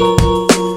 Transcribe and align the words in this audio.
Bonjour 0.00 0.48
à 0.50 0.69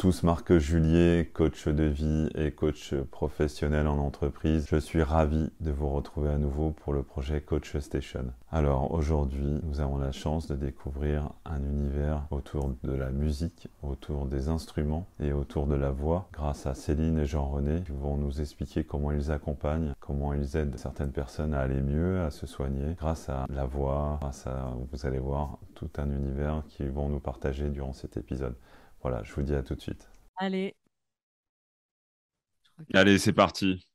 tous, 0.00 0.22
Marc 0.22 0.56
Julier, 0.56 1.30
coach 1.30 1.68
de 1.68 1.84
vie 1.84 2.30
et 2.34 2.52
coach 2.52 2.94
professionnel 3.10 3.86
en 3.86 3.98
entreprise. 3.98 4.66
Je 4.70 4.78
suis 4.78 5.02
ravi 5.02 5.50
de 5.60 5.70
vous 5.70 5.90
retrouver 5.90 6.30
à 6.30 6.38
nouveau 6.38 6.70
pour 6.70 6.94
le 6.94 7.02
projet 7.02 7.42
Coach 7.42 7.76
Station. 7.76 8.32
Alors 8.50 8.92
aujourd'hui, 8.92 9.60
nous 9.62 9.78
avons 9.82 9.98
la 9.98 10.10
chance 10.10 10.46
de 10.46 10.56
découvrir 10.56 11.28
un 11.44 11.62
univers 11.62 12.22
autour 12.30 12.72
de 12.82 12.92
la 12.92 13.10
musique, 13.10 13.68
autour 13.82 14.24
des 14.24 14.48
instruments 14.48 15.06
et 15.22 15.34
autour 15.34 15.66
de 15.66 15.74
la 15.74 15.90
voix 15.90 16.30
grâce 16.32 16.66
à 16.66 16.72
Céline 16.72 17.18
et 17.18 17.26
Jean-René 17.26 17.82
qui 17.82 17.92
vont 17.92 18.16
nous 18.16 18.40
expliquer 18.40 18.84
comment 18.84 19.12
ils 19.12 19.30
accompagnent, 19.30 19.92
comment 20.00 20.32
ils 20.32 20.56
aident 20.56 20.78
certaines 20.78 21.12
personnes 21.12 21.52
à 21.52 21.60
aller 21.60 21.82
mieux, 21.82 22.22
à 22.22 22.30
se 22.30 22.46
soigner 22.46 22.94
grâce 22.96 23.28
à 23.28 23.44
la 23.50 23.66
voix, 23.66 24.16
grâce 24.22 24.46
à, 24.46 24.72
vous 24.90 25.06
allez 25.06 25.18
voir, 25.18 25.58
tout 25.74 25.90
un 25.98 26.08
univers 26.08 26.62
qu'ils 26.68 26.90
vont 26.90 27.10
nous 27.10 27.20
partager 27.20 27.68
durant 27.68 27.92
cet 27.92 28.16
épisode. 28.16 28.54
Voilà, 29.02 29.22
je 29.22 29.32
vous 29.32 29.42
dis 29.42 29.54
à 29.54 29.62
tout 29.62 29.74
de 29.74 29.80
suite. 29.80 30.08
Allez. 30.36 30.74
Allez, 32.92 33.18
c'est 33.18 33.32
parti. 33.32 33.86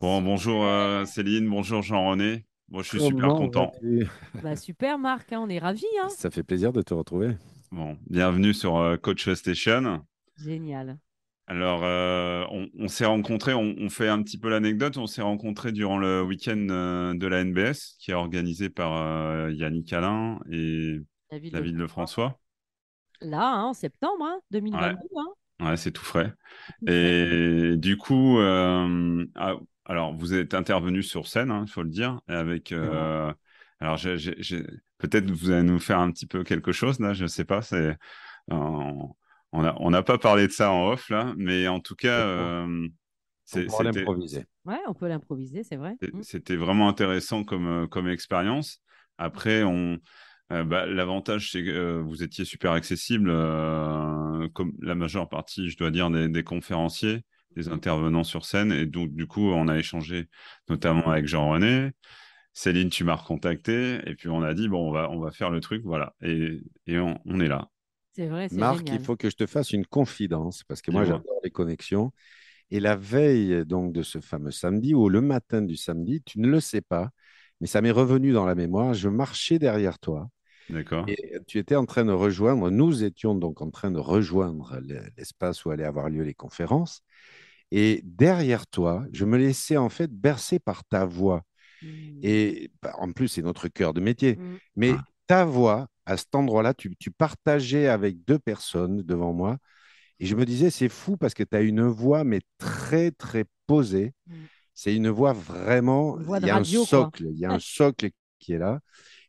Bon, 0.00 0.22
bonjour 0.22 0.64
euh, 0.64 1.04
Céline, 1.04 1.48
bonjour 1.48 1.82
Jean-René. 1.82 2.46
Moi, 2.68 2.82
je 2.82 2.88
suis 2.88 3.00
super 3.00 3.34
content. 3.34 3.72
Bah, 4.42 4.56
super 4.56 4.98
Marc, 4.98 5.32
hein, 5.32 5.40
on 5.42 5.48
est 5.48 5.58
ravis. 5.58 5.84
Hein. 6.02 6.08
Ça 6.10 6.30
fait 6.30 6.42
plaisir 6.44 6.72
de 6.72 6.80
te 6.82 6.94
retrouver. 6.94 7.36
Bon, 7.70 7.98
bienvenue 8.08 8.54
sur 8.54 8.76
euh, 8.76 8.96
Coach 8.96 9.28
Station. 9.32 10.04
Génial. 10.36 10.98
Alors, 11.48 11.82
euh, 11.82 12.44
on, 12.78 12.88
s'est 12.88 13.04
rencontrés, 13.04 13.52
on, 13.52 13.88
fait 13.90 14.08
un 14.08 14.22
petit 14.22 14.38
peu 14.38 14.48
l'anecdote, 14.48 14.96
on 14.96 15.06
s'est 15.06 15.22
rencontrés 15.22 15.72
durant 15.72 15.98
le 15.98 16.22
week-end 16.22 16.56
de 16.56 17.26
la 17.26 17.44
NBS 17.44 17.96
qui 17.98 18.12
est 18.12 18.14
organisé 18.14 18.70
par 18.70 19.50
Yannick 19.50 19.92
Alain 19.92 20.38
et 20.50 21.00
David 21.30 21.76
Lefrançois 21.76 22.41
là, 23.22 23.54
hein, 23.54 23.64
en 23.64 23.74
septembre 23.74 24.26
2022. 24.50 24.84
Hein, 24.84 24.98
hein. 25.16 25.32
Ouais, 25.62 25.76
c'est 25.76 25.92
tout 25.92 26.04
frais. 26.04 26.32
Et 26.86 27.76
du 27.76 27.96
coup, 27.96 28.38
euh, 28.38 29.24
ah, 29.36 29.54
alors 29.84 30.14
vous 30.14 30.34
êtes 30.34 30.54
intervenu 30.54 31.02
sur 31.02 31.26
scène, 31.26 31.52
il 31.66 31.70
faut 31.70 31.82
le 31.82 31.90
dire, 31.90 32.20
avec. 32.28 32.72
Euh, 32.72 33.32
alors, 33.80 33.98
peut-être 34.98 35.30
vous 35.30 35.50
allez 35.50 35.62
nous 35.62 35.78
faire 35.78 35.98
un 35.98 36.10
petit 36.10 36.26
peu 36.26 36.44
quelque 36.44 36.72
chose 36.72 37.00
là, 37.00 37.12
je 37.14 37.24
ne 37.24 37.28
sais 37.28 37.44
pas. 37.44 37.62
C'est, 37.62 37.96
on 38.48 39.14
n'a 39.52 40.02
pas 40.02 40.18
parlé 40.18 40.46
de 40.46 40.52
ça 40.52 40.72
en 40.72 40.88
off 40.88 41.08
là, 41.10 41.32
mais 41.36 41.68
en 41.68 41.80
tout 41.80 41.96
cas. 41.96 42.26
Euh, 42.26 42.88
on 43.54 43.76
peut 43.76 43.84
l'improviser. 43.84 44.46
Ouais, 44.64 44.80
on 44.86 44.94
peut 44.94 45.08
l'improviser, 45.08 45.62
c'est 45.62 45.76
vrai. 45.76 45.96
Mmh. 46.00 46.22
C'était 46.22 46.56
vraiment 46.56 46.88
intéressant 46.88 47.44
comme, 47.44 47.86
comme 47.88 48.08
expérience. 48.08 48.80
Après, 49.18 49.62
on, 49.62 49.98
euh, 50.52 50.64
bah, 50.64 50.86
l'avantage, 50.86 51.50
c'est 51.50 51.64
que 51.64 51.70
euh, 51.70 52.02
vous 52.02 52.22
étiez 52.22 52.44
super 52.44 52.72
accessible, 52.72 53.30
euh, 53.30 54.48
comme 54.52 54.72
la 54.80 54.94
majeure 54.94 55.28
partie, 55.28 55.70
je 55.70 55.78
dois 55.78 55.90
dire, 55.90 56.10
des, 56.10 56.44
conférenciers, 56.44 57.22
des 57.56 57.68
intervenants 57.68 58.24
sur 58.24 58.44
scène. 58.44 58.70
Et 58.70 58.86
donc, 58.86 59.14
du 59.14 59.26
coup, 59.26 59.50
on 59.50 59.68
a 59.68 59.78
échangé 59.78 60.28
notamment 60.68 61.08
avec 61.10 61.26
Jean-René. 61.26 61.92
Céline, 62.52 62.90
tu 62.90 63.02
m'as 63.04 63.14
recontacté. 63.14 64.00
Et 64.06 64.14
puis, 64.14 64.28
on 64.28 64.42
a 64.42 64.52
dit, 64.52 64.68
bon, 64.68 64.88
on 64.88 64.92
va, 64.92 65.10
on 65.10 65.20
va 65.20 65.30
faire 65.30 65.48
le 65.48 65.60
truc, 65.60 65.82
voilà. 65.84 66.14
Et, 66.20 66.60
on, 66.98 67.40
est 67.40 67.48
là. 67.48 67.70
C'est 68.12 68.26
vrai, 68.26 68.48
c'est 68.50 68.56
Marc, 68.56 68.86
il 68.90 69.00
faut 69.00 69.16
que 69.16 69.30
je 69.30 69.36
te 69.36 69.46
fasse 69.46 69.72
une 69.72 69.86
confidence, 69.86 70.64
parce 70.64 70.82
que 70.82 70.90
moi, 70.90 71.04
j'adore 71.04 71.40
les 71.42 71.50
connexions. 71.50 72.12
Et 72.70 72.80
la 72.80 72.96
veille 72.96 73.64
donc 73.64 73.92
de 73.92 74.02
ce 74.02 74.20
fameux 74.20 74.50
samedi, 74.50 74.94
ou 74.94 75.08
le 75.08 75.22
matin 75.22 75.62
du 75.62 75.76
samedi, 75.76 76.22
tu 76.22 76.40
ne 76.40 76.48
le 76.48 76.60
sais 76.60 76.82
pas, 76.82 77.08
mais 77.60 77.66
ça 77.66 77.80
m'est 77.80 77.90
revenu 77.90 78.32
dans 78.32 78.44
la 78.44 78.54
mémoire. 78.54 78.92
Je 78.92 79.08
marchais 79.08 79.58
derrière 79.58 79.98
toi 79.98 80.28
D'accord. 80.70 81.04
Et 81.08 81.38
tu 81.46 81.58
étais 81.58 81.76
en 81.76 81.86
train 81.86 82.04
de 82.04 82.12
rejoindre, 82.12 82.70
nous 82.70 83.04
étions 83.04 83.34
donc 83.34 83.60
en 83.60 83.70
train 83.70 83.90
de 83.90 83.98
rejoindre 83.98 84.80
l'espace 85.16 85.64
où 85.64 85.70
allaient 85.70 85.84
avoir 85.84 86.08
lieu 86.08 86.22
les 86.22 86.34
conférences. 86.34 87.02
Et 87.70 88.02
derrière 88.04 88.66
toi, 88.66 89.06
je 89.12 89.24
me 89.24 89.38
laissais 89.38 89.78
en 89.78 89.88
fait 89.88 90.12
bercer 90.12 90.58
par 90.58 90.84
ta 90.84 91.06
voix. 91.06 91.42
Mmh. 91.82 91.86
Et 92.22 92.70
bah, 92.82 92.94
en 92.98 93.12
plus, 93.12 93.28
c'est 93.28 93.42
notre 93.42 93.68
cœur 93.68 93.94
de 93.94 94.00
métier. 94.00 94.36
Mmh. 94.36 94.58
Mais 94.76 94.90
ah. 94.90 95.04
ta 95.26 95.44
voix, 95.46 95.88
à 96.04 96.16
cet 96.18 96.34
endroit-là, 96.34 96.74
tu, 96.74 96.94
partageais 97.16 97.88
avec 97.88 98.24
deux 98.24 98.38
personnes 98.38 99.02
devant 99.02 99.32
moi. 99.32 99.56
Et 100.20 100.26
je 100.26 100.36
me 100.36 100.44
disais, 100.44 100.68
c'est 100.70 100.90
fou 100.90 101.16
parce 101.16 101.32
que 101.32 101.42
tu 101.42 101.56
as 101.56 101.62
une 101.62 101.82
voix, 101.82 102.24
mais 102.24 102.40
très, 102.58 103.10
très 103.10 103.46
posée. 103.66 104.12
Mmh. 104.26 104.34
C'est 104.74 104.94
une 104.94 105.08
voix 105.08 105.32
vraiment. 105.32 106.18
il 106.20 106.46
y 106.46 106.50
a 106.50 106.56
un 106.56 106.64
socle, 106.64 107.26
il 107.30 107.38
y 107.38 107.46
a 107.46 107.52
un 107.52 107.58
socle 107.58 108.10
qui 108.38 108.52
est 108.52 108.58
là. 108.58 108.80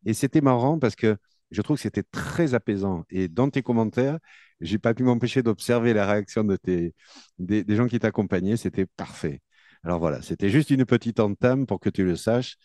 Et 0.05 0.13
c'était 0.13 0.41
marrant 0.41 0.79
parce 0.79 0.95
que 0.95 1.17
je 1.51 1.61
trouve 1.61 1.77
que 1.77 1.81
c'était 1.83 2.03
très 2.03 2.53
apaisant. 2.53 3.03
Et 3.09 3.27
dans 3.27 3.49
tes 3.49 3.61
commentaires, 3.61 4.17
j'ai 4.59 4.79
pas 4.79 4.93
pu 4.93 5.03
m'empêcher 5.03 5.43
d'observer 5.43 5.93
la 5.93 6.07
réaction 6.07 6.43
de 6.43 6.55
tes, 6.55 6.93
des, 7.39 7.75
gens 7.75 7.87
qui 7.87 7.99
t'accompagnaient. 7.99 8.57
C'était 8.57 8.85
parfait. 8.85 9.41
Alors 9.83 9.99
voilà, 9.99 10.21
c'était 10.21 10.49
juste 10.49 10.69
une 10.71 10.85
petite 10.85 11.19
entame 11.19 11.65
pour 11.65 11.79
que 11.79 11.89
tu 11.89 12.03
le 12.03 12.15
saches. 12.15 12.55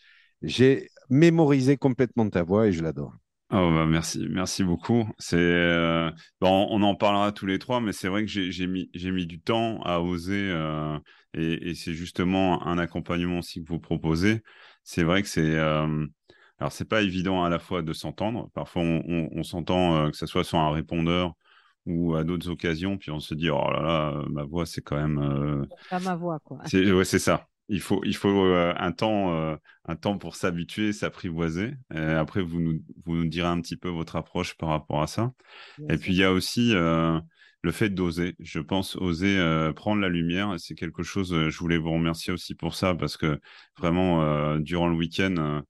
J'ai 0.41 0.89
mémorisé 1.09 1.77
complètement 1.77 2.29
ta 2.29 2.43
voix 2.43 2.67
et 2.67 2.71
je 2.71 2.81
l'adore. 2.81 3.13
Oh 3.51 3.71
bah 3.71 3.87
merci, 3.87 4.27
merci 4.29 4.63
beaucoup. 4.63 5.09
C'est 5.17 5.37
euh, 5.37 6.11
bon, 6.39 6.67
on 6.69 6.83
en 6.83 6.95
parlera 6.95 7.31
tous 7.31 7.47
les 7.47 7.57
trois, 7.57 7.81
mais 7.81 7.93
c'est 7.93 8.07
vrai 8.07 8.23
que 8.23 8.29
j'ai 8.29 8.67
mis, 8.67 8.91
mis 8.93 9.25
du 9.25 9.41
temps 9.41 9.81
à 9.81 9.99
oser 10.01 10.51
euh, 10.51 10.99
et, 11.33 11.73
c'est 11.73 11.93
justement 11.93 12.65
un 12.67 12.77
accompagnement 12.77 13.39
aussi 13.39 13.63
que 13.63 13.67
vous 13.67 13.79
proposez. 13.79 14.41
C'est 14.83 15.03
vrai 15.03 15.23
que 15.23 15.27
c'est 15.27 15.55
euh, 15.55 16.05
alors, 16.59 16.73
c'est 16.73 16.87
pas 16.87 17.01
évident 17.01 17.43
à 17.43 17.49
la 17.49 17.57
fois 17.57 17.81
de 17.81 17.93
s'entendre. 17.93 18.49
Parfois, 18.53 18.81
on, 18.83 19.43
s'entend 19.43 19.95
euh, 19.95 20.09
que 20.09 20.17
ce 20.17 20.25
soit 20.25 20.43
sur 20.43 20.57
un 20.57 20.71
répondeur 20.71 21.33
ou 21.85 22.15
à 22.15 22.23
d'autres 22.25 22.49
occasions, 22.49 22.97
puis 22.97 23.11
on 23.11 23.19
se 23.19 23.33
dit, 23.33 23.49
oh 23.49 23.71
là 23.71 23.81
là, 23.81 24.23
ma 24.29 24.43
voix, 24.43 24.65
c'est 24.65 24.81
quand 24.81 24.97
même. 24.97 25.19
Euh, 25.19 25.65
pas 25.89 25.99
ma 25.99 26.15
voix, 26.15 26.39
quoi. 26.39 26.59
C'est, 26.65 26.91
ouais, 26.91 27.05
c'est 27.05 27.19
ça. 27.19 27.47
Il 27.69 27.79
faut, 27.79 28.01
il 28.03 28.15
faut 28.15 28.45
euh, 28.45 28.73
un, 28.77 28.91
temps, 28.91 29.57
un 29.85 29.95
temps 29.95 30.17
pour 30.17 30.35
s'habituer, 30.35 30.91
s'apprivoiser. 30.91 31.75
Et 31.93 31.99
après, 31.99 32.41
vous 32.41 32.59
nous, 32.59 32.79
vous 33.05 33.15
nous 33.15 33.27
direz 33.27 33.47
un 33.47 33.61
petit 33.61 33.77
peu 33.77 33.89
votre 33.89 34.15
approche 34.17 34.57
par 34.57 34.69
rapport 34.69 35.01
à 35.01 35.07
ça. 35.07 35.31
et 35.87 35.97
puis, 35.97 36.11
il 36.11 36.17
y 36.17 36.23
a 36.23 36.33
aussi 36.33 36.73
le 36.73 37.71
fait 37.71 37.89
d'oser. 37.89 38.35
Je 38.39 38.59
pense 38.59 38.95
oser 38.97 39.71
prendre 39.75 40.01
la 40.01 40.09
lumière. 40.09 40.55
C'est 40.57 40.75
quelque 40.75 41.03
chose, 41.03 41.33
je 41.49 41.57
voulais 41.59 41.77
vous 41.77 41.91
remercier 41.91 42.33
aussi 42.33 42.55
pour 42.55 42.73
ça, 42.73 42.95
parce 42.95 43.17
que 43.17 43.39
vraiment, 43.77 44.57
durant 44.57 44.87
le 44.87 44.95
week-end, 44.95 45.35
euh, 45.37 45.61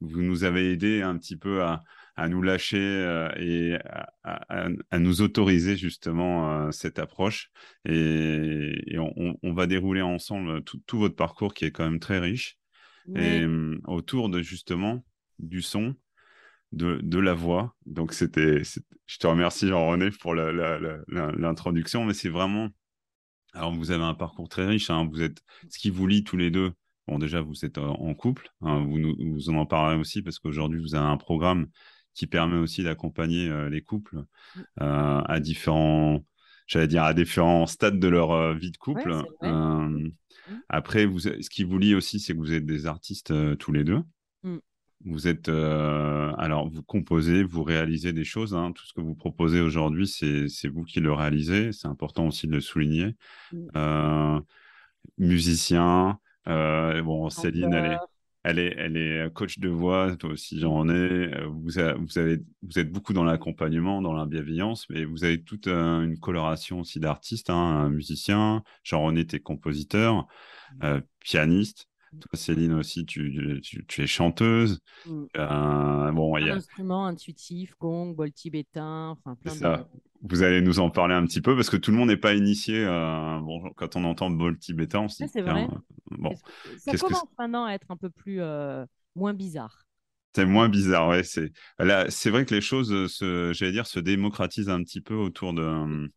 vous 0.00 0.22
nous 0.22 0.44
avez 0.44 0.72
aidé 0.72 1.02
un 1.02 1.16
petit 1.18 1.36
peu 1.36 1.62
à, 1.62 1.82
nous 2.28 2.42
lâcher 2.42 2.78
euh, 2.78 3.28
et 3.36 3.76
à, 4.22 4.98
nous 4.98 5.22
autoriser 5.22 5.76
justement 5.76 6.66
euh, 6.66 6.70
cette 6.70 6.98
approche. 6.98 7.50
Et, 7.84 8.96
on, 8.98 9.52
va 9.52 9.66
dérouler 9.66 10.02
ensemble 10.02 10.62
tout, 10.62 10.98
votre 10.98 11.16
parcours 11.16 11.54
qui 11.54 11.64
est 11.64 11.70
quand 11.70 11.84
même 11.84 12.00
très 12.00 12.18
riche. 12.18 12.58
Et 13.14 13.44
autour 13.86 14.30
de 14.30 14.40
justement 14.40 15.04
du 15.38 15.60
son, 15.60 15.94
de, 16.72 17.18
la 17.18 17.34
voix. 17.34 17.74
Donc 17.84 18.14
c'était, 18.14 18.62
je 18.64 19.18
te 19.18 19.26
remercie 19.26 19.68
Jean-René 19.68 20.10
pour 20.10 20.34
l'introduction, 20.34 22.04
mais 22.04 22.14
c'est 22.14 22.30
vraiment. 22.30 22.70
Alors 23.52 23.74
vous 23.74 23.90
avez 23.90 24.02
un 24.02 24.14
parcours 24.14 24.48
très 24.48 24.66
riche. 24.66 24.88
Hein. 24.90 25.06
vous 25.10 25.20
êtes 25.20 25.42
ce 25.68 25.78
qui 25.78 25.90
vous 25.90 26.06
lie 26.06 26.24
tous 26.24 26.38
les 26.38 26.50
deux 26.50 26.72
Bon, 27.06 27.18
déjà, 27.18 27.42
vous 27.42 27.64
êtes 27.64 27.78
en 27.78 28.14
couple. 28.14 28.50
Hein, 28.62 28.82
vous, 28.84 28.98
nous, 28.98 29.50
en 29.50 29.56
en 29.56 29.66
parlerez 29.66 29.96
aussi 29.96 30.22
parce 30.22 30.38
qu'aujourd'hui, 30.38 30.80
vous 30.80 30.94
avez 30.94 31.06
un 31.06 31.18
programme 31.18 31.66
qui 32.14 32.26
permet 32.26 32.56
aussi 32.56 32.82
d'accompagner 32.82 33.48
euh, 33.48 33.68
les 33.68 33.82
couples 33.82 34.16
mmh. 34.16 34.60
euh, 34.80 35.20
à 35.20 35.40
différents, 35.40 36.24
j'allais 36.66 36.86
dire, 36.86 37.02
à 37.02 37.12
différents 37.12 37.66
stades 37.66 37.98
de 37.98 38.08
leur 38.08 38.30
euh, 38.30 38.54
vie 38.54 38.70
de 38.70 38.76
couple. 38.76 39.22
Mmh. 39.42 40.10
Après, 40.68 41.06
vous, 41.06 41.20
ce 41.20 41.50
qui 41.50 41.64
vous 41.64 41.78
lie 41.78 41.94
aussi, 41.94 42.20
c'est 42.20 42.34
que 42.34 42.38
vous 42.38 42.52
êtes 42.52 42.66
des 42.66 42.86
artistes 42.86 43.32
tous 43.58 43.72
les 43.72 43.84
deux. 43.84 44.02
Mmh. 44.42 44.56
Vous 45.06 45.28
êtes, 45.28 45.48
alors, 45.48 46.70
vous 46.70 46.82
composez, 46.82 47.42
vous 47.42 47.62
réalisez 47.62 48.12
des 48.14 48.24
choses. 48.24 48.54
Hein. 48.54 48.72
Tout 48.72 48.86
ce 48.86 48.94
que 48.94 49.02
vous 49.02 49.14
proposez 49.14 49.60
aujourd'hui, 49.60 50.06
c'est 50.06 50.68
vous 50.68 50.84
qui 50.84 51.00
le 51.00 51.12
réalisez. 51.12 51.72
C'est 51.72 51.88
important 51.88 52.26
aussi 52.26 52.46
de 52.46 52.52
le 52.52 52.60
souligner. 52.60 53.14
musicien, 55.18 56.18
euh, 56.48 57.02
bon, 57.02 57.30
Céline, 57.30 57.72
elle 57.72 57.92
est, 57.92 57.98
elle 58.44 58.58
est, 58.58 58.74
elle 58.76 58.96
est 58.96 59.32
coach 59.32 59.58
de 59.58 59.68
voix, 59.68 60.16
toi 60.16 60.30
aussi 60.30 60.60
j'en 60.60 60.88
ai. 60.88 60.92
Euh, 60.92 61.46
vous, 61.46 61.70
vous, 61.98 62.18
avez, 62.18 62.40
vous 62.62 62.78
êtes 62.78 62.92
beaucoup 62.92 63.12
dans 63.14 63.24
l'accompagnement, 63.24 64.02
dans 64.02 64.12
la 64.12 64.26
bienveillance, 64.26 64.88
mais 64.90 65.04
vous 65.04 65.24
avez 65.24 65.42
toute 65.42 65.66
une 65.66 66.18
coloration 66.18 66.80
aussi 66.80 67.00
d'artistes, 67.00 67.50
hein, 67.50 67.54
un 67.54 67.88
musicien. 67.88 68.62
Jean-René, 68.82 69.26
t'es 69.26 69.40
compositeur, 69.40 70.26
euh, 70.82 71.00
pianiste. 71.20 71.88
Toi, 72.20 72.30
Céline 72.34 72.74
aussi, 72.74 73.04
tu, 73.04 73.60
tu, 73.62 74.02
es 74.02 74.06
chanteuse. 74.06 74.80
Mm. 75.06 75.24
Euh, 75.36 76.12
bon, 76.12 76.36
il 76.38 76.46
y 76.46 76.50
a... 76.50 76.54
instrument 76.54 77.06
intuitif, 77.06 77.74
gong, 77.78 78.14
bol 78.14 78.32
tibétain, 78.32 79.10
enfin 79.10 79.34
plein 79.36 79.52
ça. 79.52 79.88
Vous 80.22 80.42
allez 80.42 80.62
nous 80.62 80.80
en 80.80 80.88
parler 80.88 81.14
un 81.14 81.26
petit 81.26 81.42
peu 81.42 81.54
parce 81.54 81.68
que 81.68 81.76
tout 81.76 81.90
le 81.90 81.98
monde 81.98 82.08
n'est 82.08 82.16
pas 82.16 82.34
initié. 82.34 82.84
bon, 82.84 83.70
quand 83.76 83.96
on 83.96 84.04
entend 84.04 84.30
bol 84.30 84.58
tibétain, 84.58 85.00
on 85.00 85.08
se 85.08 85.22
dit. 85.22 85.30
c'est 85.30 85.42
vrai. 85.42 85.68
bon, 86.10 86.32
ça 86.78 86.96
commence 86.96 87.24
maintenant 87.38 87.66
à 87.66 87.72
être 87.72 87.90
un 87.90 87.96
peu 87.96 88.10
plus 88.10 88.40
moins 89.14 89.34
bizarre. 89.34 89.84
C'est 90.34 90.46
moins 90.46 90.68
bizarre, 90.68 91.08
ouais. 91.08 91.22
C'est 91.22 91.52
là, 91.78 92.10
c'est 92.10 92.30
vrai 92.30 92.44
que 92.44 92.54
les 92.54 92.60
choses, 92.60 93.12
se, 93.12 93.52
j'allais 93.52 93.72
dire, 93.72 93.86
se 93.86 94.00
démocratisent 94.00 94.68
un 94.68 94.82
petit 94.82 95.00
peu 95.00 95.14
autour 95.14 95.52
de 95.52 96.08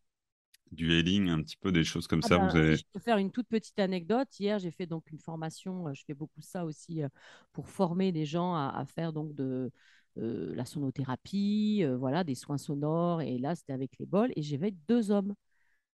du 0.71 0.91
hailing, 0.93 1.29
un 1.29 1.41
petit 1.41 1.57
peu 1.57 1.71
des 1.71 1.83
choses 1.83 2.07
comme 2.07 2.21
ah 2.23 2.27
ça. 2.27 2.37
vous 2.37 2.53
ben, 2.53 2.75
Je 2.75 2.83
peux 2.93 2.99
faire 2.99 3.17
une 3.17 3.31
toute 3.31 3.47
petite 3.47 3.79
anecdote. 3.79 4.27
Hier, 4.39 4.59
j'ai 4.59 4.71
fait 4.71 4.85
donc 4.85 5.11
une 5.11 5.19
formation. 5.19 5.87
Euh, 5.87 5.93
je 5.93 6.03
fais 6.05 6.13
beaucoup 6.13 6.41
ça 6.41 6.65
aussi 6.65 7.03
euh, 7.03 7.09
pour 7.53 7.69
former 7.69 8.11
des 8.11 8.25
gens 8.25 8.53
à, 8.55 8.85
faire 8.85 9.13
donc 9.13 9.33
de 9.33 9.71
euh, 10.17 10.55
la 10.55 10.65
sonothérapie, 10.65 11.83
voilà, 11.97 12.23
des 12.23 12.35
soins 12.35 12.57
sonores. 12.57 13.21
Et 13.21 13.37
là, 13.37 13.55
c'était 13.55 13.73
avec 13.73 13.97
les 13.99 14.05
bols. 14.05 14.31
Et 14.35 14.41
j'avais 14.41 14.71
deux 14.87 15.11
hommes 15.11 15.33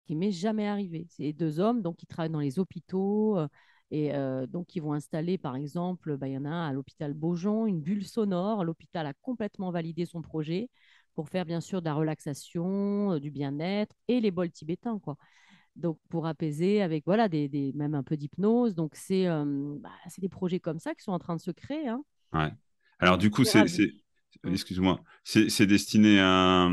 qui 0.05 0.15
m'est 0.15 0.31
jamais 0.31 0.67
arrivé. 0.67 1.07
C'est 1.09 1.33
deux 1.33 1.59
hommes 1.59 1.81
donc 1.81 1.97
qui 1.97 2.05
travaillent 2.07 2.31
dans 2.31 2.39
les 2.39 2.59
hôpitaux. 2.59 3.37
Et 3.91 4.11
donc, 4.47 4.75
ils 4.75 4.81
vont 4.81 4.93
installer, 4.93 5.37
par 5.37 5.55
exemple, 5.55 6.17
bah, 6.17 6.27
il 6.27 6.33
y 6.33 6.37
en 6.37 6.45
a 6.45 6.49
un 6.49 6.69
à 6.69 6.73
l'hôpital 6.73 7.13
Beaujon, 7.13 7.65
une 7.65 7.81
bulle 7.81 8.05
sonore. 8.05 8.63
L'hôpital 8.63 9.07
a 9.07 9.13
complètement 9.13 9.71
validé 9.71 10.05
son 10.05 10.21
projet 10.21 10.69
pour 11.15 11.29
faire 11.29 11.45
bien 11.45 11.61
sûr 11.61 11.81
de 11.81 11.85
la 11.85 11.93
relaxation, 11.93 13.17
du 13.19 13.31
bien-être 13.31 13.95
et 14.07 14.19
les 14.19 14.31
bols 14.31 14.51
tibétains, 14.51 14.99
quoi. 14.99 15.17
Donc, 15.75 15.97
pour 16.09 16.27
apaiser 16.27 16.81
avec, 16.81 17.05
voilà, 17.05 17.29
des, 17.29 17.71
même 17.75 17.95
un 17.95 18.03
peu 18.03 18.17
d'hypnose. 18.17 18.75
Donc, 18.75 18.95
c'est 18.95 19.27
bah, 19.27 19.89
des 20.17 20.29
projets 20.29 20.59
comme 20.59 20.79
ça 20.79 20.93
qui 20.93 21.03
sont 21.03 21.13
en 21.13 21.19
train 21.19 21.35
de 21.35 21.41
se 21.41 21.51
créer. 21.51 21.87
Hein. 21.87 22.03
Ouais. 22.33 22.51
Alors, 22.99 23.17
du 23.17 23.31
coup, 23.31 23.45
c'est, 23.45 23.63
mmh. 23.63 24.51
excuse-moi, 24.51 24.99
c'est 25.23 25.67
destiné 25.67 26.19
à, 26.19 26.69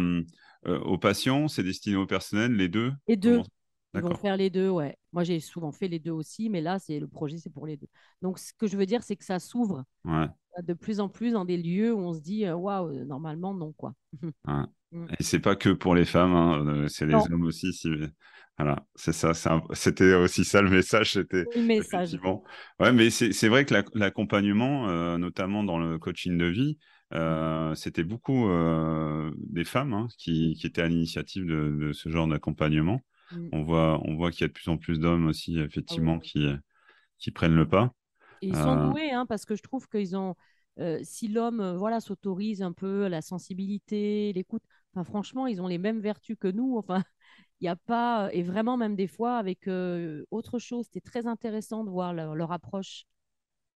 aux 0.64 0.98
patients, 0.98 1.46
c'est 1.46 1.62
destiné 1.62 1.96
au 1.96 2.06
personnel, 2.06 2.52
les 2.52 2.68
deux? 2.68 2.92
Les 3.06 3.16
deux. 3.16 3.42
Ils 3.94 4.00
vont 4.02 4.14
faire 4.16 4.36
les 4.36 4.50
deux, 4.50 4.68
ouais. 4.68 4.98
Moi, 5.12 5.24
j'ai 5.24 5.40
souvent 5.40 5.72
fait 5.72 5.88
les 5.88 5.98
deux 5.98 6.10
aussi, 6.10 6.50
mais 6.50 6.60
là, 6.60 6.78
c'est 6.78 7.00
le 7.00 7.06
projet, 7.06 7.38
c'est 7.38 7.48
pour 7.48 7.66
les 7.66 7.76
deux. 7.76 7.86
Donc, 8.20 8.38
ce 8.38 8.52
que 8.52 8.66
je 8.66 8.76
veux 8.76 8.84
dire, 8.84 9.02
c'est 9.02 9.16
que 9.16 9.24
ça 9.24 9.38
s'ouvre 9.38 9.84
de 10.62 10.74
plus 10.74 11.00
en 11.00 11.08
plus 11.08 11.32
dans 11.32 11.44
des 11.44 11.56
lieux 11.56 11.92
où 11.92 11.98
on 11.98 12.12
se 12.12 12.20
dit, 12.20 12.44
euh, 12.46 12.54
waouh, 12.54 12.88
euh, 12.88 13.04
normalement, 13.04 13.54
non, 13.54 13.72
quoi. 13.72 13.94
Mm. 14.92 15.06
Et 15.18 15.24
c'est 15.24 15.40
pas 15.40 15.56
que 15.56 15.70
pour 15.70 15.96
les 15.96 16.04
femmes, 16.04 16.32
hein, 16.32 16.64
euh, 16.64 16.88
c'est 16.88 17.06
les 17.06 17.14
hommes 17.14 17.42
aussi. 17.42 17.72
Si... 17.72 17.88
Voilà, 18.56 18.86
c'est 18.94 19.12
ça. 19.12 19.32
C'était 19.72 20.14
aussi 20.14 20.44
ça 20.44 20.62
le 20.62 20.70
message. 20.70 21.14
C'était 21.14 21.44
le 21.56 21.62
message. 21.62 22.16
Ouais, 22.78 22.92
mais 22.92 23.10
c'est 23.10 23.48
vrai 23.48 23.64
que 23.64 23.74
l'accompagnement, 23.94 25.18
notamment 25.18 25.64
dans 25.64 25.78
le 25.78 25.98
coaching 25.98 26.38
de 26.38 26.46
vie, 26.46 26.78
mm. 27.10 27.74
c'était 27.74 28.04
beaucoup 28.04 28.48
des 29.38 29.64
femmes 29.64 29.92
hein, 29.92 30.06
qui, 30.18 30.54
qui, 30.54 30.68
étaient 30.68 30.82
à 30.82 30.88
l'initiative 30.88 31.44
de, 31.46 31.76
de, 31.80 31.92
ce 31.92 32.08
genre 32.08 32.28
d'accompagnement. 32.28 33.00
Mm. 33.32 33.48
On 33.50 33.64
voit, 33.64 34.00
on 34.04 34.14
voit 34.14 34.30
qu'il 34.30 34.42
y 34.42 34.44
a 34.44 34.48
de 34.48 34.52
plus 34.52 34.68
en 34.68 34.76
plus 34.76 35.00
d'hommes 35.00 35.26
aussi, 35.26 35.58
effectivement, 35.58 36.18
ah 36.18 36.22
qui, 36.22 36.48
qui 37.18 37.32
prennent 37.32 37.56
le 37.56 37.68
pas. 37.68 37.92
Ils 38.42 38.54
sont 38.54 38.78
euh. 38.78 38.90
doués, 38.90 39.10
hein, 39.10 39.26
parce 39.26 39.44
que 39.44 39.54
je 39.54 39.62
trouve 39.62 39.88
qu'ils 39.88 40.16
ont. 40.16 40.34
Euh, 40.78 41.00
si 41.02 41.28
l'homme 41.28 41.60
euh, 41.60 41.76
voilà, 41.76 42.00
s'autorise 42.00 42.62
un 42.62 42.72
peu 42.72 43.08
la 43.08 43.22
sensibilité, 43.22 44.32
l'écoute, 44.34 44.62
enfin, 44.92 45.04
franchement, 45.04 45.46
ils 45.46 45.62
ont 45.62 45.66
les 45.66 45.78
mêmes 45.78 46.00
vertus 46.00 46.36
que 46.38 46.48
nous. 46.48 46.76
Enfin, 46.76 47.02
il 47.60 47.64
n'y 47.64 47.68
a 47.68 47.76
pas. 47.76 48.30
Et 48.32 48.42
vraiment, 48.42 48.76
même 48.76 48.96
des 48.96 49.06
fois, 49.06 49.36
avec 49.38 49.68
autre 50.30 50.58
chose, 50.58 50.86
c'était 50.86 51.00
très 51.00 51.26
intéressant 51.26 51.84
de 51.84 51.90
voir 51.90 52.12
leur, 52.12 52.52
approche. 52.52 53.04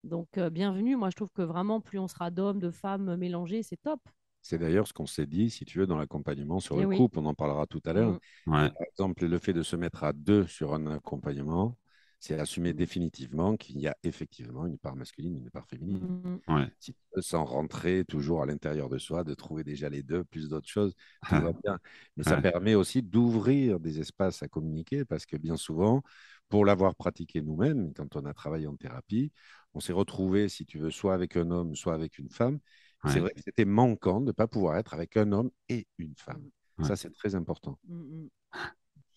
Donc, 0.05 0.39
bienvenue. 0.39 0.97
Moi, 0.97 1.11
je 1.11 1.17
trouve 1.17 1.31
que 1.33 1.43
vraiment, 1.43 1.81
plus 1.81 1.99
on 1.99 2.09
sera 2.09 2.31
d'hommes, 2.31 2.61
de 2.61 2.71
femmes 2.71 3.17
mélangés, 3.17 3.63
c'est 3.63 3.81
top. 3.81 4.01
C'est 4.41 4.59
d'ailleurs 4.59 4.87
ce 4.87 4.93
qu'on 4.93 5.07
s'est 5.07 5.27
dit, 5.27 5.51
si 5.51 5.65
tu 5.65 5.79
veux, 5.79 5.87
dans 5.87 5.99
l'accompagnement 5.99 6.61
sur 6.61 6.81
eh 6.81 6.85
le 6.85 6.97
couple. 6.97 7.19
On 7.19 7.27
en 7.27 7.35
parlera 7.35 7.67
tout 7.67 7.83
à 7.85 7.93
l'heure. 7.93 8.19
Mmh. 8.47 8.53
Par 8.53 8.83
exemple, 8.91 9.27
le 9.27 9.39
fait 9.39 9.53
de 9.53 9.63
se 9.63 9.77
mettre 9.77 10.05
à 10.05 10.13
deux 10.13 10.47
sur 10.47 10.75
un 10.75 10.87
accompagnement, 10.87 11.77
c'est 12.21 12.39
assumer 12.39 12.73
mmh. 12.73 12.77
définitivement 12.77 13.57
qu'il 13.57 13.79
y 13.79 13.87
a 13.87 13.97
effectivement 14.03 14.67
une 14.67 14.79
part 14.79 14.97
masculine 14.97 15.37
et 15.37 15.39
une 15.39 15.51
part 15.51 15.67
féminine. 15.69 16.41
Mmh. 16.49 16.67
Si 16.81 16.93
tu 16.93 17.01
veux, 17.15 17.23
sans 17.23 17.45
rentrer 17.45 18.05
toujours 18.05 18.43
à 18.43 18.47
l'intérieur 18.47 18.89
de 18.89 18.99
soi, 18.99 19.23
de 19.23 19.35
trouver 19.35 19.63
déjà 19.63 19.89
les 19.89 20.03
deux, 20.03 20.25
plus 20.25 20.49
d'autres 20.49 20.69
choses, 20.69 20.95
tout 21.29 21.35
va 21.37 21.53
bien. 21.65 21.79
Mais 22.17 22.25
ça 22.25 22.41
permet 22.41 22.75
aussi 22.75 23.03
d'ouvrir 23.03 23.79
des 23.79 24.01
espaces 24.01 24.43
à 24.43 24.49
communiquer 24.49 25.05
parce 25.05 25.27
que 25.27 25.37
bien 25.37 25.57
souvent, 25.57 26.03
pour 26.49 26.65
l'avoir 26.65 26.97
pratiqué 26.97 27.41
nous-mêmes, 27.41 27.93
quand 27.95 28.17
on 28.17 28.25
a 28.25 28.35
travaillé 28.35 28.67
en 28.67 28.77
thérapie, 28.77 29.33
on 29.75 29.81
s'est 29.81 29.93
retrouvé, 29.93 30.49
si 30.49 30.67
tu 30.67 30.79
veux, 30.79 30.91
soit 30.91 31.15
avec 31.15 31.37
un 31.37 31.51
homme, 31.51 31.75
soit 31.77 31.95
avec 31.95 32.19
une 32.19 32.31
femme. 32.31 32.59
C'est 33.07 33.21
vrai 33.21 33.31
que 33.31 33.41
c'était 33.41 33.65
manquant 33.65 34.21
de 34.21 34.27
ne 34.27 34.33
pas 34.33 34.49
pouvoir 34.49 34.77
être 34.77 34.93
avec 34.93 35.17
un 35.17 35.31
homme 35.31 35.51
et 35.69 35.87
une 35.99 36.17
femme. 36.17 36.51
Ça, 36.83 36.97
c'est 36.97 37.11
très 37.11 37.37
important. 37.37 37.79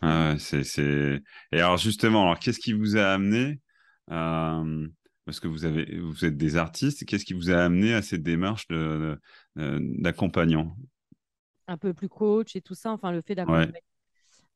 Mmh, 0.02 0.34
mmh. 0.34 0.38
c'est, 0.40 1.22
Et 1.52 1.60
alors, 1.60 1.78
justement, 1.78 2.24
alors, 2.24 2.40
qu'est-ce 2.40 2.60
qui 2.60 2.74
vous 2.74 2.98
a 2.98 3.06
amené 3.06 3.60
euh, 4.12 4.88
Parce 5.26 5.40
que 5.40 5.48
vous, 5.48 5.66
avez, 5.66 6.00
vous 6.00 6.26
êtes 6.26 6.38
des 6.38 6.56
artistes, 6.58 7.06
qu'est-ce 7.06 7.26
qui 7.26 7.34
vous 7.34 7.52
a 7.52 7.58
amené 7.58 7.94
à 7.94 8.02
cette 8.02 8.24
démarche 8.24 8.68
de, 8.68 9.20
d'accompagnant? 9.56 10.76
Un 11.68 11.78
peu 11.78 11.94
plus 11.94 12.10
coach 12.10 12.56
et 12.56 12.62
tout 12.62 12.76
ça, 12.76 12.92
enfin, 12.92 13.12
le 13.12 13.22
fait 13.22 13.36
d'accompagner. 13.36 13.84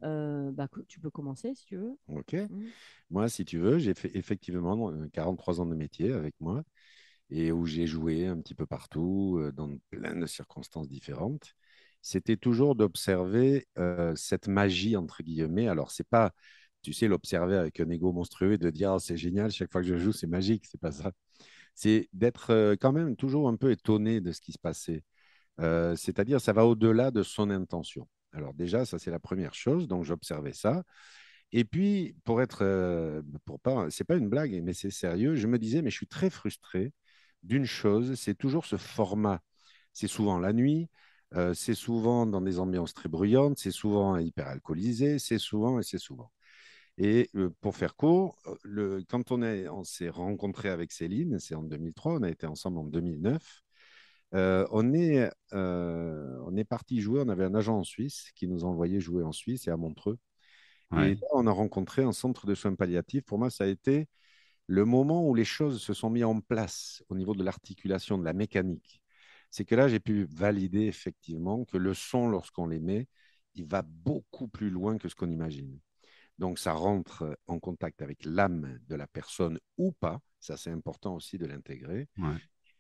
Euh, 0.03 0.51
bah, 0.51 0.68
tu 0.88 1.00
peux 1.00 1.09
commencer 1.09 1.53
si 1.56 1.65
tu 1.65 1.77
veux. 1.77 1.95
Ok. 2.09 2.33
Mmh. 2.33 2.65
Moi, 3.09 3.30
si 3.30 3.45
tu 3.45 3.57
veux, 3.57 3.80
j'ai 3.80 3.94
fait 3.94 4.12
effectivement 4.15 4.91
43 5.13 5.62
ans 5.62 5.65
de 5.65 5.75
métier 5.75 6.12
avec 6.12 6.36
moi 6.39 6.63
et 7.30 7.51
où 7.51 7.65
j'ai 7.65 7.88
joué 7.88 8.27
un 8.27 8.39
petit 8.39 8.56
peu 8.56 8.65
partout, 8.65 9.38
euh, 9.39 9.51
dans 9.51 9.69
plein 9.89 10.15
de 10.15 10.25
circonstances 10.25 10.88
différentes, 10.88 11.56
c'était 12.07 12.38
toujours 12.38 12.75
d'observer 12.75 13.68
cette 14.16 14.48
magie, 14.48 14.96
entre 14.96 15.24
guillemets. 15.24 15.68
Alors, 15.68 15.90
c'est 15.90 16.07
pas, 16.07 16.34
tu 16.84 16.94
sais, 16.94 17.07
l'observer 17.07 17.56
avec 17.57 17.80
un 17.80 17.90
ego 17.90 18.13
monstrueux 18.13 18.60
de 18.60 18.69
dire 18.69 18.94
oh, 18.94 19.00
c'est 19.00 19.18
génial, 19.18 19.52
chaque 19.52 19.72
fois 19.72 19.81
que 19.81 19.88
je 19.88 19.98
joue, 19.98 20.12
c'est 20.12 20.28
magique, 20.28 20.68
c'est 20.69 20.80
pas 20.80 20.92
ça. 20.92 21.12
C'est 21.74 22.07
d'être 22.13 22.75
quand 22.80 22.92
même 22.92 23.16
toujours 23.16 23.50
un 23.50 23.56
peu 23.56 23.72
étonné 23.72 24.22
de 24.22 24.31
ce 24.31 24.40
qui 24.40 24.52
se 24.52 24.60
passait. 24.60 25.04
C'est-à-dire, 25.57 26.40
ça 26.40 26.54
va 26.54 26.66
au-delà 26.68 27.10
de 27.10 27.24
son 27.24 27.50
intention. 27.50 28.08
Alors, 28.34 28.54
déjà, 28.54 28.86
ça, 28.86 29.00
c'est 29.00 29.10
la 29.12 29.19
première 29.19 29.56
chose. 29.56 29.88
Donc, 29.88 30.04
j'observais 30.04 30.54
ça. 30.54 30.84
Et 31.51 31.66
puis, 31.66 32.16
pour 32.24 32.40
être, 32.40 33.24
pour 33.46 33.60
pas, 33.60 33.90
c'est 33.90 34.04
pas 34.04 34.18
une 34.18 34.30
blague, 34.30 34.62
mais 34.63 34.74
c'est 34.74 34.92
sérieux, 34.92 35.34
je 35.36 35.48
me 35.48 35.58
disais, 35.58 35.81
mais 35.81 35.90
je 35.90 35.96
suis 35.96 36.08
très 36.08 36.30
frustré 36.30 36.94
d'une 37.42 37.66
chose, 37.66 38.13
c'est 38.13 38.36
toujours 38.36 38.66
ce 38.66 38.78
format. 38.78 39.42
C'est 39.92 40.08
souvent 40.08 40.38
la 40.38 40.54
nuit, 40.54 40.88
euh, 41.36 41.54
c'est 41.54 41.74
souvent 41.76 42.26
dans 42.26 42.42
des 42.42 42.60
ambiances 42.60 42.94
très 42.94 43.10
bruyantes, 43.10 43.58
c'est 43.60 43.72
souvent 43.72 44.18
hyper 44.18 44.48
alcoolisé, 44.48 45.20
c'est 45.20 45.40
souvent 45.40 45.80
et 45.80 45.84
c'est 45.84 45.98
souvent. 46.00 46.32
Et 46.98 47.30
euh, 47.36 47.50
pour 47.62 47.76
faire 47.76 47.96
court, 47.96 48.38
le, 48.63 49.04
quand 49.10 49.32
on, 49.32 49.42
est, 49.42 49.68
on 49.70 49.84
s'est 49.84 50.10
rencontré 50.10 50.70
avec 50.70 50.92
Céline, 50.92 51.39
c'est 51.39 51.56
en 51.56 51.63
2003, 51.63 52.13
on 52.13 52.24
a 52.24 52.30
été 52.30 52.48
ensemble 52.48 52.80
en 52.80 52.86
2009. 52.86 53.63
on 54.34 54.94
est, 54.94 55.30
on 55.51 56.56
est 56.58 56.63
parti 56.65 57.01
jouer. 57.01 57.22
On 57.25 57.30
avait 57.30 57.46
un 57.46 57.56
agent 57.56 57.77
en 57.77 57.84
Suisse 57.84 58.32
qui 58.36 58.48
nous 58.48 58.63
envoyait 58.65 59.00
jouer 59.00 59.24
en 59.24 59.32
Suisse 59.32 59.68
et 59.68 59.72
à 59.72 59.77
Montreux. 59.77 60.18
Et 60.94 61.15
là, 61.15 61.27
on 61.34 61.48
a 61.48 61.51
rencontré 61.51 62.04
un 62.04 62.13
centre 62.13 62.46
de 62.46 62.56
soins 62.56 62.75
palliatifs. 62.75 63.25
Pour 63.25 63.39
moi, 63.39 63.50
ça 63.50 63.65
a 63.65 63.68
été 63.68 64.08
le 64.68 64.86
moment 64.86 65.27
où 65.27 65.36
les 65.36 65.46
choses 65.46 65.82
se 65.82 65.94
sont 65.94 66.10
mises 66.10 66.24
en 66.25 66.39
place 66.42 67.04
au 67.10 67.15
niveau 67.15 67.36
de 67.36 67.44
l'articulation, 67.44 68.18
de 68.18 68.24
la 68.25 68.34
mécanique, 68.34 69.01
c'est 69.52 69.66
que 69.66 69.75
là, 69.75 69.88
j'ai 69.88 70.00
pu 70.00 70.25
valider 70.32 70.86
effectivement 70.86 71.66
que 71.66 71.78
le 71.78 71.94
son, 71.94 72.28
lorsqu'on 72.28 72.68
l'émet, 72.68 73.08
il 73.56 73.66
va 73.66 73.82
beaucoup 73.84 74.48
plus 74.48 74.70
loin 74.70 74.98
que 74.98 75.10
ce 75.10 75.16
qu'on 75.16 75.32
imagine. 75.32 75.80
Donc, 76.38 76.60
ça 76.60 76.74
rentre 76.74 77.38
en 77.48 77.60
contact 77.60 78.02
avec 78.02 78.25
l'âme 78.25 78.80
de 78.88 78.96
la 78.96 79.08
personne 79.08 79.60
ou 79.78 79.94
pas. 79.94 80.20
Ça, 80.40 80.58
c'est 80.58 80.72
important 80.72 81.16
aussi 81.16 81.38
de 81.38 81.46
l'intégrer. 81.46 82.10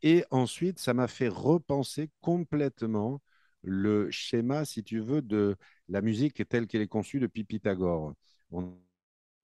Et 0.01 0.25
ensuite, 0.31 0.79
ça 0.79 0.93
m'a 0.93 1.07
fait 1.07 1.29
repenser 1.29 2.11
complètement 2.21 3.21
le 3.63 4.11
schéma, 4.11 4.65
si 4.65 4.83
tu 4.83 4.99
veux, 4.99 5.21
de 5.21 5.55
la 5.87 6.01
musique 6.01 6.47
telle 6.49 6.67
qu'elle 6.67 6.81
est 6.81 6.87
conçue 6.87 7.19
depuis 7.19 7.43
Pythagore. 7.45 8.13
On 8.51 8.77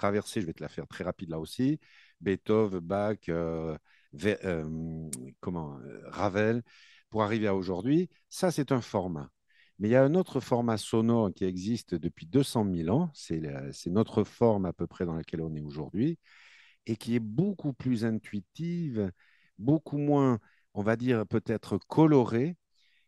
traversé, 0.01 0.41
je 0.41 0.47
vais 0.47 0.53
te 0.53 0.63
la 0.63 0.69
faire 0.69 0.87
très 0.87 1.03
rapide 1.03 1.29
là 1.29 1.39
aussi, 1.39 1.79
Beethoven, 2.21 2.79
Bach, 2.79 3.17
euh, 3.29 3.77
euh, 4.25 5.09
comment, 5.39 5.77
euh, 5.79 6.01
Ravel, 6.07 6.63
pour 7.11 7.21
arriver 7.21 7.45
à 7.45 7.55
aujourd'hui. 7.55 8.09
Ça, 8.29 8.49
c'est 8.49 8.71
un 8.71 8.81
format. 8.81 9.29
Mais 9.77 9.89
il 9.89 9.91
y 9.91 9.95
a 9.95 10.03
un 10.03 10.15
autre 10.15 10.39
format 10.39 10.77
sonore 10.77 11.31
qui 11.33 11.45
existe 11.45 11.93
depuis 11.93 12.25
200 12.25 12.65
000 12.73 12.89
ans, 12.89 13.11
c'est 13.13 13.41
notre 13.87 14.23
forme 14.23 14.65
à 14.65 14.73
peu 14.73 14.87
près 14.87 15.05
dans 15.05 15.15
laquelle 15.15 15.41
on 15.41 15.55
est 15.55 15.61
aujourd'hui, 15.61 16.17
et 16.87 16.95
qui 16.95 17.15
est 17.15 17.19
beaucoup 17.19 17.73
plus 17.73 18.05
intuitive, 18.05 19.11
beaucoup 19.59 19.97
moins, 19.97 20.39
on 20.73 20.81
va 20.81 20.95
dire, 20.95 21.27
peut-être 21.27 21.77
colorée, 21.77 22.57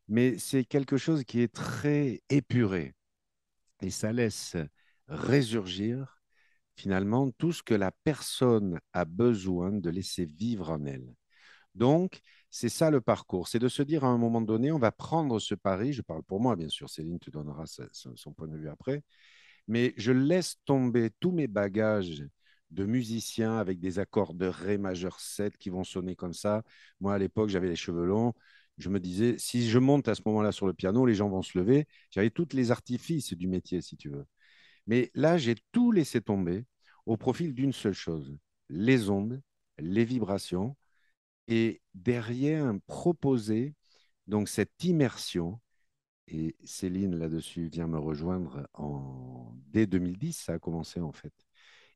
mais 0.08 0.38
c'est 0.38 0.66
quelque 0.66 0.98
chose 0.98 1.24
qui 1.24 1.42
est 1.42 1.54
très 1.54 2.22
épuré. 2.30 2.94
Et 3.82 3.90
ça 3.90 4.12
laisse 4.12 4.58
résurgir 5.08 6.22
finalement 6.76 7.30
tout 7.32 7.52
ce 7.52 7.62
que 7.62 7.76
la 7.76 7.92
personne 8.04 8.80
a 8.94 9.06
besoin 9.06 9.72
de 9.72 9.90
laisser 9.92 10.26
vivre 10.26 10.72
en 10.72 10.86
elle. 10.86 11.14
Donc, 11.76 12.22
c'est 12.56 12.70
ça 12.70 12.92
le 12.92 13.02
parcours, 13.02 13.48
c'est 13.48 13.58
de 13.58 13.68
se 13.68 13.82
dire 13.82 14.04
à 14.04 14.10
un 14.10 14.20
moment 14.20 14.40
donné, 14.40 14.72
on 14.72 14.78
va 14.78 14.92
prendre 14.92 15.40
ce 15.40 15.56
pari, 15.56 15.92
je 15.92 16.04
parle 16.04 16.22
pour 16.22 16.40
moi 16.40 16.56
bien 16.56 16.70
sûr, 16.70 16.88
Céline 16.88 17.18
te 17.18 17.32
donnera 17.32 17.64
son 17.66 18.32
point 18.34 18.48
de 18.48 18.56
vue 18.56 18.70
après, 18.70 19.02
mais 19.68 19.94
je 19.98 20.12
laisse 20.12 20.58
tomber 20.66 21.10
tous 21.20 21.32
mes 21.32 21.48
bagages 21.48 22.24
de 22.72 22.86
musicien 22.86 23.58
avec 23.58 23.80
des 23.80 23.98
accords 23.98 24.36
de 24.36 24.46
Ré 24.46 24.78
majeur 24.78 25.20
7 25.20 25.58
qui 25.58 25.72
vont 25.72 25.84
sonner 25.84 26.16
comme 26.16 26.34
ça. 26.34 26.64
Moi, 27.00 27.14
à 27.16 27.18
l'époque, 27.18 27.50
j'avais 27.50 27.70
les 27.70 27.76
cheveux 27.76 28.06
longs. 28.06 28.34
Je 28.78 28.90
me 28.90 29.00
disais, 29.00 29.38
si 29.40 29.68
je 29.70 29.80
monte 29.80 30.08
à 30.08 30.16
ce 30.16 30.22
moment-là 30.26 30.52
sur 30.52 30.68
le 30.68 30.74
piano, 30.74 31.06
les 31.06 31.16
gens 31.16 31.30
vont 31.30 31.42
se 31.44 31.58
lever. 31.58 31.88
J'avais 32.12 32.30
tous 32.32 32.50
les 32.54 32.72
artifices 32.72 33.34
du 33.34 33.48
métier, 33.48 33.82
si 33.82 33.98
tu 33.98 34.10
veux. 34.10 34.26
Mais 34.88 35.12
là, 35.16 35.38
j'ai 35.38 35.56
tout 35.72 35.92
laissé 35.92 36.22
tomber 36.22 36.66
au 37.06 37.18
profil 37.18 37.54
d'une 37.54 37.74
seule 37.74 37.94
chose, 37.94 38.38
les 38.70 39.10
ondes, 39.10 39.42
les 39.80 40.06
vibrations, 40.06 40.76
et 41.48 41.82
derrière 41.94 42.74
proposer 42.88 43.76
donc 44.28 44.50
cette 44.50 44.84
immersion. 44.84 45.60
Et 46.28 46.56
Céline, 46.64 47.16
là-dessus, 47.18 47.68
vient 47.68 47.88
me 47.88 48.00
rejoindre 48.00 48.68
en... 48.74 49.54
dès 49.68 49.88
2010, 49.88 50.34
ça 50.34 50.54
a 50.54 50.60
commencé 50.60 51.02
en 51.02 51.12
fait. 51.12 51.34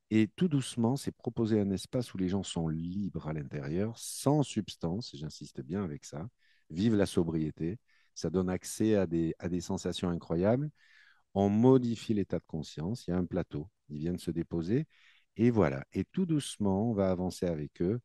Et 0.10 0.30
tout 0.36 0.48
doucement, 0.48 0.96
c'est 0.96 1.12
proposer 1.12 1.60
un 1.60 1.70
espace 1.72 2.14
où 2.14 2.18
les 2.18 2.30
gens 2.30 2.44
sont 2.44 2.68
libres 2.70 3.28
à 3.28 3.34
l'intérieur, 3.34 3.98
sans 3.98 4.44
substance, 4.44 5.12
j'insiste 5.16 5.62
bien 5.62 5.84
avec 5.84 6.06
ça, 6.06 6.28
vive 6.70 6.96
la 6.96 7.06
sobriété, 7.06 7.78
ça 8.16 8.30
donne 8.30 8.50
accès 8.50 8.96
à 8.96 9.06
des, 9.06 9.36
à 9.40 9.50
des 9.50 9.62
sensations 9.62 10.10
incroyables. 10.10 10.70
On 11.34 11.50
modifie 11.50 12.14
l'état 12.14 12.40
de 12.40 12.46
conscience, 12.48 13.08
il 13.08 13.12
y 13.12 13.14
a 13.14 13.18
un 13.18 13.26
plateau, 13.26 13.70
ils 13.90 14.00
viennent 14.00 14.20
se 14.20 14.32
déposer, 14.32 14.88
et 15.38 15.50
voilà. 15.52 15.86
Et 15.94 16.06
tout 16.06 16.26
doucement, 16.26 16.90
on 16.92 16.94
va 16.94 17.12
avancer 17.12 17.46
avec 17.48 17.82
eux, 17.82 18.00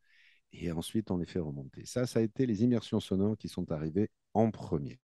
et 0.53 0.71
ensuite 0.73 1.11
on 1.11 1.19
les 1.19 1.27
fait 1.27 1.39
remonter. 1.39 1.85
Ça, 1.85 2.07
ça 2.07 2.19
a 2.19 2.23
été 2.23 2.47
les 2.47 2.63
immersions 2.63 3.01
sonores 3.01 3.37
qui 3.37 3.49
sont 3.49 3.71
arrivées 3.73 4.11
en 4.35 4.51
premier. 4.51 5.01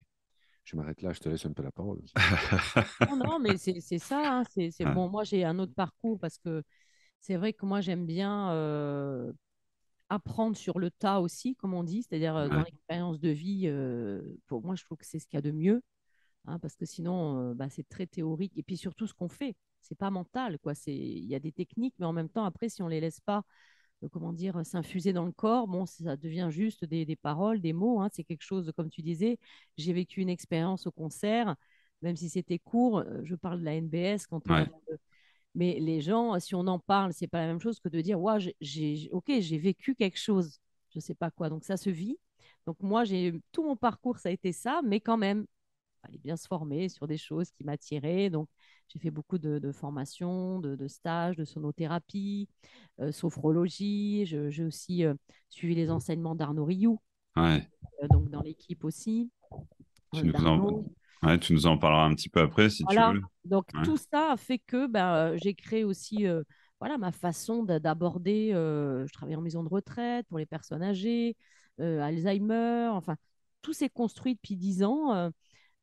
Je 0.65 0.77
m'arrête 0.77 1.01
là, 1.01 1.15
je 1.15 1.21
te 1.21 1.29
laisse 1.31 1.47
un 1.47 1.53
peu 1.53 1.63
la 1.63 1.73
parole. 1.73 2.03
non, 3.09 3.17
non, 3.17 3.39
mais 3.39 3.57
c'est 3.57 3.99
ça. 3.99 4.41
Hein, 4.41 4.43
c'est 4.53 4.85
bon. 4.85 5.09
Moi, 5.09 5.25
j'ai 5.25 5.43
un 5.43 5.59
autre 5.59 5.73
parcours 5.73 6.19
parce 6.19 6.37
que 6.37 6.63
c'est 7.21 7.37
vrai 7.37 7.55
que 7.55 7.65
moi, 7.65 7.81
j'aime 7.81 8.05
bien 8.05 8.53
euh, 8.53 9.33
apprendre 10.11 10.59
sur 10.59 10.79
le 10.79 10.91
tas 10.91 11.21
aussi, 11.21 11.57
comme 11.57 11.73
on 11.73 11.85
dit, 11.85 12.03
c'est-à-dire 12.03 12.37
euh, 12.37 12.49
dans 12.49 12.63
l'expérience 12.63 13.19
de 13.19 13.31
vie. 13.31 13.63
Euh, 13.65 14.21
pour 14.47 14.63
moi, 14.63 14.75
je 14.75 14.85
trouve 14.85 14.99
que 14.99 15.07
c'est 15.07 15.19
ce 15.19 15.27
qu'il 15.27 15.39
y 15.39 15.39
a 15.39 15.43
de 15.43 15.53
mieux, 15.53 15.81
hein, 16.45 16.59
parce 16.59 16.77
que 16.77 16.85
sinon, 16.85 17.55
bah, 17.55 17.71
c'est 17.71 17.89
très 17.89 18.07
théorique. 18.07 18.53
Et 18.57 18.63
puis 18.63 18.77
surtout, 18.77 19.07
ce 19.07 19.15
qu'on 19.15 19.29
fait, 19.29 19.57
c'est 19.81 19.97
pas 19.97 20.11
mental, 20.11 20.59
quoi. 20.59 20.75
Il 20.87 21.25
y 21.25 21.35
a 21.35 21.41
des 21.41 21.53
techniques, 21.53 21.95
mais 21.99 22.05
en 22.05 22.13
même 22.13 22.29
temps, 22.29 22.45
après, 22.45 22.69
si 22.69 22.83
on 22.83 22.89
les 22.89 23.01
laisse 23.01 23.21
pas, 23.21 23.43
comment 24.13 24.33
dire, 24.33 24.65
s'infuser 24.65 25.13
dans 25.13 25.25
le 25.25 25.33
corps, 25.33 25.67
bon, 25.67 25.87
ça 25.87 26.17
devient 26.17 26.49
juste 26.51 26.85
des, 26.85 27.17
paroles, 27.17 27.61
des 27.61 27.73
mots. 27.73 28.01
Hein. 28.01 28.09
c'est 28.13 28.25
quelque 28.25 28.45
chose, 28.45 28.73
comme 28.77 28.91
tu 28.91 29.03
disais, 29.03 29.39
j'ai 29.77 29.93
vécu 29.93 30.21
une 30.21 30.29
expérience 30.29 30.87
au 30.87 30.93
concert, 30.93 31.57
même 32.03 32.17
si 32.17 32.29
c'était 32.29 32.59
court. 32.59 33.03
Je 33.25 33.35
parle 33.35 33.61
de 33.61 33.65
la 33.65 33.81
NBS 33.81 34.27
quand 34.29 34.43
on 34.49 34.67
mais 35.55 35.81
les 35.81 36.01
gens, 36.01 36.39
si 36.41 36.55
on 36.55 36.67
en 36.69 36.79
parle, 36.79 37.13
c'est 37.13 37.27
pas 37.27 37.41
la 37.41 37.49
même 37.49 37.61
chose 37.61 37.81
que 37.81 37.89
de 37.89 38.01
dire, 38.01 38.21
ouais, 38.21 38.39
j'ai, 38.61 39.09
ok, 39.13 39.33
j'ai 39.41 39.59
vécu 39.59 39.95
quelque 39.95 40.19
chose, 40.19 40.61
je 40.95 41.01
sais 41.01 41.15
pas 41.15 41.31
quoi. 41.31 41.49
Donc 41.49 41.65
ça 41.65 41.77
se 41.77 41.91
vit. 41.91 42.17
Donc 42.67 42.77
moi, 42.81 43.05
j'ai 43.05 43.35
tout 43.53 43.65
mon 43.65 43.77
parcours, 43.77 44.19
ça 44.19 44.29
a 44.29 44.33
été 44.33 44.53
ça, 44.53 44.83
mais 44.85 45.01
quand 45.01 45.17
même, 45.17 45.47
il 45.99 46.07
fallait 46.07 46.19
bien 46.19 46.37
se 46.37 46.47
former 46.47 46.89
sur 46.89 47.09
des 47.09 47.19
choses 47.19 47.51
qui 47.51 47.65
m'attiraient. 47.65 48.31
Donc 48.31 48.49
j'ai 48.89 48.99
fait 48.99 49.11
beaucoup 49.11 49.39
de, 49.39 49.73
formations, 49.73 50.59
de, 50.61 50.89
stages, 50.89 51.37
de 51.37 51.45
sonothérapie, 51.45 52.49
euh, 53.01 53.13
sophrologie. 53.13 54.25
J'ai 54.27 54.65
aussi 54.65 55.05
euh, 55.05 55.15
suivi 55.51 55.75
les 55.75 55.91
enseignements 55.91 56.35
d'Arnaud 56.35 56.65
Rioux, 56.65 57.01
euh, 57.37 57.61
donc 58.11 58.31
dans 58.31 58.43
l'équipe 58.43 58.85
aussi. 58.85 59.31
Tu 60.15 60.25
nous, 60.25 60.47
en, 60.47 60.85
Ouais, 61.23 61.39
tu 61.39 61.53
nous 61.53 61.67
en 61.67 61.77
parleras 61.77 62.05
un 62.05 62.15
petit 62.15 62.29
peu 62.29 62.41
après 62.41 62.71
si 62.71 62.85
tu 62.85 62.97
veux. 62.97 63.21
Donc 63.45 63.67
tout 63.85 63.97
ça 63.97 64.33
a 64.33 64.37
fait 64.37 64.59
que 64.59 64.87
ben, 64.87 65.37
j'ai 65.37 65.55
créé 65.55 65.85
aussi 65.85 66.27
voilà, 66.81 66.97
ma 66.97 67.13
façon 67.13 67.65
d'aborder. 67.65 68.53
Euh, 68.55 69.07
je 69.07 69.13
travaille 69.13 69.37
en 69.37 69.41
maison 69.41 69.63
de 69.63 69.69
retraite 69.69 70.27
pour 70.29 70.39
les 70.39 70.47
personnes 70.47 70.83
âgées, 70.83 71.37
euh, 71.81 72.01
Alzheimer, 72.01 72.89
enfin, 72.93 73.17
tout 73.63 73.73
s'est 73.73 73.89
construit 73.89 74.35
depuis 74.35 74.57
dix 74.57 74.83
ans. 74.83 75.31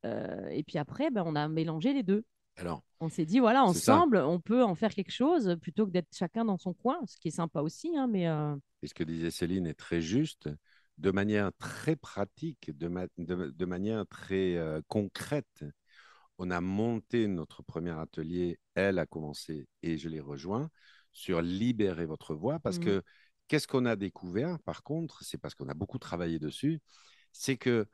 et 0.03 0.63
puis 0.63 0.77
après, 0.77 1.11
ben, 1.11 1.23
on 1.25 1.35
a 1.35 1.47
mélangé 1.47 1.93
les 1.93 2.03
deux. 2.03 2.23
Alors, 2.57 2.83
on 2.99 3.09
s'est 3.09 3.25
dit, 3.25 3.39
voilà, 3.39 3.63
ensemble, 3.63 4.17
on 4.17 4.39
peut 4.39 4.63
en 4.63 4.75
faire 4.75 4.93
quelque 4.93 5.11
chose 5.11 5.57
plutôt 5.61 5.85
que 5.85 5.91
d'être 5.91 6.15
chacun 6.15 6.45
dans 6.45 6.57
son 6.57 6.73
coin, 6.73 6.99
ce 7.05 7.17
qui 7.17 7.27
est 7.27 7.31
sympa 7.31 7.61
aussi. 7.61 7.95
Hein, 7.97 8.07
mais, 8.07 8.25
Et 8.81 8.87
ce 8.87 8.93
que 8.93 9.03
disait 9.03 9.31
Céline 9.31 9.67
est 9.67 9.73
très 9.73 10.01
juste 10.01 10.49
de 10.97 11.11
manière 11.11 11.51
très 11.57 11.95
pratique, 11.95 12.71
de, 12.77 13.65
manière 13.65 14.07
très 14.07 14.55
euh, 14.55 14.81
concrète. 14.87 15.65
On 16.37 16.51
a 16.51 16.61
monté 16.61 17.27
notre 17.27 17.63
premier 17.63 17.91
atelier, 17.91 18.59
elle 18.75 18.99
a 18.99 19.05
commencé 19.05 19.67
et 19.83 19.97
je 19.97 20.09
l'ai 20.09 20.19
rejoint, 20.19 20.69
sur 21.11 21.41
libérer 21.41 22.05
votre 22.05 22.35
voix, 22.35 22.59
parce 22.59 22.77
mmh. 22.77 22.83
que 22.85 23.03
qu'est-ce 23.47 23.67
qu'on 23.67 23.85
a 23.85 23.95
découvert, 23.95 24.59
par 24.59 24.83
contre, 24.83 25.23
c'est 25.23 25.37
parce 25.37 25.55
qu'on 25.55 25.69
a 25.69 25.73
beaucoup 25.73 25.99
travaillé 25.99 26.39
dessus, 26.39 26.81
c'est 27.31 27.57
que 27.57 27.85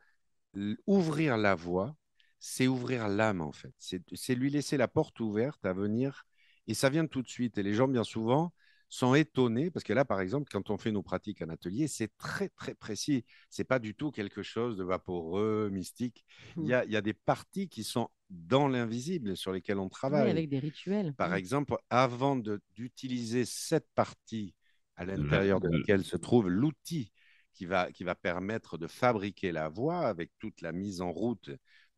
ouvrir 0.85 1.37
la 1.37 1.55
voix, 1.55 1.95
c'est 2.43 2.67
ouvrir 2.67 3.07
l'âme, 3.07 3.39
en 3.39 3.51
fait. 3.51 3.73
C'est 3.77 4.35
lui 4.35 4.49
laisser 4.49 4.75
la 4.75 4.87
porte 4.87 5.19
ouverte 5.19 5.63
à 5.63 5.73
venir, 5.73 6.25
et 6.65 6.73
ça 6.73 6.89
vient 6.89 7.05
tout 7.05 7.21
de 7.21 7.29
suite. 7.29 7.59
Et 7.59 7.63
les 7.63 7.75
gens, 7.75 7.87
bien 7.87 8.03
souvent, 8.03 8.51
sont 8.89 9.13
étonnés 9.15 9.71
parce 9.71 9.85
que 9.85 9.93
là, 9.93 10.03
par 10.03 10.19
exemple, 10.19 10.49
quand 10.51 10.69
on 10.69 10.77
fait 10.77 10.91
nos 10.91 11.03
pratiques 11.03 11.41
en 11.41 11.49
atelier, 11.49 11.87
c'est 11.87 12.11
très, 12.17 12.49
très 12.49 12.73
précis. 12.73 13.23
C'est 13.49 13.63
pas 13.63 13.79
du 13.79 13.95
tout 13.95 14.11
quelque 14.11 14.41
chose 14.41 14.75
de 14.75 14.83
vaporeux, 14.83 15.69
mystique. 15.71 16.25
Il, 16.57 16.63
y 16.63 16.71
mmh. 16.71 16.73
a, 16.73 16.85
il 16.85 16.91
y 16.91 16.97
a 16.97 17.01
des 17.01 17.13
parties 17.13 17.69
qui 17.69 17.83
sont 17.83 18.09
dans 18.31 18.67
l'invisible 18.67 19.37
sur 19.37 19.53
lesquelles 19.53 19.79
on 19.79 19.87
travaille. 19.87 20.29
avec 20.29 20.49
des 20.49 20.59
rituels. 20.59 21.13
Par 21.13 21.35
exemple, 21.35 21.77
avant 21.89 22.35
d'utiliser 22.75 23.45
cette 23.45 23.87
partie 23.93 24.55
à 24.95 25.05
l'intérieur 25.05 25.61
de 25.61 25.69
laquelle 25.69 26.03
se 26.03 26.17
trouve 26.17 26.49
l'outil 26.49 27.11
qui 27.53 27.65
va, 27.65 27.91
qui 27.91 28.03
va 28.03 28.15
permettre 28.15 28.77
de 28.77 28.87
fabriquer 28.87 29.51
la 29.51 29.69
voix 29.69 30.07
avec 30.07 30.31
toute 30.39 30.61
la 30.61 30.71
mise 30.71 31.01
en 31.01 31.11
route 31.11 31.51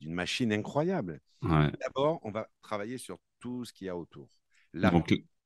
d'une 0.04 0.14
machine 0.14 0.52
incroyable. 0.52 1.22
D'abord, 1.42 2.20
on 2.24 2.32
va 2.32 2.48
travailler 2.62 2.98
sur 2.98 3.18
tout 3.40 3.66
ce 3.66 3.74
qu'il 3.74 3.88
y 3.88 3.90
a 3.90 3.98
autour. 3.98 4.30
Là, 4.74 4.92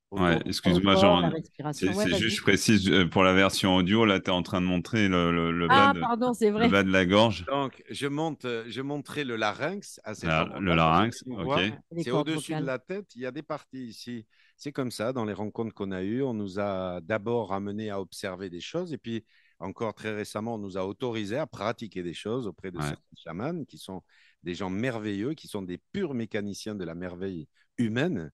Ouais, 0.09 0.39
excuse-moi, 0.45 0.95
Jean. 0.95 1.31
C'est 1.73 1.91
juste, 2.15 2.37
je 2.37 2.41
précise, 2.41 2.89
euh, 2.89 3.09
pour 3.09 3.23
la 3.23 3.33
version 3.33 3.75
audio, 3.75 4.05
là, 4.05 4.21
tu 4.21 4.27
es 4.27 4.33
en 4.33 4.41
train 4.41 4.61
de 4.61 4.65
montrer 4.65 5.09
le, 5.09 5.33
le, 5.33 5.51
le 5.51 5.67
ah, 5.69 5.91
bas, 5.93 6.15
de, 6.15 6.59
le 6.59 6.69
bas 6.69 6.83
de 6.83 6.91
la 6.91 7.05
gorge. 7.05 7.45
Donc, 7.45 7.83
je, 7.89 8.07
monte, 8.07 8.45
euh, 8.45 8.63
je 8.69 8.79
montrais 8.79 9.25
le 9.25 9.35
larynx 9.35 9.99
à 10.05 10.15
cette 10.15 10.29
ah, 10.29 10.47
Le 10.61 10.75
larynx, 10.75 11.25
ok. 11.27 11.59
C'est 11.97 12.11
au-dessus 12.11 12.55
de 12.55 12.63
la 12.63 12.79
tête. 12.79 13.15
Il 13.15 13.21
y 13.21 13.25
a 13.25 13.31
des 13.31 13.43
parties 13.43 13.87
ici. 13.87 14.25
C'est 14.55 14.71
comme 14.71 14.91
ça, 14.91 15.11
dans 15.11 15.25
les 15.25 15.33
rencontres 15.33 15.73
qu'on 15.73 15.91
a 15.91 16.01
eues, 16.01 16.23
on 16.23 16.33
nous 16.33 16.57
a 16.57 17.01
d'abord 17.01 17.51
amené 17.51 17.89
à 17.89 17.99
observer 17.99 18.49
des 18.49 18.61
choses 18.61 18.93
et 18.93 18.97
puis 18.97 19.25
encore 19.59 19.93
très 19.93 20.13
récemment, 20.13 20.55
on 20.55 20.59
nous 20.59 20.77
a 20.77 20.85
autorisé 20.85 21.37
à 21.37 21.47
pratiquer 21.47 22.03
des 22.03 22.13
choses 22.13 22.47
auprès 22.47 22.71
de 22.71 22.79
certains 22.79 23.15
chamans 23.15 23.65
qui 23.65 23.77
sont 23.77 24.03
des 24.43 24.55
gens 24.55 24.69
merveilleux, 24.69 25.33
qui 25.33 25.47
sont 25.47 25.61
des 25.61 25.77
purs 25.91 26.13
mécaniciens 26.13 26.75
de 26.75 26.83
la 26.83 26.95
merveille 26.95 27.47
humaine. 27.77 28.31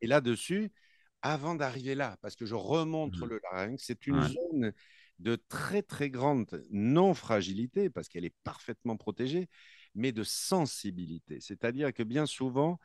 Et 0.00 0.06
là-dessus, 0.06 0.70
avant 1.22 1.54
d'arriver 1.54 1.94
là, 1.94 2.16
parce 2.22 2.36
que 2.36 2.46
je 2.46 2.54
remonte 2.54 3.18
mmh. 3.18 3.26
le 3.26 3.40
larynx, 3.42 3.84
c'est 3.84 4.06
une 4.06 4.22
zone 4.22 4.72
de 5.18 5.36
très 5.48 5.82
très 5.82 6.10
grande 6.10 6.62
non-fragilité, 6.70 7.90
parce 7.90 8.08
qu'elle 8.08 8.24
est 8.24 8.34
parfaitement 8.44 8.96
protégée, 8.96 9.48
mais 9.94 10.12
de 10.12 10.22
sensibilité. 10.22 11.40
C'est-à-dire 11.40 11.92
que 11.92 12.02
bien 12.02 12.26
souvent, 12.26 12.78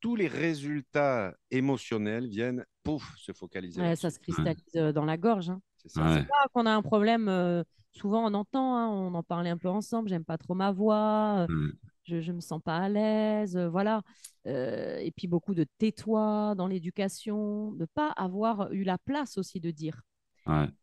tous 0.00 0.16
les 0.16 0.28
résultats 0.28 1.34
émotionnels 1.50 2.26
viennent, 2.26 2.64
pouf, 2.82 3.16
se 3.16 3.32
focaliser. 3.32 3.96
ça 3.96 4.10
se 4.10 4.18
cristallise 4.18 4.62
euh, 4.76 4.92
dans 4.92 5.04
la 5.04 5.16
gorge. 5.16 5.50
Hein. 5.50 5.60
C'est 5.86 6.00
pas 6.00 6.46
qu'on 6.52 6.66
a 6.66 6.72
un 6.72 6.82
problème. 6.82 7.28
Euh, 7.28 7.62
souvent, 7.92 8.24
on 8.24 8.34
entend, 8.34 8.76
hein, 8.76 8.88
on 8.88 9.14
en 9.14 9.22
parlait 9.22 9.50
un 9.50 9.58
peu 9.58 9.68
ensemble. 9.68 10.08
J'aime 10.08 10.24
pas 10.24 10.38
trop 10.38 10.54
ma 10.54 10.72
voix. 10.72 11.46
Euh, 11.48 11.52
mmh 11.52 11.72
je 12.04 12.16
ne 12.16 12.36
me 12.36 12.40
sens 12.40 12.60
pas 12.62 12.78
à 12.78 12.88
l'aise, 12.88 13.56
euh, 13.56 13.68
voilà. 13.68 14.02
Euh, 14.46 14.98
et 14.98 15.10
puis 15.10 15.26
beaucoup 15.26 15.54
de 15.54 15.64
tais-toi 15.78 16.54
dans 16.56 16.66
l'éducation, 16.66 17.72
de 17.72 17.86
pas 17.86 18.10
avoir 18.10 18.72
eu 18.72 18.84
la 18.84 18.98
place 18.98 19.38
aussi 19.38 19.60
de 19.60 19.70
dire. 19.70 20.02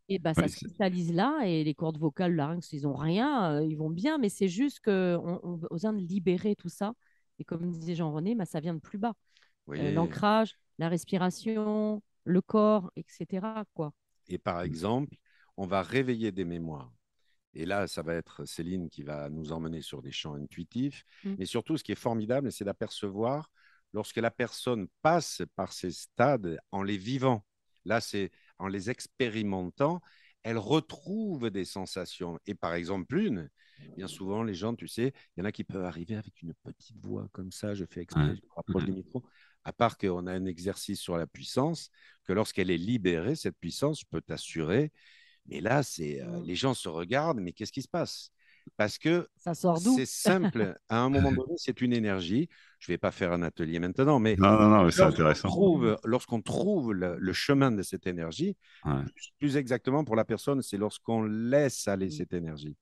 Et 0.09 0.17
bah, 0.17 0.33
ça 0.33 0.47
se 0.47 0.55
cristallise 0.55 1.13
là, 1.13 1.41
et 1.45 1.63
les 1.63 1.75
cordes 1.75 1.99
vocales, 1.99 2.31
le 2.31 2.37
larynx, 2.37 2.73
ils 2.73 2.87
ont 2.87 2.95
rien, 2.95 3.53
euh, 3.53 3.63
ils 3.63 3.75
vont 3.75 3.91
bien, 3.91 4.17
mais 4.17 4.29
c'est 4.29 4.47
juste 4.47 4.79
qu'on 4.83 5.39
on, 5.43 5.55
a 5.63 5.67
besoin 5.69 5.93
de 5.93 6.01
libérer 6.01 6.55
tout 6.55 6.69
ça. 6.69 6.93
Et 7.37 7.43
comme 7.43 7.69
disait 7.69 7.93
Jean-René, 7.93 8.33
bah, 8.33 8.45
ça 8.45 8.59
vient 8.59 8.73
de 8.73 8.79
plus 8.79 8.97
bas. 8.97 9.13
L'ancrage, 9.67 10.57
la 10.79 10.89
respiration, 10.89 12.01
le 12.25 12.41
corps, 12.41 12.91
etc. 12.95 13.45
Quoi. 13.73 13.93
Et 14.27 14.37
par 14.37 14.61
exemple, 14.61 15.15
on 15.57 15.67
va 15.67 15.81
réveiller 15.83 16.31
des 16.31 16.43
mémoires. 16.43 16.91
Et 17.53 17.65
là, 17.65 17.87
ça 17.87 18.01
va 18.01 18.13
être 18.15 18.45
Céline 18.45 18.89
qui 18.89 19.03
va 19.03 19.29
nous 19.29 19.51
emmener 19.51 19.81
sur 19.81 20.01
des 20.01 20.11
champs 20.11 20.35
intuitifs. 20.35 21.05
Mmh. 21.23 21.35
Mais 21.39 21.45
surtout, 21.45 21.77
ce 21.77 21.83
qui 21.83 21.91
est 21.91 21.95
formidable, 21.95 22.51
c'est 22.51 22.65
d'apercevoir 22.65 23.49
lorsque 23.93 24.17
la 24.17 24.31
personne 24.31 24.87
passe 25.01 25.41
par 25.55 25.73
ces 25.73 25.91
stades 25.91 26.59
en 26.71 26.83
les 26.83 26.97
vivant. 26.97 27.45
Là, 27.85 27.99
c'est 27.99 28.31
en 28.57 28.67
les 28.67 28.89
expérimentant, 28.89 30.01
elle 30.43 30.57
retrouve 30.57 31.49
des 31.49 31.65
sensations. 31.65 32.39
Et 32.45 32.55
par 32.55 32.73
exemple, 32.73 33.17
une, 33.17 33.49
bien 33.97 34.07
souvent, 34.07 34.43
les 34.43 34.53
gens, 34.53 34.75
tu 34.75 34.87
sais, 34.87 35.13
il 35.35 35.39
y 35.39 35.41
en 35.41 35.45
a 35.45 35.51
qui 35.51 35.63
peuvent 35.63 35.85
arriver 35.85 36.15
avec 36.15 36.41
une 36.41 36.53
petite 36.63 36.97
voix 36.99 37.27
comme 37.31 37.51
ça, 37.51 37.73
je 37.73 37.85
fais 37.85 38.01
exprès, 38.01 38.35
je 38.35 38.41
rapproche 38.55 38.85
du 38.85 38.93
micro. 38.93 39.23
À 39.63 39.73
part 39.73 39.97
qu'on 39.97 40.25
a 40.25 40.33
un 40.33 40.45
exercice 40.45 40.99
sur 40.99 41.17
la 41.17 41.27
puissance, 41.27 41.91
que 42.23 42.33
lorsqu'elle 42.33 42.71
est 42.71 42.77
libérée, 42.77 43.35
cette 43.35 43.57
puissance, 43.57 43.99
je 44.01 44.05
peux 44.09 44.21
t'assurer. 44.21 44.91
Mais 45.47 45.61
là, 45.61 45.83
c'est 45.83 46.21
euh, 46.21 46.41
les 46.43 46.55
gens 46.55 46.73
se 46.73 46.89
regardent, 46.89 47.39
mais 47.39 47.51
qu'est-ce 47.51 47.71
qui 47.71 47.81
se 47.81 47.87
passe? 47.87 48.31
Parce 48.77 48.97
que 48.97 49.27
c'est 49.95 50.05
simple. 50.05 50.75
À 50.87 50.99
un 50.99 51.09
moment 51.09 51.31
donné, 51.31 51.53
c'est 51.57 51.81
une 51.81 51.93
énergie. 51.93 52.47
Je 52.79 52.91
ne 52.91 52.93
vais 52.93 52.97
pas 52.97 53.11
faire 53.11 53.31
un 53.31 53.41
atelier 53.41 53.79
maintenant, 53.79 54.19
mais, 54.19 54.35
c'est 54.91 55.01
intéressant. 55.01 55.49
lorsqu'on 56.03 56.41
trouve 56.41 56.93
le, 56.93 57.33
chemin 57.33 57.71
de 57.71 57.81
cette 57.81 58.07
énergie, 58.07 58.55
plus, 59.39 59.57
exactement 59.57 60.03
pour 60.03 60.15
la 60.15 60.25
personne, 60.25 60.61
c'est 60.61 60.77
lorsqu'on 60.77 61.23
laisse 61.23 61.87
aller 61.87 62.07
mmh. 62.07 62.11
cette 62.11 62.33
énergie. 62.33 62.77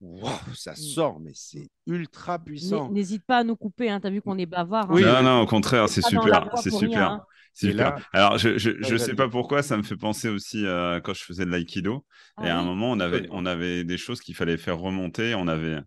Wow, 0.00 0.30
ça 0.54 0.72
mmh. 0.72 0.76
sort, 0.76 1.20
mais 1.20 1.32
c'est 1.34 1.68
ultra 1.86 2.38
puissant. 2.38 2.90
N'hésite 2.90 3.22
pas 3.26 3.38
à 3.38 3.44
nous 3.44 3.56
couper, 3.56 3.90
hein. 3.90 4.00
tu 4.00 4.06
as 4.06 4.10
vu 4.10 4.22
qu'on 4.22 4.38
est 4.38 4.46
bavard. 4.46 4.90
Hein. 4.90 4.94
Oui, 4.94 5.04
non, 5.04 5.22
non, 5.22 5.40
au 5.42 5.46
contraire, 5.46 5.88
c'est 5.90 6.02
super. 6.02 6.48
C'est 6.56 6.70
super. 6.70 7.10
Hein. 7.10 7.24
Super. 7.52 8.08
Alors, 8.12 8.38
je 8.38 8.92
ne 8.92 8.98
sais 8.98 9.14
pas 9.14 9.28
pourquoi, 9.28 9.62
ça 9.62 9.76
me 9.76 9.82
fait 9.82 9.96
penser 9.96 10.28
aussi 10.28 10.66
à 10.66 11.00
quand 11.04 11.12
je 11.12 11.24
faisais 11.24 11.44
de 11.44 11.50
l'aïkido. 11.50 12.06
et 12.42 12.48
à 12.48 12.56
un 12.56 12.60
ah 12.60 12.64
moment, 12.64 12.90
on 12.92 13.00
avait, 13.00 13.26
on 13.30 13.44
avait 13.44 13.84
des 13.84 13.98
choses 13.98 14.20
qu'il 14.20 14.34
fallait 14.34 14.56
faire 14.56 14.78
remonter. 14.78 15.34
On 15.34 15.48
avait 15.48 15.80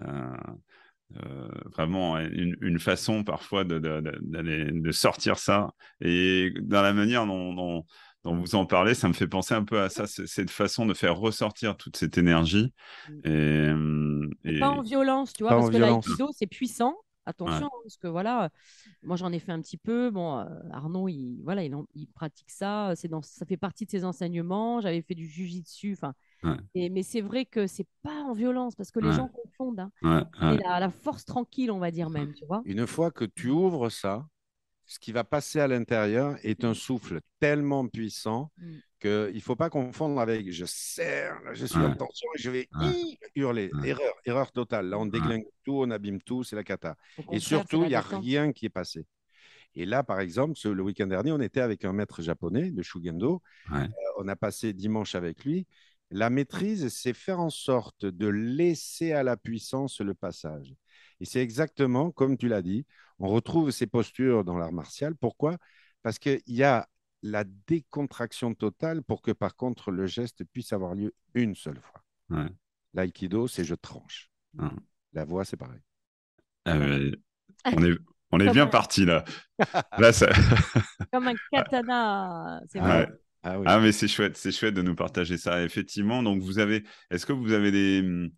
euh, 0.00 0.36
euh, 1.24 1.48
vraiment 1.72 2.18
une, 2.18 2.56
une, 2.60 2.78
façon 2.78 3.24
parfois 3.24 3.64
de, 3.64 3.78
de, 3.78 4.02
de, 4.20 4.92
sortir 4.92 5.38
ça. 5.38 5.70
Et 6.00 6.52
dans 6.60 6.82
la 6.82 6.92
manière 6.92 7.26
dont, 7.26 7.54
dont, 7.54 7.84
vous 8.34 8.54
en 8.54 8.66
parlez, 8.66 8.94
ça 8.94 9.08
me 9.08 9.12
fait 9.12 9.28
penser 9.28 9.54
un 9.54 9.64
peu 9.64 9.80
à 9.80 9.88
ça, 9.88 10.06
cette 10.06 10.50
façon 10.50 10.86
de 10.86 10.94
faire 10.94 11.16
ressortir 11.16 11.76
toute 11.76 11.96
cette 11.96 12.18
énergie. 12.18 12.72
Mmh. 13.24 14.30
Et, 14.44 14.58
Pas 14.58 14.70
en 14.70 14.82
violence, 14.82 15.32
tu 15.32 15.42
vois, 15.42 15.52
parce 15.52 15.70
que 15.70 15.76
l'aïkido, 15.76 16.30
c'est 16.32 16.46
puissant. 16.46 16.96
Attention, 17.28 17.68
parce 17.82 17.96
que 17.96 18.06
voilà, 18.06 18.50
moi 19.02 19.16
j'en 19.16 19.32
ai 19.32 19.40
fait 19.40 19.50
un 19.50 19.60
petit 19.60 19.76
peu. 19.76 20.10
Bon, 20.10 20.38
euh, 20.38 20.44
Arnaud, 20.70 21.08
il, 21.08 21.40
voilà, 21.42 21.64
il, 21.64 22.06
pratique 22.14 22.50
ça. 22.50 22.92
C'est 22.94 23.08
dans, 23.08 23.20
ça 23.20 23.44
fait 23.44 23.56
partie 23.56 23.84
de 23.84 23.90
ses 23.90 24.04
enseignements. 24.04 24.80
J'avais 24.80 25.02
fait 25.02 25.16
du 25.16 25.26
jujitsu. 25.26 25.94
Enfin, 25.94 26.14
mais 26.76 27.02
c'est 27.02 27.22
vrai 27.22 27.44
que 27.44 27.66
c'est 27.66 27.88
pas 28.04 28.22
en 28.22 28.32
violence 28.32 28.76
parce 28.76 28.92
que 28.92 29.00
les 29.00 29.10
gens 29.10 29.28
confondent. 29.28 29.90
Hein. 30.02 30.28
la, 30.40 30.78
la, 30.78 30.88
force 30.88 31.24
tranquille, 31.24 31.72
on 31.72 31.80
va 31.80 31.90
dire 31.90 32.10
même, 32.10 32.32
tu 32.32 32.46
vois. 32.46 32.62
Une 32.64 32.86
fois 32.86 33.10
que 33.10 33.24
tu 33.24 33.50
ouvres 33.50 33.88
ça, 33.88 34.24
ce 34.86 34.98
qui 34.98 35.12
va 35.12 35.24
passer 35.24 35.60
à 35.60 35.66
l'intérieur 35.66 36.36
est 36.42 36.64
un 36.64 36.74
souffle 36.74 37.20
tellement 37.40 37.86
puissant 37.88 38.52
mm. 38.56 38.76
qu'il 39.00 39.34
ne 39.34 39.40
faut 39.40 39.56
pas 39.56 39.68
confondre 39.68 40.20
avec 40.20 40.50
je 40.52 40.64
serre, 40.64 41.38
je 41.52 41.66
suis 41.66 41.78
en 41.78 41.94
tension 41.94 42.28
et 42.36 42.40
je 42.40 42.50
vais 42.50 42.68
hurler. 43.34 43.70
Erreur, 43.84 44.14
erreur 44.24 44.52
totale. 44.52 44.88
Là, 44.88 44.98
on 44.98 45.06
déglingue 45.06 45.44
tout, 45.64 45.80
on 45.82 45.90
abîme 45.90 46.22
tout, 46.22 46.44
c'est 46.44 46.56
la 46.56 46.64
cata. 46.64 46.96
Et 47.32 47.40
surtout, 47.40 47.82
il 47.82 47.88
n'y 47.88 47.94
a 47.94 48.00
rien 48.00 48.52
qui 48.52 48.66
est 48.66 48.70
passé. 48.70 49.06
Et 49.74 49.84
là, 49.84 50.02
par 50.02 50.20
exemple, 50.20 50.58
le 50.64 50.82
week-end 50.82 51.06
dernier, 51.06 51.32
on 51.32 51.40
était 51.40 51.60
avec 51.60 51.84
un 51.84 51.92
maître 51.92 52.22
japonais 52.22 52.70
de 52.70 52.82
Shugendo. 52.82 53.42
Euh, 53.72 53.86
on 54.16 54.26
a 54.26 54.34
passé 54.34 54.72
dimanche 54.72 55.14
avec 55.14 55.44
lui. 55.44 55.66
La 56.10 56.30
maîtrise, 56.30 56.88
c'est 56.88 57.12
faire 57.12 57.40
en 57.40 57.50
sorte 57.50 58.06
de 58.06 58.26
laisser 58.26 59.12
à 59.12 59.22
la 59.22 59.36
puissance 59.36 60.00
le 60.00 60.14
passage. 60.14 60.72
Et 61.20 61.24
c'est 61.24 61.40
exactement 61.40 62.10
comme 62.10 62.36
tu 62.36 62.48
l'as 62.48 62.62
dit, 62.62 62.86
on 63.18 63.28
retrouve 63.28 63.70
ces 63.70 63.86
postures 63.86 64.44
dans 64.44 64.58
l'art 64.58 64.72
martial. 64.72 65.14
Pourquoi? 65.14 65.56
Parce 66.02 66.18
qu'il 66.18 66.40
y 66.46 66.62
a 66.62 66.88
la 67.22 67.44
décontraction 67.66 68.54
totale 68.54 69.02
pour 69.02 69.22
que 69.22 69.32
par 69.32 69.56
contre 69.56 69.90
le 69.90 70.06
geste 70.06 70.44
puisse 70.44 70.72
avoir 70.72 70.94
lieu 70.94 71.14
une 71.34 71.54
seule 71.54 71.80
fois. 71.80 72.48
L'aïkido, 72.94 73.48
c'est 73.48 73.64
je 73.64 73.74
tranche. 73.74 74.30
La 75.12 75.24
voix, 75.24 75.44
c'est 75.44 75.56
pareil. 75.56 75.80
Ah, 76.64 76.76
on 77.72 77.84
est, 77.84 77.96
on 78.32 78.40
est 78.40 78.50
bien 78.50 78.66
parti 78.66 79.04
là. 79.04 79.24
là 79.98 80.10
Comme 81.12 81.28
un 81.28 81.34
katana. 81.52 82.60
C'est 82.68 82.80
vrai. 82.80 83.08
Ah, 83.42 83.60
ah, 83.64 83.78
mais 83.78 83.92
c'est 83.92 84.08
chouette, 84.08 84.36
c'est 84.36 84.50
chouette 84.50 84.74
de 84.74 84.82
nous 84.82 84.96
partager 84.96 85.36
ça. 85.36 85.62
Effectivement, 85.62 86.22
donc 86.22 86.42
vous 86.42 86.58
avez, 86.58 86.84
est-ce 87.10 87.24
que 87.24 87.32
vous 87.32 87.52
avez 87.52 87.70
des, 87.70 88.28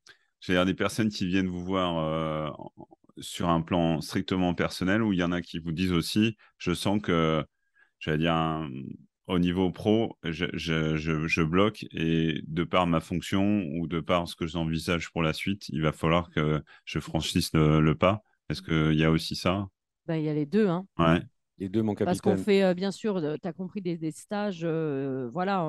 dire 0.47 0.65
des 0.65 0.75
personnes 0.75 1.09
qui 1.09 1.27
viennent 1.27 1.49
vous 1.49 1.65
voir 1.65 1.99
euh, 1.99 2.51
sur 3.19 3.49
un 3.49 3.61
plan 3.61 4.01
strictement 4.01 4.55
personnel 4.55 5.03
ou 5.03 5.13
il 5.13 5.19
y 5.19 5.23
en 5.23 5.33
a 5.33 5.43
qui 5.43 5.59
vous 5.59 5.73
disent 5.73 5.93
aussi, 5.93 6.37
je 6.59 6.73
sens 6.73 7.01
que, 7.03 7.45
j'allais 7.99 8.19
dire, 8.19 8.69
au 9.27 9.39
niveau 9.39 9.71
pro, 9.71 10.17
je, 10.25 10.47
je, 10.55 10.97
je, 10.97 11.43
bloque 11.43 11.85
et 11.93 12.41
de 12.47 12.65
par 12.65 12.87
ma 12.87 13.01
fonction 13.01 13.63
ou 13.75 13.87
de 13.87 14.01
par 14.01 14.27
ce 14.27 14.35
que 14.35 14.47
j'envisage 14.47 15.11
pour 15.11 15.23
la 15.23 15.33
suite, 15.33 15.69
il 15.69 15.83
va 15.83 15.93
falloir 15.93 16.31
que 16.31 16.63
je 16.85 16.99
franchisse 16.99 17.53
le, 17.53 17.95
pas. 17.95 18.23
Est-ce 18.49 18.63
qu'il 18.63 18.99
y 18.99 19.05
a 19.05 19.11
aussi 19.11 19.37
ça? 19.37 19.69
Ben, 20.07 20.17
Il 20.17 20.25
y 20.25 20.31
a 20.31 20.35
les 20.35 20.47
deux. 20.47 20.69
Hein. 20.69 20.87
Ouais. 20.99 21.21
Les 21.59 21.69
deux, 21.69 21.83
mon 21.83 21.93
capitaine. 21.93 22.07
Parce 22.07 22.21
qu'on 22.21 22.43
fait, 22.43 22.63
euh, 22.63 22.73
bien 22.73 22.93
sûr, 22.93 23.21
tu 23.21 23.49
as 23.49 23.53
compris, 23.53 23.83
des, 23.83 23.99
des 23.99 24.13
stages 24.13 24.61
euh, 24.63 25.29
voilà, 25.33 25.69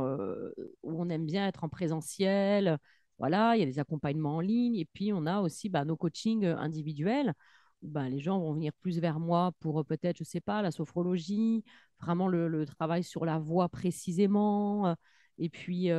où 0.83 1.01
on 1.01 1.09
aime 1.09 1.25
bien 1.25 1.47
être 1.47 1.63
en 1.63 1.69
présentiel, 1.69 2.77
voilà, 3.19 3.55
il 3.55 3.59
y 3.59 3.63
a 3.63 3.65
des 3.65 3.79
accompagnements 3.79 4.37
en 4.37 4.39
ligne 4.39 4.75
et 4.75 4.85
puis 4.85 5.13
on 5.13 5.25
a 5.25 5.41
aussi 5.41 5.69
bah, 5.69 5.85
nos 5.85 5.97
coachings 5.97 6.45
euh, 6.45 6.57
individuels. 6.57 7.33
Où, 7.81 7.89
bah, 7.89 8.09
les 8.09 8.19
gens 8.19 8.39
vont 8.39 8.53
venir 8.53 8.73
plus 8.81 8.99
vers 8.99 9.19
moi 9.19 9.51
pour 9.59 9.79
euh, 9.79 9.83
peut-être, 9.83 10.17
je 10.17 10.23
ne 10.23 10.27
sais 10.27 10.41
pas, 10.41 10.61
la 10.61 10.71
sophrologie, 10.71 11.63
vraiment 12.01 12.27
le, 12.27 12.65
travail 12.65 13.03
sur 13.03 13.25
la 13.25 13.37
voix 13.37 13.69
précisément, 13.69 14.87
euh, 14.87 14.93
et 15.37 15.49
puis 15.49 15.89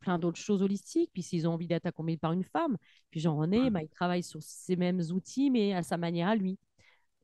plein 0.00 0.18
d'autres 0.20 0.38
choses 0.38 0.62
holistiques. 0.62 1.10
Puis 1.12 1.22
s'ils 1.22 1.48
ont 1.48 1.52
envie 1.54 1.66
d'être 1.66 1.86
accompagnés 1.86 2.16
par 2.16 2.32
une 2.32 2.44
femme, 2.44 2.76
puis 3.10 3.20
Jean-René, 3.20 3.70
bah, 3.70 3.82
il 3.82 3.88
travaille 3.88 4.22
sur 4.22 4.40
ces 4.42 4.76
mêmes 4.76 5.00
outils, 5.12 5.50
mais 5.50 5.74
à 5.74 5.82
sa 5.82 5.96
manière 5.96 6.28
à 6.28 6.36
lui. 6.36 6.58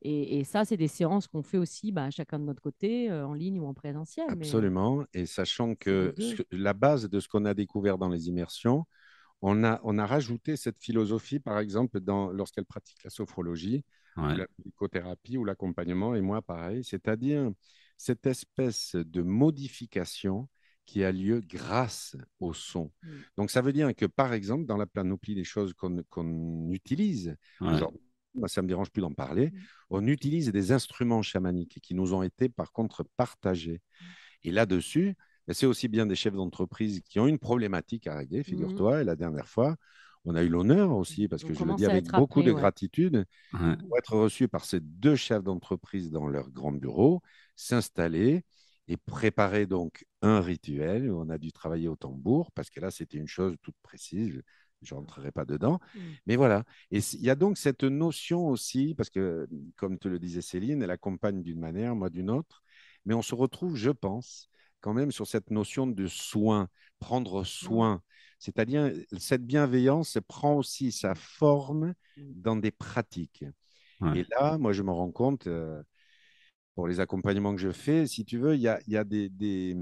Et, 0.04 0.42
ça, 0.44 0.64
c'est 0.64 0.76
des 0.76 0.88
séances 0.88 1.28
qu'on 1.28 1.42
fait 1.42 1.58
aussi 1.58 1.92
bah, 1.92 2.10
chacun 2.10 2.38
de 2.38 2.44
notre 2.44 2.60
côté, 2.60 3.10
euh, 3.10 3.26
en 3.26 3.34
ligne 3.34 3.60
ou 3.60 3.66
en 3.66 3.74
présentiel. 3.74 4.26
Absolument. 4.28 5.04
Et 5.14 5.26
sachant 5.26 5.74
que 5.76 6.14
la 6.50 6.72
base 6.72 7.08
de 7.08 7.20
ce 7.20 7.28
qu'on 7.28 7.44
a 7.44 7.54
découvert 7.54 7.98
dans 7.98 8.08
les 8.08 8.28
immersions, 8.28 8.84
on 9.42 9.64
a, 9.64 9.80
on 9.84 9.98
a 9.98 10.06
rajouté 10.06 10.56
cette 10.56 10.80
philosophie, 10.80 11.38
par 11.38 11.58
exemple, 11.58 12.00
lorsqu'elle 12.32 12.64
pratique 12.64 13.02
la 13.04 13.10
sophrologie, 13.10 13.84
la 14.16 14.46
psychothérapie 14.58 15.38
ou 15.38 15.44
l'accompagnement, 15.44 16.14
et 16.14 16.20
moi 16.20 16.42
pareil, 16.42 16.84
c'est-à-dire 16.84 17.50
cette 17.96 18.26
espèce 18.26 18.94
de 18.94 19.22
modification 19.22 20.48
qui 20.84 21.04
a 21.04 21.12
lieu 21.12 21.40
grâce 21.40 22.16
au 22.40 22.52
son. 22.52 22.92
Mmh. 23.02 23.08
Donc 23.36 23.50
ça 23.50 23.62
veut 23.62 23.72
dire 23.72 23.94
que, 23.94 24.04
par 24.04 24.32
exemple, 24.32 24.66
dans 24.66 24.76
la 24.76 24.86
planoplie 24.86 25.34
des 25.34 25.44
choses 25.44 25.72
qu'on 25.74 26.70
utilise 26.70 27.36
aujourd'hui, 27.60 27.86
moi, 27.86 28.11
ça 28.46 28.60
ne 28.60 28.64
me 28.64 28.68
dérange 28.68 28.90
plus 28.90 29.02
d'en 29.02 29.12
parler. 29.12 29.48
Mmh. 29.48 29.58
On 29.90 30.06
utilise 30.06 30.50
des 30.50 30.72
instruments 30.72 31.22
chamaniques 31.22 31.78
qui 31.82 31.94
nous 31.94 32.14
ont 32.14 32.22
été, 32.22 32.48
par 32.48 32.72
contre, 32.72 33.04
partagés. 33.16 33.80
Mmh. 33.80 34.04
Et 34.44 34.50
là-dessus, 34.52 35.14
ben, 35.46 35.54
c'est 35.54 35.66
aussi 35.66 35.88
bien 35.88 36.06
des 36.06 36.14
chefs 36.14 36.34
d'entreprise 36.34 37.00
qui 37.02 37.20
ont 37.20 37.26
une 37.26 37.38
problématique 37.38 38.06
à 38.06 38.16
régler, 38.16 38.40
mmh. 38.40 38.44
figure-toi. 38.44 39.02
Et 39.02 39.04
la 39.04 39.16
dernière 39.16 39.48
fois, 39.48 39.76
on 40.24 40.34
a 40.34 40.42
eu 40.42 40.48
l'honneur 40.48 40.92
aussi, 40.92 41.26
parce 41.26 41.42
que 41.42 41.52
je 41.52 41.64
le 41.64 41.74
dis 41.74 41.84
avec 41.84 42.06
beaucoup 42.12 42.42
de 42.42 42.52
gratitude, 42.52 43.24
pour 43.50 43.98
être 43.98 44.16
reçu 44.16 44.46
par 44.46 44.64
ces 44.64 44.80
deux 44.80 45.16
chefs 45.16 45.42
d'entreprise 45.42 46.10
dans 46.10 46.28
leur 46.28 46.50
grand 46.50 46.72
bureau, 46.72 47.22
s'installer 47.56 48.44
et 48.86 48.96
préparer 48.96 49.66
donc 49.66 50.04
un 50.22 50.40
rituel 50.40 51.10
où 51.10 51.20
on 51.20 51.28
a 51.28 51.38
dû 51.38 51.50
travailler 51.50 51.88
au 51.88 51.96
tambour, 51.96 52.52
parce 52.52 52.70
que 52.70 52.78
là, 52.78 52.92
c'était 52.92 53.18
une 53.18 53.26
chose 53.26 53.56
toute 53.62 53.74
précise 53.82 54.42
je 54.82 54.94
rentrerai 54.94 55.32
pas 55.32 55.44
dedans. 55.44 55.80
Mm. 55.94 56.00
Mais 56.26 56.36
voilà. 56.36 56.64
Et 56.90 56.98
il 56.98 57.22
y 57.22 57.30
a 57.30 57.34
donc 57.34 57.58
cette 57.58 57.84
notion 57.84 58.48
aussi, 58.48 58.94
parce 58.94 59.10
que, 59.10 59.48
comme 59.76 59.98
te 59.98 60.08
le 60.08 60.18
disait 60.18 60.42
Céline, 60.42 60.82
elle 60.82 60.90
accompagne 60.90 61.42
d'une 61.42 61.60
manière, 61.60 61.94
moi 61.94 62.10
d'une 62.10 62.30
autre. 62.30 62.62
Mais 63.04 63.14
on 63.14 63.22
se 63.22 63.34
retrouve, 63.34 63.76
je 63.76 63.90
pense, 63.90 64.48
quand 64.80 64.94
même 64.94 65.12
sur 65.12 65.26
cette 65.26 65.50
notion 65.50 65.86
de 65.86 66.06
soin, 66.06 66.68
prendre 66.98 67.44
soin. 67.44 68.02
C'est-à-dire, 68.38 68.92
cette 69.18 69.44
bienveillance 69.46 70.18
prend 70.26 70.54
aussi 70.54 70.92
sa 70.92 71.14
forme 71.14 71.94
mm. 72.16 72.22
dans 72.36 72.56
des 72.56 72.70
pratiques. 72.70 73.44
Et 74.16 74.26
là, 74.32 74.58
moi, 74.58 74.72
je 74.72 74.82
me 74.82 74.90
rends 74.90 75.12
compte, 75.12 75.46
euh, 75.46 75.80
pour 76.74 76.88
les 76.88 77.00
accompagnements 77.00 77.54
que 77.54 77.60
je 77.60 77.70
fais, 77.70 78.06
si 78.06 78.24
tu 78.24 78.38
veux, 78.38 78.54
il 78.56 78.60
y 78.60 78.68
a, 78.68 78.80
y 78.88 78.96
a 78.96 79.04
des, 79.04 79.28
des 79.28 79.76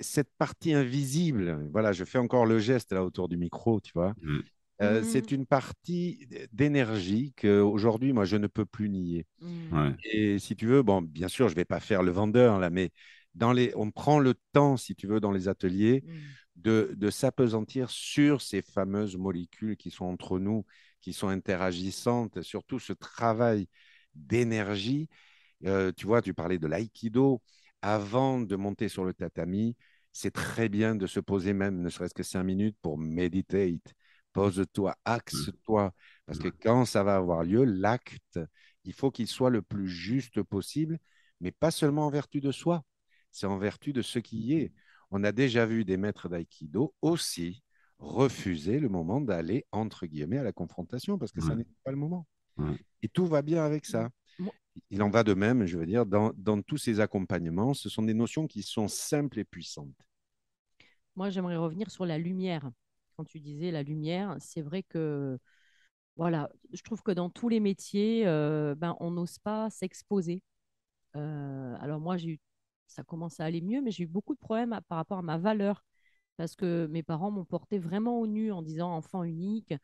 cette 0.00 0.30
partie 0.38 0.72
invisible, 0.72 1.68
voilà, 1.72 1.92
je 1.92 2.04
fais 2.04 2.18
encore 2.18 2.46
le 2.46 2.58
geste 2.58 2.92
là 2.92 3.04
autour 3.04 3.28
du 3.28 3.36
micro, 3.36 3.80
tu 3.80 3.92
vois. 3.94 4.14
Mm. 4.22 4.38
Euh, 4.80 5.00
mm. 5.00 5.04
C'est 5.04 5.32
une 5.32 5.46
partie 5.46 6.26
d'énergie 6.52 7.34
qu'aujourd'hui, 7.36 8.12
moi, 8.12 8.24
je 8.24 8.36
ne 8.36 8.46
peux 8.46 8.64
plus 8.64 8.88
nier. 8.88 9.26
Mm. 9.40 9.90
Et 10.04 10.38
si 10.38 10.56
tu 10.56 10.66
veux, 10.66 10.82
bon, 10.82 11.02
bien 11.02 11.28
sûr, 11.28 11.48
je 11.48 11.54
ne 11.54 11.56
vais 11.56 11.64
pas 11.64 11.80
faire 11.80 12.02
le 12.02 12.12
vendeur 12.12 12.58
là, 12.58 12.70
mais 12.70 12.90
dans 13.34 13.52
les, 13.52 13.72
on 13.76 13.90
prend 13.90 14.18
le 14.18 14.34
temps, 14.52 14.76
si 14.76 14.94
tu 14.94 15.06
veux, 15.06 15.20
dans 15.20 15.32
les 15.32 15.48
ateliers, 15.48 16.04
de, 16.56 16.94
de 16.96 17.10
s'apesantir 17.10 17.90
sur 17.90 18.40
ces 18.40 18.62
fameuses 18.62 19.16
molécules 19.16 19.76
qui 19.76 19.90
sont 19.90 20.06
entre 20.06 20.38
nous, 20.38 20.64
qui 21.00 21.12
sont 21.12 21.28
interagissantes, 21.28 22.42
surtout 22.42 22.78
ce 22.78 22.92
travail 22.92 23.68
d'énergie. 24.14 25.08
Euh, 25.64 25.92
tu 25.92 26.06
vois, 26.06 26.22
tu 26.22 26.34
parlais 26.34 26.58
de 26.58 26.66
l'aïkido. 26.66 27.42
Avant 27.82 28.40
de 28.40 28.56
monter 28.56 28.88
sur 28.88 29.04
le 29.04 29.14
tatami, 29.14 29.76
c'est 30.12 30.32
très 30.32 30.68
bien 30.68 30.96
de 30.96 31.06
se 31.06 31.20
poser 31.20 31.52
même, 31.52 31.80
ne 31.80 31.88
serait-ce 31.88 32.14
que 32.14 32.22
cinq 32.22 32.42
minutes 32.42 32.76
pour 32.82 32.98
méditer. 32.98 33.80
Pose-toi, 34.32 34.96
axe-toi. 35.04 35.92
Parce 36.26 36.38
que 36.38 36.48
quand 36.48 36.84
ça 36.84 37.02
va 37.02 37.16
avoir 37.16 37.44
lieu, 37.44 37.64
l'acte, 37.64 38.38
il 38.84 38.92
faut 38.92 39.10
qu'il 39.10 39.26
soit 39.26 39.50
le 39.50 39.62
plus 39.62 39.88
juste 39.88 40.42
possible, 40.42 40.98
mais 41.40 41.52
pas 41.52 41.70
seulement 41.70 42.06
en 42.06 42.10
vertu 42.10 42.40
de 42.40 42.50
soi, 42.52 42.82
c'est 43.30 43.46
en 43.46 43.58
vertu 43.58 43.92
de 43.92 44.02
ce 44.02 44.18
qui 44.18 44.54
est. 44.54 44.72
On 45.10 45.24
a 45.24 45.32
déjà 45.32 45.66
vu 45.66 45.84
des 45.84 45.96
maîtres 45.96 46.28
d'aïkido 46.28 46.94
aussi 47.00 47.62
refuser 47.98 48.78
le 48.80 48.88
moment 48.88 49.20
d'aller, 49.20 49.66
entre 49.72 50.06
guillemets, 50.06 50.38
à 50.38 50.44
la 50.44 50.52
confrontation, 50.52 51.18
parce 51.18 51.32
que 51.32 51.40
ça 51.40 51.54
n'est 51.54 51.66
pas 51.84 51.90
le 51.90 51.96
moment. 51.96 52.26
Et 53.02 53.08
tout 53.08 53.26
va 53.26 53.42
bien 53.42 53.64
avec 53.64 53.86
ça. 53.86 54.10
Il 54.90 55.02
en 55.02 55.10
va 55.10 55.24
de 55.24 55.34
même, 55.34 55.66
je 55.66 55.78
veux 55.78 55.86
dire, 55.86 56.06
dans, 56.06 56.32
dans 56.36 56.62
tous 56.62 56.78
ces 56.78 57.00
accompagnements, 57.00 57.74
ce 57.74 57.88
sont 57.88 58.02
des 58.02 58.14
notions 58.14 58.46
qui 58.46 58.62
sont 58.62 58.88
simples 58.88 59.38
et 59.40 59.44
puissantes. 59.44 60.06
Moi, 61.16 61.30
j'aimerais 61.30 61.56
revenir 61.56 61.90
sur 61.90 62.06
la 62.06 62.18
lumière. 62.18 62.70
Quand 63.16 63.24
tu 63.24 63.40
disais 63.40 63.72
la 63.72 63.82
lumière, 63.82 64.36
c'est 64.38 64.62
vrai 64.62 64.84
que, 64.84 65.38
voilà, 66.16 66.48
je 66.72 66.82
trouve 66.82 67.02
que 67.02 67.10
dans 67.10 67.30
tous 67.30 67.48
les 67.48 67.60
métiers, 67.60 68.26
euh, 68.26 68.74
ben, 68.76 68.96
on 69.00 69.10
n'ose 69.10 69.38
pas 69.38 69.68
s'exposer. 69.70 70.42
Euh, 71.16 71.76
alors 71.80 72.00
moi, 72.00 72.16
j'ai 72.16 72.30
eu, 72.30 72.40
ça 72.86 73.02
commence 73.02 73.40
à 73.40 73.44
aller 73.44 73.60
mieux, 73.60 73.80
mais 73.82 73.90
j'ai 73.90 74.04
eu 74.04 74.06
beaucoup 74.06 74.34
de 74.34 74.38
problèmes 74.38 74.78
par 74.88 74.98
rapport 74.98 75.18
à 75.18 75.22
ma 75.22 75.38
valeur 75.38 75.84
parce 76.36 76.54
que 76.54 76.86
mes 76.86 77.02
parents 77.02 77.30
m'ont 77.32 77.44
porté 77.44 77.78
vraiment 77.78 78.20
au 78.20 78.26
nu 78.26 78.52
en 78.52 78.62
disant 78.62 78.92
enfant 78.94 79.24
unique, 79.24 79.74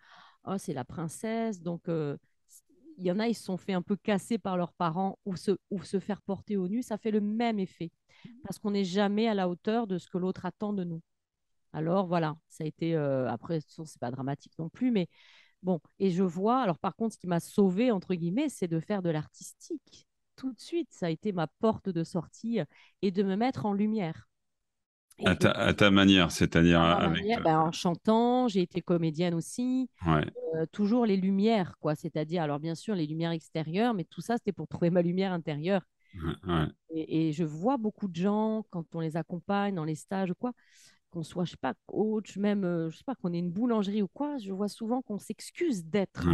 oh, 0.46 0.56
c'est 0.56 0.72
la 0.72 0.84
princesse. 0.84 1.60
Donc, 1.60 1.88
euh, 1.88 2.16
il 2.98 3.04
y 3.06 3.10
en 3.12 3.18
a, 3.18 3.28
ils 3.28 3.34
se 3.34 3.44
sont 3.44 3.56
fait 3.56 3.72
un 3.72 3.82
peu 3.82 3.96
casser 3.96 4.38
par 4.38 4.56
leurs 4.56 4.72
parents 4.72 5.18
ou 5.24 5.36
se, 5.36 5.52
ou 5.70 5.82
se 5.82 6.00
faire 6.00 6.22
porter 6.22 6.56
au 6.56 6.68
nu. 6.68 6.82
Ça 6.82 6.98
fait 6.98 7.10
le 7.10 7.20
même 7.20 7.58
effet 7.58 7.90
parce 8.42 8.58
qu'on 8.58 8.70
n'est 8.72 8.84
jamais 8.84 9.28
à 9.28 9.34
la 9.34 9.48
hauteur 9.48 9.86
de 9.86 9.98
ce 9.98 10.08
que 10.08 10.18
l'autre 10.18 10.46
attend 10.46 10.72
de 10.72 10.84
nous. 10.84 11.02
Alors 11.72 12.06
voilà, 12.06 12.36
ça 12.48 12.64
a 12.64 12.66
été, 12.66 12.94
euh, 12.94 13.28
après, 13.28 13.60
c'est 13.60 13.98
pas 14.00 14.10
dramatique 14.10 14.52
non 14.58 14.68
plus, 14.68 14.92
mais 14.92 15.08
bon, 15.62 15.80
et 15.98 16.10
je 16.10 16.22
vois, 16.22 16.60
alors 16.62 16.78
par 16.78 16.94
contre, 16.96 17.14
ce 17.14 17.18
qui 17.18 17.26
m'a 17.26 17.40
sauvé, 17.40 17.90
entre 17.90 18.14
guillemets, 18.14 18.48
c'est 18.48 18.68
de 18.68 18.80
faire 18.80 19.02
de 19.02 19.10
l'artistique. 19.10 20.06
Tout 20.36 20.52
de 20.52 20.60
suite, 20.60 20.88
ça 20.92 21.06
a 21.06 21.10
été 21.10 21.32
ma 21.32 21.46
porte 21.46 21.88
de 21.88 22.04
sortie 22.04 22.60
et 23.02 23.10
de 23.10 23.22
me 23.22 23.36
mettre 23.36 23.66
en 23.66 23.72
lumière. 23.72 24.28
À 25.24 25.74
ta, 25.74 25.90
manière, 25.90 26.30
c'est-à-dire 26.30 26.80
avec... 26.80 27.24
Ben, 27.42 27.60
en 27.60 27.72
chantant, 27.72 28.48
j'ai 28.48 28.62
été 28.62 28.80
comédienne 28.80 29.34
aussi. 29.34 29.88
Euh, 30.06 30.66
toujours 30.72 31.06
les 31.06 31.16
lumières, 31.16 31.76
quoi. 31.78 31.94
C'est-à-dire, 31.94 32.42
alors 32.42 32.58
bien 32.58 32.74
sûr, 32.74 32.94
les 32.94 33.06
lumières 33.06 33.30
extérieures, 33.30 33.94
mais 33.94 34.04
tout 34.04 34.20
ça, 34.20 34.36
c'était 34.36 34.52
pour 34.52 34.66
trouver 34.66 34.90
ma 34.90 35.02
lumière 35.02 35.32
intérieure. 35.32 35.82
Et, 36.90 37.32
je 37.32 37.44
vois 37.44 37.76
beaucoup 37.76 38.08
de 38.08 38.16
gens, 38.16 38.64
quand 38.70 38.94
on 38.94 39.00
les 39.00 39.16
accompagne 39.16 39.74
dans 39.74 39.84
les 39.84 39.94
stages 39.94 40.30
ou 40.30 40.34
quoi, 40.34 40.52
qu'on 41.10 41.22
soit, 41.22 41.44
je 41.44 41.52
sais 41.52 41.56
pas, 41.56 41.74
coach, 41.86 42.36
même, 42.36 42.64
euh, 42.64 42.90
je 42.90 42.98
sais 42.98 43.04
pas, 43.04 43.14
qu'on 43.14 43.32
ait 43.32 43.38
une 43.38 43.50
boulangerie 43.50 44.02
ou 44.02 44.08
quoi, 44.08 44.36
je 44.38 44.52
vois 44.52 44.68
souvent 44.68 45.02
qu'on 45.02 45.18
s'excuse 45.18 45.84
d'être. 45.84 46.26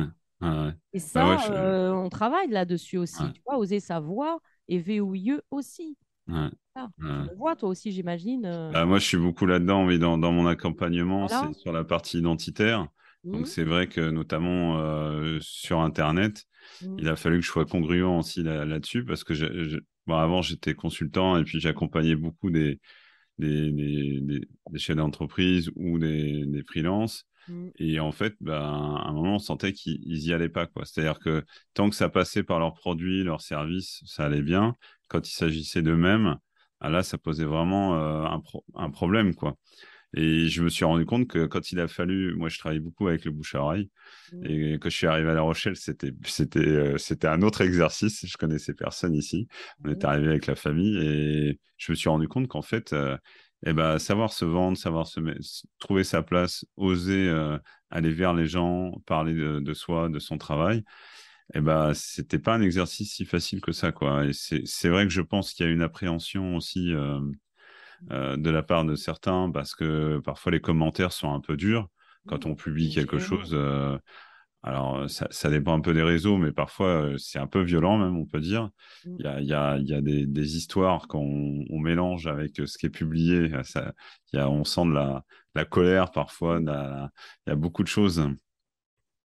Et 0.92 0.98
bah 0.98 1.00
ça, 1.00 1.50
euh, 1.50 1.92
on 1.92 2.08
travaille 2.08 2.48
là-dessus 2.48 2.96
aussi. 2.96 3.22
Tu 3.34 3.42
vois, 3.46 3.58
oser 3.58 3.78
sa 3.78 4.00
voix 4.00 4.40
et 4.68 4.78
VOIE 4.78 5.38
aussi. 5.50 5.98
Ah, 6.74 6.88
tu 6.98 7.04
le 7.04 7.36
vois, 7.36 7.56
toi 7.56 7.68
aussi, 7.68 7.92
j'imagine. 7.92 8.46
Euh. 8.46 8.70
Bah, 8.70 8.84
moi, 8.84 8.98
je 8.98 9.04
suis 9.04 9.18
beaucoup 9.18 9.46
là-dedans, 9.46 9.84
mais 9.84 9.98
dans, 9.98 10.18
dans, 10.18 10.32
mon 10.32 10.46
accompagnement, 10.46 11.28
c'est 11.28 11.54
sur 11.54 11.72
la 11.72 11.84
partie 11.84 12.18
identitaire. 12.18 12.88
Donc, 13.24 13.42
mmh. 13.42 13.46
c'est 13.46 13.64
vrai 13.64 13.86
que 13.86 14.10
notamment 14.10 14.78
euh, 14.78 15.38
sur 15.40 15.80
Internet, 15.80 16.46
mmh. 16.82 16.96
il 17.00 17.08
a 17.08 17.16
fallu 17.16 17.40
que 17.40 17.44
je 17.44 17.50
sois 17.50 17.66
congruent 17.66 18.02
aussi 18.02 18.42
là-dessus 18.42 19.04
parce 19.04 19.24
que 19.24 19.34
bon, 20.06 20.14
avant, 20.14 20.40
j'étais 20.40 20.72
consultant 20.72 21.36
et 21.36 21.44
puis 21.44 21.60
j'accompagnais 21.60 22.16
beaucoup 22.16 22.48
des, 22.48 22.80
des, 23.38 23.72
des, 23.72 24.20
des, 24.70 24.78
chefs 24.78 24.96
d'entreprise 24.96 25.70
ou 25.76 25.98
des, 25.98 26.46
des 26.46 26.62
freelances. 26.62 27.26
Mmh. 27.48 27.68
Et 27.76 28.00
en 28.00 28.12
fait, 28.12 28.36
ben, 28.40 28.54
à 28.54 29.08
un 29.08 29.12
moment, 29.12 29.34
on 29.34 29.38
sentait 29.38 29.74
qu'ils 29.74 30.00
n'y 30.00 30.32
allaient 30.32 30.48
pas. 30.48 30.66
C'est-à-dire 30.84 31.18
que 31.18 31.44
tant 31.74 31.90
que 31.90 31.96
ça 31.96 32.08
passait 32.08 32.42
par 32.42 32.58
leurs 32.58 32.74
produits, 32.74 33.22
leurs 33.22 33.42
services, 33.42 34.00
ça 34.06 34.24
allait 34.24 34.42
bien. 34.42 34.76
Quand 35.10 35.28
il 35.28 35.32
s'agissait 35.32 35.82
d'eux-mêmes, 35.82 36.36
ah 36.80 36.88
là, 36.88 37.02
ça 37.02 37.18
posait 37.18 37.44
vraiment 37.44 37.96
euh, 37.96 38.24
un, 38.24 38.42
un, 38.74 38.90
problème, 38.90 39.34
quoi. 39.34 39.56
Et 40.14 40.48
je 40.48 40.62
me 40.62 40.68
suis 40.68 40.84
rendu 40.84 41.04
compte 41.04 41.28
que 41.28 41.46
quand 41.46 41.72
il 41.72 41.80
a 41.80 41.86
fallu, 41.86 42.34
moi 42.34 42.48
je 42.48 42.58
travaille 42.58 42.80
beaucoup 42.80 43.06
avec 43.08 43.24
le 43.24 43.30
bouche 43.30 43.54
à 43.54 43.62
oreille, 43.62 43.90
mmh. 44.32 44.46
et 44.46 44.78
quand 44.80 44.88
je 44.88 44.96
suis 44.96 45.06
arrivé 45.06 45.30
à 45.30 45.34
La 45.34 45.42
Rochelle, 45.42 45.76
c'était 45.76 46.12
c'était 46.24 46.58
euh, 46.60 46.98
c'était 46.98 47.28
un 47.28 47.42
autre 47.42 47.60
exercice. 47.60 48.24
Je 48.26 48.36
connaissais 48.36 48.74
personne 48.74 49.14
ici. 49.14 49.46
On 49.84 49.90
est 49.90 50.02
mmh. 50.02 50.06
arrivé 50.06 50.28
avec 50.28 50.46
la 50.46 50.56
famille 50.56 50.96
et 50.98 51.60
je 51.76 51.92
me 51.92 51.96
suis 51.96 52.08
rendu 52.08 52.26
compte 52.28 52.48
qu'en 52.48 52.62
fait, 52.62 52.92
euh, 52.92 53.16
eh 53.66 53.72
ben, 53.72 53.98
savoir 53.98 54.32
se 54.32 54.44
vendre, 54.44 54.76
savoir 54.76 55.06
se 55.06 55.20
trouver 55.78 56.02
sa 56.02 56.22
place, 56.22 56.64
oser 56.76 57.30
aller 57.90 58.10
vers 58.12 58.34
les 58.34 58.46
gens, 58.46 58.92
parler 59.06 59.34
de, 59.34 59.60
de, 59.60 59.74
soi, 59.74 60.08
de 60.08 60.18
son 60.18 60.38
travail, 60.38 60.84
eh 61.54 61.60
ben, 61.60 61.94
c'était 61.94 62.38
pas 62.38 62.54
un 62.54 62.62
exercice 62.62 63.14
si 63.14 63.24
facile 63.24 63.60
que 63.60 63.72
ça, 63.72 63.92
quoi. 63.92 64.26
Et 64.26 64.32
c'est 64.32 64.88
vrai 64.88 65.04
que 65.04 65.12
je 65.12 65.20
pense 65.20 65.52
qu'il 65.52 65.66
y 65.66 65.68
a 65.68 65.72
une 65.72 65.82
appréhension 65.82 66.56
aussi 66.56 66.92
euh, 66.94 67.20
euh, 68.12 68.36
de 68.36 68.50
la 68.50 68.62
part 68.62 68.84
de 68.84 68.94
certains, 68.94 69.50
parce 69.50 69.74
que 69.74 70.20
parfois 70.24 70.52
les 70.52 70.60
commentaires 70.60 71.12
sont 71.12 71.32
un 71.32 71.40
peu 71.40 71.56
durs 71.56 71.88
quand 72.26 72.46
on 72.46 72.54
publie 72.54 72.92
quelque 72.94 73.18
chose. 73.18 73.50
Euh, 73.52 73.98
alors, 74.62 75.08
ça, 75.08 75.26
ça, 75.30 75.48
dépend 75.48 75.74
un 75.74 75.80
peu 75.80 75.94
des 75.94 76.02
réseaux, 76.02 76.36
mais 76.36 76.52
parfois 76.52 77.14
c'est 77.16 77.38
un 77.38 77.46
peu 77.46 77.62
violent, 77.62 77.96
même, 77.98 78.16
on 78.16 78.26
peut 78.26 78.40
dire. 78.40 78.70
Mmh. 79.06 79.16
Il 79.18 79.24
y 79.24 79.28
a, 79.28 79.40
y 79.40 79.54
a, 79.54 79.78
y 79.78 79.94
a 79.94 80.00
des, 80.02 80.26
des, 80.26 80.56
histoires 80.56 81.08
qu'on 81.08 81.64
on 81.68 81.78
mélange 81.78 82.26
avec 82.26 82.56
ce 82.66 82.78
qui 82.78 82.86
est 82.86 82.90
publié. 82.90 83.50
Ça, 83.64 83.92
y 84.34 84.36
a, 84.36 84.50
on 84.50 84.64
sent 84.64 84.84
de 84.84 84.92
la, 84.92 85.24
la 85.54 85.64
colère 85.64 86.10
parfois. 86.10 86.60
Il 86.60 86.66
y 86.66 87.50
a 87.50 87.56
beaucoup 87.56 87.82
de 87.82 87.88
choses 87.88 88.22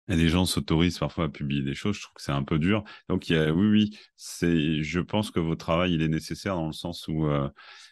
et 0.09 0.17
les 0.17 0.29
gens 0.29 0.47
s'autorisent 0.47 0.99
parfois 0.99 1.25
à 1.25 1.29
publier 1.29 1.63
des 1.63 1.75
choses. 1.75 1.97
Je 1.97 2.03
trouve 2.03 2.15
que 2.15 2.23
c'est 2.23 2.33
un 2.33 2.43
peu 2.43 2.59
dur. 2.59 2.85
Donc, 3.09 3.29
il 3.29 3.37
y 3.37 3.39
a, 3.39 3.53
oui, 3.53 3.67
oui, 3.69 3.99
c'est, 4.17 4.83
je 4.83 5.01
pense 5.01 5.31
que 5.31 5.41
votre 5.41 5.65
travail, 5.65 5.95
il 5.95 6.03
est 6.03 6.09
nécessaire 6.09 6.55
dans 6.55 6.67
le 6.67 6.73
sens 6.73 7.09
où 7.09 7.27
euh, 7.27 7.49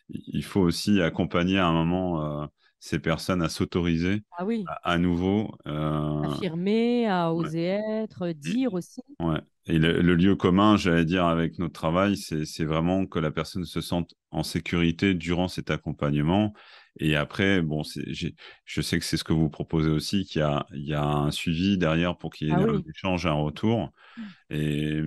il 0.09 0.45
faut 0.45 0.61
aussi 0.61 1.01
accompagner 1.03 1.59
à 1.59 1.67
un 1.67 1.73
moment 1.73 2.43
euh, 2.43 2.47
ces 2.81 2.99
personnes 2.99 3.43
à 3.43 3.49
s'autoriser 3.49 4.23
ah 4.39 4.45
oui. 4.45 4.65
à, 4.83 4.99
nouveau. 4.99 5.55
Euh, 5.67 6.23
Affirmer, 6.23 7.07
à 7.07 7.33
oser 7.33 7.81
être, 8.03 8.29
dire 8.33 8.75
aussi. 8.75 9.03
Ouais. 9.21 9.41
Et 9.67 9.79
le, 9.79 10.01
le 10.01 10.15
lieu 10.15 10.37
commun, 10.37 10.77
j'allais 10.77 11.05
dire, 11.05 11.27
avec 11.27 11.59
notre 11.59 11.73
travail, 11.73 12.17
c'est 12.17 12.65
vraiment 12.65 13.05
que 13.07 13.19
la 13.19 13.33
personne 13.33 13.65
se 13.65 13.81
sente 13.81 14.15
en 14.31 14.43
sécurité 14.43 15.15
durant 15.15 15.49
cet 15.49 15.71
accompagnement 15.71 16.55
et 16.99 17.17
après, 17.17 17.61
bon, 17.61 17.83
je 17.83 18.81
sais 18.81 18.99
que 18.99 19.05
c'est 19.05 19.17
ce 19.17 19.25
que 19.25 19.33
vous 19.33 19.51
proposez 19.51 19.91
aussi, 19.91 20.25
qu'il 20.25 20.41
y 20.41 20.45
a, 20.45 20.67
il 20.73 20.87
y 20.87 20.95
a 20.95 21.05
un 21.05 21.31
suivi 21.31 21.77
derrière 21.77 22.17
pour 22.17 22.33
qu'il 22.33 22.49
y 22.49 22.51
ait 22.51 22.55
ah 22.55 22.61
un 22.61 22.83
échange, 22.89 23.27
un 23.27 23.33
retour. 23.33 23.93
Mmh. 24.17 24.23
Et, 24.51 25.03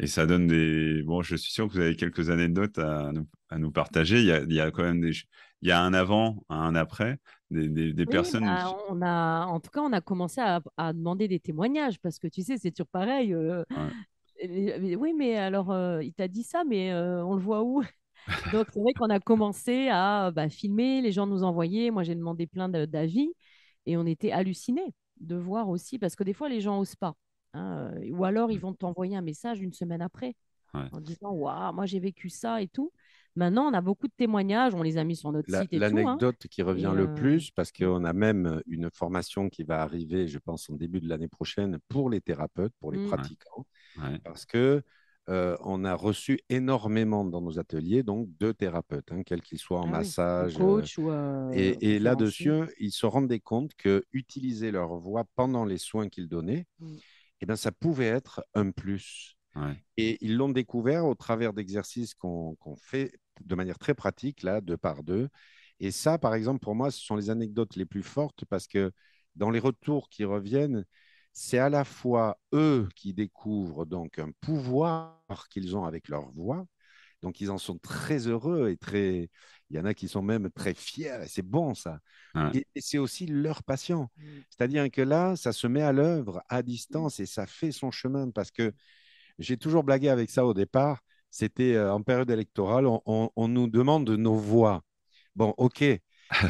et, 0.00 0.06
ça 0.06 0.26
donne 0.26 0.46
des. 0.46 1.02
Bon, 1.02 1.22
je 1.22 1.36
suis 1.36 1.52
sûr 1.52 1.68
que 1.68 1.72
vous 1.72 1.80
avez 1.80 1.96
quelques 1.96 2.28
anecdotes 2.28 2.78
à 2.78 3.12
nous, 3.12 3.26
à 3.48 3.58
nous 3.58 3.70
partager. 3.70 4.18
Il 4.20 4.26
y, 4.26 4.32
a, 4.32 4.40
il 4.42 4.52
y 4.52 4.60
a 4.60 4.70
quand 4.70 4.82
même 4.82 5.00
des. 5.00 5.12
Il 5.62 5.68
y 5.68 5.72
a 5.72 5.80
un 5.80 5.94
avant, 5.94 6.44
un 6.48 6.74
après, 6.74 7.18
des, 7.50 7.68
des, 7.68 7.92
des 7.92 8.06
personnes. 8.06 8.44
Bah, 8.44 8.76
on 8.88 9.00
a, 9.00 9.46
en 9.46 9.60
tout 9.60 9.70
cas, 9.70 9.80
on 9.80 9.92
a 9.92 10.00
commencé 10.00 10.40
à, 10.40 10.60
à, 10.76 10.92
demander 10.92 11.28
des 11.28 11.38
témoignages 11.38 12.00
parce 12.00 12.18
que 12.18 12.26
tu 12.26 12.42
sais, 12.42 12.58
c'est 12.58 12.72
toujours 12.72 12.88
pareil. 12.88 13.32
Euh, 13.32 13.62
oui, 14.98 15.14
mais 15.16 15.36
alors, 15.36 15.70
euh, 15.70 16.02
il 16.02 16.12
t'a 16.12 16.28
dit 16.28 16.42
ça, 16.42 16.64
mais 16.64 16.92
euh, 16.92 17.24
on 17.24 17.36
le 17.36 17.42
voit 17.42 17.62
où? 17.62 17.82
Donc, 18.52 18.68
c'est 18.72 18.80
vrai 18.80 18.92
qu'on 18.94 19.10
a 19.10 19.20
commencé 19.20 19.88
à 19.88 20.30
bah, 20.30 20.48
filmer, 20.48 21.00
les 21.00 21.12
gens 21.12 21.26
nous 21.26 21.42
envoyaient. 21.42 21.90
Moi, 21.90 22.02
j'ai 22.02 22.14
demandé 22.14 22.46
plein 22.46 22.68
d'avis 22.68 23.32
et 23.86 23.96
on 23.96 24.06
était 24.06 24.32
hallucinés 24.32 24.94
de 25.20 25.36
voir 25.36 25.68
aussi, 25.68 25.98
parce 25.98 26.16
que 26.16 26.24
des 26.24 26.32
fois, 26.32 26.48
les 26.48 26.60
gens 26.60 26.78
n'osent 26.78 26.96
pas. 26.96 27.14
Hein, 27.54 27.92
euh, 27.96 28.10
ou 28.12 28.24
alors, 28.24 28.50
ils 28.50 28.60
vont 28.60 28.74
t'envoyer 28.74 29.16
un 29.16 29.22
message 29.22 29.60
une 29.60 29.72
semaine 29.72 30.02
après 30.02 30.34
en 30.74 31.00
disant 31.00 31.32
Waouh, 31.32 31.74
moi, 31.74 31.86
j'ai 31.86 32.00
vécu 32.00 32.28
ça 32.30 32.62
et 32.62 32.68
tout. 32.68 32.92
Maintenant, 33.34 33.64
on 33.64 33.72
a 33.72 33.80
beaucoup 33.80 34.08
de 34.08 34.12
témoignages, 34.16 34.74
on 34.74 34.82
les 34.82 34.98
a 34.98 35.04
mis 35.04 35.16
sur 35.16 35.32
notre 35.32 35.48
site. 35.48 35.72
Hein. 35.72 35.78
L'anecdote 35.78 36.46
qui 36.50 36.62
revient 36.62 36.92
le 36.94 37.04
euh, 37.04 37.14
plus, 37.14 37.50
parce 37.50 37.72
qu'on 37.72 38.04
a 38.04 38.12
même 38.12 38.60
une 38.66 38.90
formation 38.90 39.48
qui 39.48 39.62
va 39.62 39.80
arriver, 39.80 40.28
je 40.28 40.38
pense, 40.38 40.68
en 40.68 40.74
début 40.74 41.00
de 41.00 41.08
l'année 41.08 41.28
prochaine 41.28 41.78
pour 41.88 42.10
les 42.10 42.20
thérapeutes, 42.20 42.74
pour 42.78 42.92
les 42.92 42.98
mmh. 42.98 43.06
pratiquants. 43.08 43.66
Parce 44.22 44.44
que 44.44 44.82
euh, 45.28 45.56
on 45.60 45.84
a 45.84 45.94
reçu 45.94 46.40
énormément 46.48 47.24
dans 47.24 47.40
nos 47.40 47.58
ateliers, 47.58 48.02
donc 48.02 48.28
deux 48.40 48.52
thérapeutes, 48.52 49.12
hein, 49.12 49.22
quels 49.24 49.40
qu'ils 49.40 49.58
soient 49.58 49.80
en 49.80 49.88
ah 49.88 49.98
massage. 49.98 50.56
Euh, 50.58 50.82
euh, 50.98 51.50
et, 51.52 51.98
là-dessus, 52.00 52.64
ils 52.80 52.90
se 52.90 53.06
rendaient 53.06 53.40
compte 53.40 53.72
que 53.74 54.04
utiliser 54.12 54.72
leur 54.72 54.96
voix 54.96 55.24
pendant 55.36 55.64
les 55.64 55.78
soins 55.78 56.08
qu'ils 56.08 56.28
donnaient, 56.28 56.66
mm. 56.80 56.96
eh 57.40 57.46
ben, 57.46 57.54
ça 57.54 57.70
pouvait 57.70 58.06
être 58.06 58.44
un 58.54 58.70
plus. 58.70 59.36
Et 59.98 60.16
ils 60.22 60.36
l'ont 60.36 60.48
découvert 60.48 61.04
au 61.04 61.14
travers 61.14 61.52
d'exercices 61.52 62.14
qu'on 62.14 62.56
fait 62.80 63.12
de 63.44 63.54
manière 63.54 63.78
très 63.78 63.94
pratique, 63.94 64.42
là, 64.42 64.62
deux 64.62 64.78
par 64.78 65.04
deux. 65.04 65.28
Et 65.78 65.90
ça, 65.90 66.16
par 66.16 66.34
exemple, 66.34 66.60
pour 66.60 66.74
moi, 66.74 66.90
ce 66.90 67.00
sont 67.00 67.16
les 67.16 67.28
anecdotes 67.28 67.76
les 67.76 67.84
plus 67.84 68.02
fortes 68.02 68.46
parce 68.46 68.66
que 68.66 68.92
dans 69.36 69.50
les 69.50 69.58
retours 69.58 70.08
qui 70.08 70.24
reviennent, 70.24 70.86
c'est 71.32 71.58
à 71.58 71.70
la 71.70 71.84
fois 71.84 72.38
eux 72.52 72.88
qui 72.94 73.14
découvrent 73.14 73.86
donc 73.86 74.18
un 74.18 74.30
pouvoir 74.40 75.18
qu'ils 75.50 75.76
ont 75.76 75.84
avec 75.84 76.08
leur 76.08 76.30
voix. 76.32 76.66
Donc, 77.22 77.40
ils 77.40 77.50
en 77.50 77.58
sont 77.58 77.78
très 77.78 78.26
heureux 78.26 78.68
et 78.68 78.76
très. 78.76 79.30
Il 79.70 79.76
y 79.76 79.78
en 79.78 79.84
a 79.84 79.94
qui 79.94 80.08
sont 80.08 80.22
même 80.22 80.50
très 80.50 80.74
fiers. 80.74 81.20
Et 81.22 81.28
c'est 81.28 81.46
bon, 81.46 81.74
ça. 81.74 82.00
Et, 82.52 82.66
c'est 82.76 82.98
aussi 82.98 83.26
leur 83.26 83.62
passion. 83.62 84.08
Mm. 84.16 84.24
C'est-à-dire 84.50 84.90
que 84.90 85.02
là, 85.02 85.36
ça 85.36 85.52
se 85.52 85.66
met 85.66 85.82
à 85.82 85.92
l'œuvre 85.92 86.42
à 86.48 86.62
distance 86.62 87.20
et 87.20 87.26
ça 87.26 87.46
fait 87.46 87.72
son 87.72 87.90
chemin 87.90 88.30
parce 88.30 88.50
que 88.50 88.72
j'ai 89.38 89.56
toujours 89.56 89.84
blagué 89.84 90.08
avec 90.08 90.30
ça 90.30 90.44
au 90.44 90.52
départ. 90.52 91.00
C'était 91.30 91.74
euh, 91.74 91.92
en 91.92 92.02
période 92.02 92.30
électorale, 92.30 92.86
on, 92.86 93.30
on, 93.34 93.48
nous 93.48 93.68
demande 93.68 94.10
nos 94.10 94.34
voix. 94.34 94.82
Bon, 95.34 95.54
OK. 95.56 95.82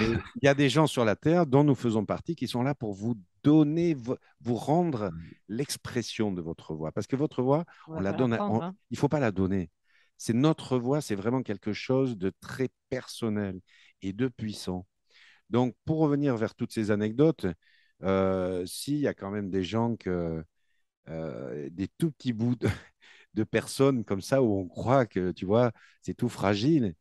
Il 0.00 0.20
y 0.42 0.48
a 0.48 0.54
des 0.54 0.68
gens 0.68 0.86
sur 0.86 1.04
la 1.04 1.16
Terre 1.16 1.46
dont 1.46 1.64
nous 1.64 1.74
faisons 1.74 2.04
partie 2.04 2.34
qui 2.34 2.48
sont 2.48 2.62
là 2.62 2.74
pour 2.74 2.94
vous 2.94 3.16
donner, 3.42 3.96
vous 4.40 4.54
rendre 4.54 5.10
mm. 5.10 5.20
l'expression 5.48 6.32
de 6.32 6.40
votre 6.40 6.74
voix. 6.74 6.92
Parce 6.92 7.06
que 7.06 7.16
votre 7.16 7.42
voix, 7.42 7.64
on, 7.88 8.00
la 8.00 8.12
donne, 8.12 8.34
hein. 8.34 8.74
il 8.90 8.94
ne 8.94 8.98
faut 8.98 9.08
pas 9.08 9.20
la 9.20 9.32
donner. 9.32 9.70
C'est 10.18 10.34
notre 10.34 10.78
voix, 10.78 11.00
c'est 11.00 11.14
vraiment 11.14 11.42
quelque 11.42 11.72
chose 11.72 12.16
de 12.16 12.32
très 12.40 12.68
personnel 12.88 13.60
et 14.02 14.12
de 14.12 14.28
puissant. 14.28 14.86
Donc, 15.50 15.74
pour 15.84 15.98
revenir 15.98 16.36
vers 16.36 16.54
toutes 16.54 16.72
ces 16.72 16.90
anecdotes, 16.90 17.46
euh, 18.02 18.64
s'il 18.66 18.98
y 18.98 19.06
a 19.06 19.14
quand 19.14 19.30
même 19.30 19.50
des 19.50 19.64
gens 19.64 19.96
que, 19.96 20.44
euh, 21.08 21.68
des 21.70 21.88
tout 21.98 22.10
petits 22.12 22.32
bouts 22.32 22.56
de, 22.56 22.68
personnes 23.44 24.04
comme 24.04 24.20
ça 24.20 24.42
où 24.42 24.58
on 24.58 24.68
croit 24.68 25.06
que, 25.06 25.32
tu 25.32 25.46
vois, 25.46 25.72
c'est 26.02 26.14
tout 26.14 26.28
fragile. 26.28 26.94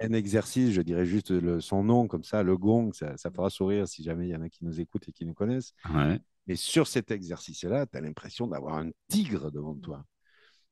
Un 0.00 0.12
exercice, 0.12 0.72
je 0.72 0.82
dirais 0.82 1.06
juste 1.06 1.30
le, 1.30 1.60
son 1.60 1.82
nom 1.82 2.06
comme 2.06 2.24
ça, 2.24 2.42
le 2.42 2.56
gong, 2.56 2.92
ça, 2.92 3.16
ça, 3.16 3.30
fera 3.30 3.50
sourire 3.50 3.88
si 3.88 4.02
jamais 4.02 4.28
il 4.28 4.30
y 4.30 4.36
en 4.36 4.42
a 4.42 4.48
qui 4.48 4.64
nous 4.64 4.80
écoutent 4.80 5.08
et 5.08 5.12
qui 5.12 5.24
nous 5.24 5.34
connaissent. 5.34 5.72
Mais 6.46 6.56
sur 6.56 6.86
cet 6.86 7.10
exercice-là, 7.10 7.86
tu 7.86 7.98
as 7.98 8.00
l'impression 8.00 8.46
d'avoir 8.46 8.76
un 8.76 8.90
tigre 9.08 9.50
devant 9.50 9.74
toi. 9.74 10.04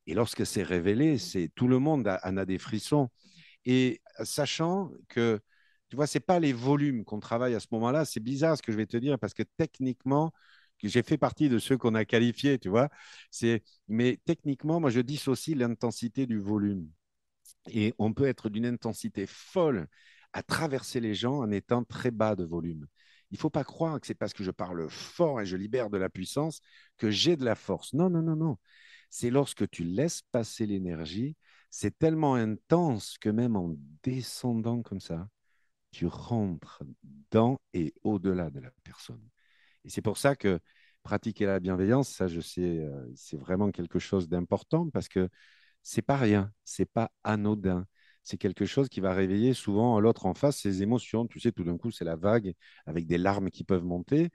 Et 0.06 0.14
lorsque 0.14 0.46
c'est 0.46 0.62
révélé, 0.62 1.18
c'est 1.18 1.50
tout 1.54 1.66
le 1.66 1.78
monde 1.78 2.06
en 2.22 2.36
a 2.36 2.44
des 2.44 2.58
frissons. 2.58 3.08
Et 3.64 4.00
sachant 4.22 4.90
que, 5.08 5.40
tu 5.88 5.96
vois, 5.96 6.06
c'est 6.06 6.20
pas 6.20 6.38
les 6.38 6.52
volumes 6.52 7.04
qu'on 7.04 7.20
travaille 7.20 7.54
à 7.54 7.60
ce 7.60 7.68
moment-là. 7.72 8.04
C'est 8.04 8.20
bizarre 8.20 8.56
ce 8.56 8.62
que 8.62 8.72
je 8.72 8.76
vais 8.76 8.86
te 8.86 8.96
dire 8.96 9.18
parce 9.18 9.34
que 9.34 9.42
techniquement, 9.56 10.32
j'ai 10.88 11.02
fait 11.02 11.18
partie 11.18 11.48
de 11.48 11.58
ceux 11.58 11.76
qu'on 11.78 11.94
a 11.94 12.04
qualifiés, 12.04 12.58
tu 12.58 12.68
vois. 12.68 12.88
C'est, 13.30 13.62
mais 13.88 14.18
techniquement, 14.24 14.80
moi, 14.80 14.90
je 14.90 15.00
dissocie 15.00 15.56
l'intensité 15.56 16.26
du 16.26 16.38
volume. 16.38 16.88
Et 17.70 17.94
on 17.98 18.12
peut 18.12 18.26
être 18.26 18.48
d'une 18.48 18.66
intensité 18.66 19.26
folle 19.26 19.88
à 20.32 20.42
traverser 20.42 21.00
les 21.00 21.14
gens 21.14 21.38
en 21.38 21.50
étant 21.50 21.84
très 21.84 22.10
bas 22.10 22.36
de 22.36 22.44
volume. 22.44 22.86
Il 23.30 23.34
ne 23.34 23.38
faut 23.40 23.50
pas 23.50 23.64
croire 23.64 24.00
que 24.00 24.06
c'est 24.06 24.14
parce 24.14 24.32
que 24.34 24.44
je 24.44 24.50
parle 24.50 24.88
fort 24.90 25.40
et 25.40 25.46
je 25.46 25.56
libère 25.56 25.90
de 25.90 25.96
la 25.98 26.08
puissance 26.10 26.60
que 26.98 27.10
j'ai 27.10 27.36
de 27.36 27.44
la 27.44 27.54
force. 27.54 27.92
Non, 27.94 28.10
non, 28.10 28.22
non, 28.22 28.36
non. 28.36 28.58
C'est 29.10 29.30
lorsque 29.30 29.68
tu 29.70 29.84
laisses 29.84 30.22
passer 30.32 30.66
l'énergie, 30.66 31.36
c'est 31.70 31.98
tellement 31.98 32.34
intense 32.34 33.18
que 33.18 33.28
même 33.30 33.56
en 33.56 33.74
descendant 34.02 34.82
comme 34.82 35.00
ça, 35.00 35.28
tu 35.92 36.06
rentres 36.06 36.82
dans 37.30 37.60
et 37.72 37.94
au-delà 38.04 38.50
de 38.50 38.60
la 38.60 38.70
personne. 38.84 39.22
Et 39.84 39.90
c'est 39.90 40.02
pour 40.02 40.18
ça 40.18 40.36
que 40.36 40.60
pratiquer 41.02 41.46
la 41.46 41.60
bienveillance, 41.60 42.08
ça, 42.08 42.26
je 42.26 42.40
sais, 42.40 42.80
euh, 42.80 43.06
c'est 43.14 43.36
vraiment 43.36 43.70
quelque 43.70 43.98
chose 43.98 44.28
d'important 44.28 44.88
parce 44.90 45.08
que 45.08 45.28
c'est 45.82 46.02
pas 46.02 46.16
rien, 46.16 46.50
c'est 46.64 46.90
pas 46.90 47.10
anodin. 47.24 47.86
C'est 48.22 48.38
quelque 48.38 48.64
chose 48.64 48.88
qui 48.88 49.00
va 49.00 49.12
réveiller 49.12 49.52
souvent 49.52 50.00
l'autre 50.00 50.24
en 50.24 50.32
face 50.32 50.56
ses 50.56 50.82
émotions. 50.82 51.26
Tu 51.26 51.40
sais, 51.40 51.52
tout 51.52 51.62
d'un 51.62 51.76
coup, 51.76 51.90
c'est 51.90 52.06
la 52.06 52.16
vague 52.16 52.54
avec 52.86 53.06
des 53.06 53.18
larmes 53.18 53.50
qui 53.50 53.64
peuvent 53.64 53.84
monter. 53.84 54.30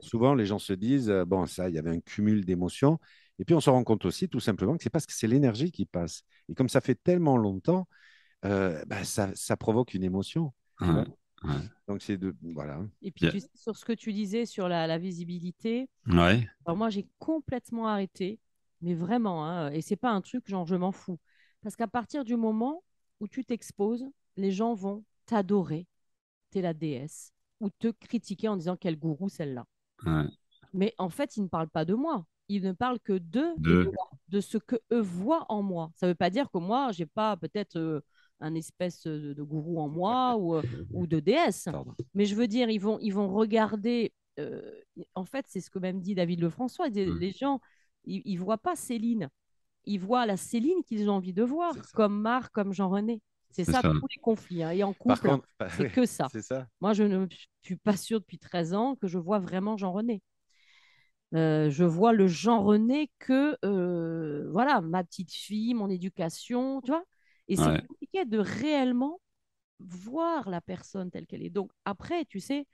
Souvent, 0.00 0.34
les 0.34 0.46
gens 0.46 0.60
se 0.60 0.72
disent 0.72 1.10
euh, 1.10 1.24
bon, 1.24 1.44
ça, 1.46 1.68
il 1.68 1.74
y 1.74 1.78
avait 1.78 1.90
un 1.90 1.98
cumul 1.98 2.44
d'émotions. 2.44 3.00
Et 3.40 3.44
puis, 3.44 3.54
on 3.56 3.60
se 3.60 3.68
rend 3.68 3.82
compte 3.82 4.04
aussi, 4.04 4.28
tout 4.28 4.38
simplement, 4.38 4.76
que 4.76 4.84
c'est 4.84 4.90
parce 4.90 5.06
que 5.06 5.12
c'est 5.12 5.26
l'énergie 5.26 5.72
qui 5.72 5.86
passe. 5.86 6.22
Et 6.48 6.54
comme 6.54 6.68
ça 6.68 6.80
fait 6.80 6.94
tellement 6.94 7.36
longtemps, 7.36 7.88
euh, 8.44 8.84
bah, 8.86 9.02
ça, 9.02 9.30
ça, 9.34 9.56
provoque 9.56 9.94
une 9.94 10.04
émotion. 10.04 10.52
Donc, 11.86 12.02
c'est 12.02 12.16
de. 12.16 12.34
Voilà. 12.42 12.80
Et 13.02 13.10
puis, 13.10 13.28
sur 13.54 13.76
ce 13.76 13.84
que 13.84 13.92
tu 13.92 14.12
disais 14.12 14.46
sur 14.46 14.68
la, 14.68 14.98
visibilité, 14.98 15.88
ouais. 16.06 16.48
alors 16.64 16.76
moi, 16.76 16.90
j'ai 16.90 17.06
complètement 17.18 17.86
arrêté, 17.86 18.40
mais 18.80 18.94
vraiment, 18.94 19.44
hein, 19.46 19.70
et 19.70 19.82
c'est 19.82 19.96
pas 19.96 20.10
un 20.10 20.20
truc 20.20 20.48
genre 20.48 20.66
je 20.66 20.76
m'en 20.76 20.92
fous. 20.92 21.18
Parce 21.62 21.76
qu'à 21.76 21.88
partir 21.88 22.24
du 22.24 22.36
moment 22.36 22.82
où 23.20 23.28
tu 23.28 23.44
t'exposes, 23.44 24.06
les 24.36 24.50
gens 24.50 24.74
vont 24.74 25.04
t'adorer, 25.26 25.86
tu 26.52 26.58
es 26.58 26.62
la 26.62 26.74
déesse, 26.74 27.32
ou 27.60 27.70
te 27.70 27.88
critiquer 27.88 28.48
en 28.48 28.56
disant 28.56 28.76
quel 28.76 28.98
gourou 28.98 29.28
celle-là. 29.28 29.66
Mais 30.72 30.94
en 30.98 31.08
fait, 31.08 31.36
ils 31.36 31.42
ne 31.42 31.48
parlent 31.48 31.70
pas 31.70 31.84
de 31.84 31.94
moi. 31.94 32.26
Ils 32.48 32.62
ne 32.62 32.72
parlent 32.72 33.00
que 33.00 33.14
d'eux, 33.18 33.54
de... 33.58 33.90
de, 34.28 34.40
ce 34.40 34.58
que 34.58 34.76
eux 34.92 35.00
voient 35.00 35.46
en 35.48 35.62
moi. 35.62 35.90
Ça 35.96 36.06
ne 36.06 36.12
veut 36.12 36.16
pas 36.16 36.30
dire 36.30 36.50
que 36.50 36.58
moi, 36.58 36.92
j'ai 36.92 37.06
pas 37.06 37.36
peut-être 37.36 37.76
euh, 37.76 38.00
un 38.40 38.54
espèce 38.54 39.06
de, 39.06 39.42
gourou 39.42 39.80
en 39.80 39.88
moi 39.88 40.36
ou, 40.38 40.56
euh, 40.56 40.62
ou 40.92 41.06
de 41.06 41.20
déesse. 41.20 41.68
Mais 42.14 42.24
je 42.24 42.34
veux 42.34 42.48
dire, 42.48 42.70
ils 42.70 42.80
vont, 42.80 42.98
ils 43.00 43.12
vont 43.12 43.28
regarder. 43.28 44.12
Euh, 44.38 44.60
en 45.14 45.24
fait, 45.24 45.46
c'est 45.48 45.60
ce 45.60 45.70
que 45.70 45.78
même 45.78 46.00
dit 46.00 46.14
David 46.14 46.40
Lefrançois. 46.40 46.90
Mmh. 46.90 47.18
Les 47.18 47.30
gens, 47.32 47.60
ils 48.04 48.38
ne 48.38 48.44
voient 48.44 48.58
pas 48.58 48.76
Céline. 48.76 49.28
Ils 49.84 50.00
voient 50.00 50.26
la 50.26 50.36
Céline 50.36 50.82
qu'ils 50.84 51.08
ont 51.08 51.14
envie 51.14 51.32
de 51.32 51.42
voir, 51.42 51.74
comme 51.94 52.20
Marc, 52.20 52.52
comme 52.52 52.72
Jean-René. 52.72 53.22
C'est 53.50 53.64
ça, 53.64 53.80
tous 53.80 53.92
les 53.92 54.20
conflits. 54.20 54.62
Hein. 54.62 54.72
Et 54.72 54.82
en 54.82 54.92
couple, 54.92 55.38
bah 55.58 55.68
c'est 55.76 55.90
que 55.90 56.04
ça. 56.04 56.28
ça. 56.42 56.66
Moi, 56.80 56.92
je 56.92 57.04
ne 57.04 57.26
suis 57.62 57.76
pas 57.76 57.96
sûre 57.96 58.20
depuis 58.20 58.38
13 58.38 58.74
ans 58.74 58.96
que 58.96 59.06
je 59.06 59.18
vois 59.18 59.38
vraiment 59.38 59.76
Jean-René. 59.78 60.20
Euh, 61.34 61.70
je 61.70 61.84
vois 61.84 62.12
le 62.12 62.26
Jean-René 62.26 63.10
que, 63.18 63.56
voilà, 64.50 64.82
ma 64.82 65.04
petite 65.04 65.32
fille, 65.32 65.72
mon 65.72 65.88
éducation, 65.88 66.82
tu 66.82 66.90
vois. 66.90 67.04
Et 67.48 67.56
c'est 67.56 67.86
compliqué 67.86 68.24
de 68.24 68.38
réellement 68.38 69.20
voir 69.78 70.48
la 70.48 70.60
personne 70.60 71.10
telle 71.10 71.26
qu'elle 71.26 71.42
est. 71.42 71.50
Donc 71.50 71.70
après, 71.84 72.24
tu 72.24 72.40
sais, 72.40 72.66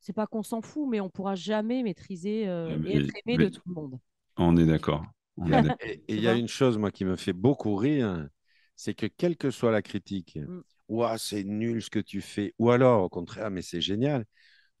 c'est 0.00 0.12
pas 0.12 0.26
qu'on 0.26 0.42
s'en 0.42 0.62
fout, 0.62 0.88
mais 0.88 1.00
on 1.00 1.10
pourra 1.10 1.34
jamais 1.34 1.82
maîtriser 1.82 2.48
euh, 2.48 2.78
et 2.84 2.98
être 2.98 3.14
aimé 3.24 3.38
de 3.38 3.48
tout 3.48 3.62
le 3.66 3.74
monde. 3.74 3.98
On 4.36 4.56
est 4.56 4.66
d'accord. 4.66 5.04
et 5.86 6.02
il 6.08 6.20
y 6.20 6.28
a 6.28 6.34
une 6.34 6.48
chose, 6.48 6.78
moi, 6.78 6.90
qui 6.90 7.04
me 7.04 7.16
fait 7.16 7.32
beaucoup 7.32 7.74
rire, 7.76 8.28
c'est 8.76 8.94
que 8.94 9.06
quelle 9.06 9.36
que 9.36 9.50
soit 9.50 9.70
la 9.70 9.82
critique, 9.82 10.38
mmh. 10.38 11.16
c'est 11.18 11.44
nul 11.44 11.82
ce 11.82 11.90
que 11.90 11.98
tu 11.98 12.20
fais, 12.20 12.54
ou 12.58 12.70
alors 12.70 13.02
au 13.02 13.08
contraire, 13.08 13.50
mais 13.50 13.62
c'est 13.62 13.80
génial. 13.80 14.24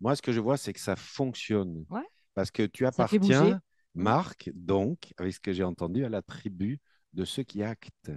Moi, 0.00 0.16
ce 0.16 0.22
que 0.22 0.32
je 0.32 0.40
vois, 0.40 0.56
c'est 0.56 0.72
que 0.72 0.80
ça 0.80 0.96
fonctionne. 0.96 1.84
Parce 2.34 2.50
que 2.50 2.62
tu 2.62 2.86
appartiens. 2.86 3.60
Marc, 3.94 4.50
donc, 4.54 5.12
avec 5.18 5.34
ce 5.34 5.40
que 5.40 5.52
j'ai 5.52 5.64
entendu, 5.64 6.04
à 6.04 6.08
la 6.08 6.22
tribu 6.22 6.78
de 7.12 7.24
ceux 7.24 7.42
qui 7.42 7.62
actent. 7.62 8.12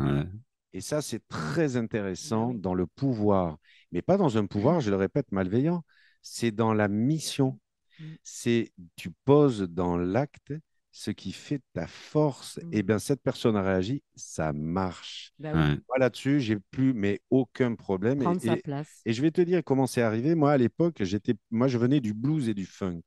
Ouais. 0.00 0.24
Et 0.72 0.80
ça, 0.80 1.02
c'est 1.02 1.26
très 1.28 1.76
intéressant 1.76 2.54
dans 2.54 2.74
le 2.74 2.86
pouvoir, 2.86 3.58
mais 3.90 4.02
pas 4.02 4.16
dans 4.16 4.38
un 4.38 4.46
pouvoir, 4.46 4.80
je 4.80 4.90
le 4.90 4.96
répète, 4.96 5.30
malveillant. 5.30 5.84
C'est 6.22 6.50
dans 6.50 6.72
la 6.72 6.88
mission. 6.88 7.58
Mmh. 7.98 8.04
C'est 8.22 8.72
tu 8.96 9.10
poses 9.24 9.62
dans 9.62 9.96
l'acte 9.96 10.54
ce 10.92 11.10
qui 11.10 11.32
fait 11.32 11.60
ta 11.72 11.86
force. 11.86 12.58
Mmh. 12.58 12.68
Et 12.72 12.82
bien, 12.82 12.98
cette 12.98 13.22
personne 13.22 13.56
a 13.56 13.62
réagi, 13.62 14.02
ça 14.14 14.52
marche. 14.52 15.32
Bah 15.38 15.76
là-dessus, 15.98 16.40
j'ai 16.40 16.58
plus 16.70 16.94
mais 16.94 17.20
aucun 17.30 17.74
problème. 17.74 18.22
et, 18.22 18.38
sa 18.40 18.56
place. 18.56 19.00
et 19.04 19.12
je 19.12 19.20
vais 19.20 19.30
te 19.30 19.40
dire 19.40 19.62
comment 19.64 19.86
c'est 19.86 20.02
arrivé. 20.02 20.34
Moi, 20.34 20.52
à 20.52 20.56
l'époque, 20.56 21.02
j'étais, 21.02 21.34
moi, 21.50 21.68
je 21.68 21.76
venais 21.76 22.00
du 22.00 22.14
blues 22.14 22.48
et 22.48 22.54
du 22.54 22.66
funk. 22.66 23.02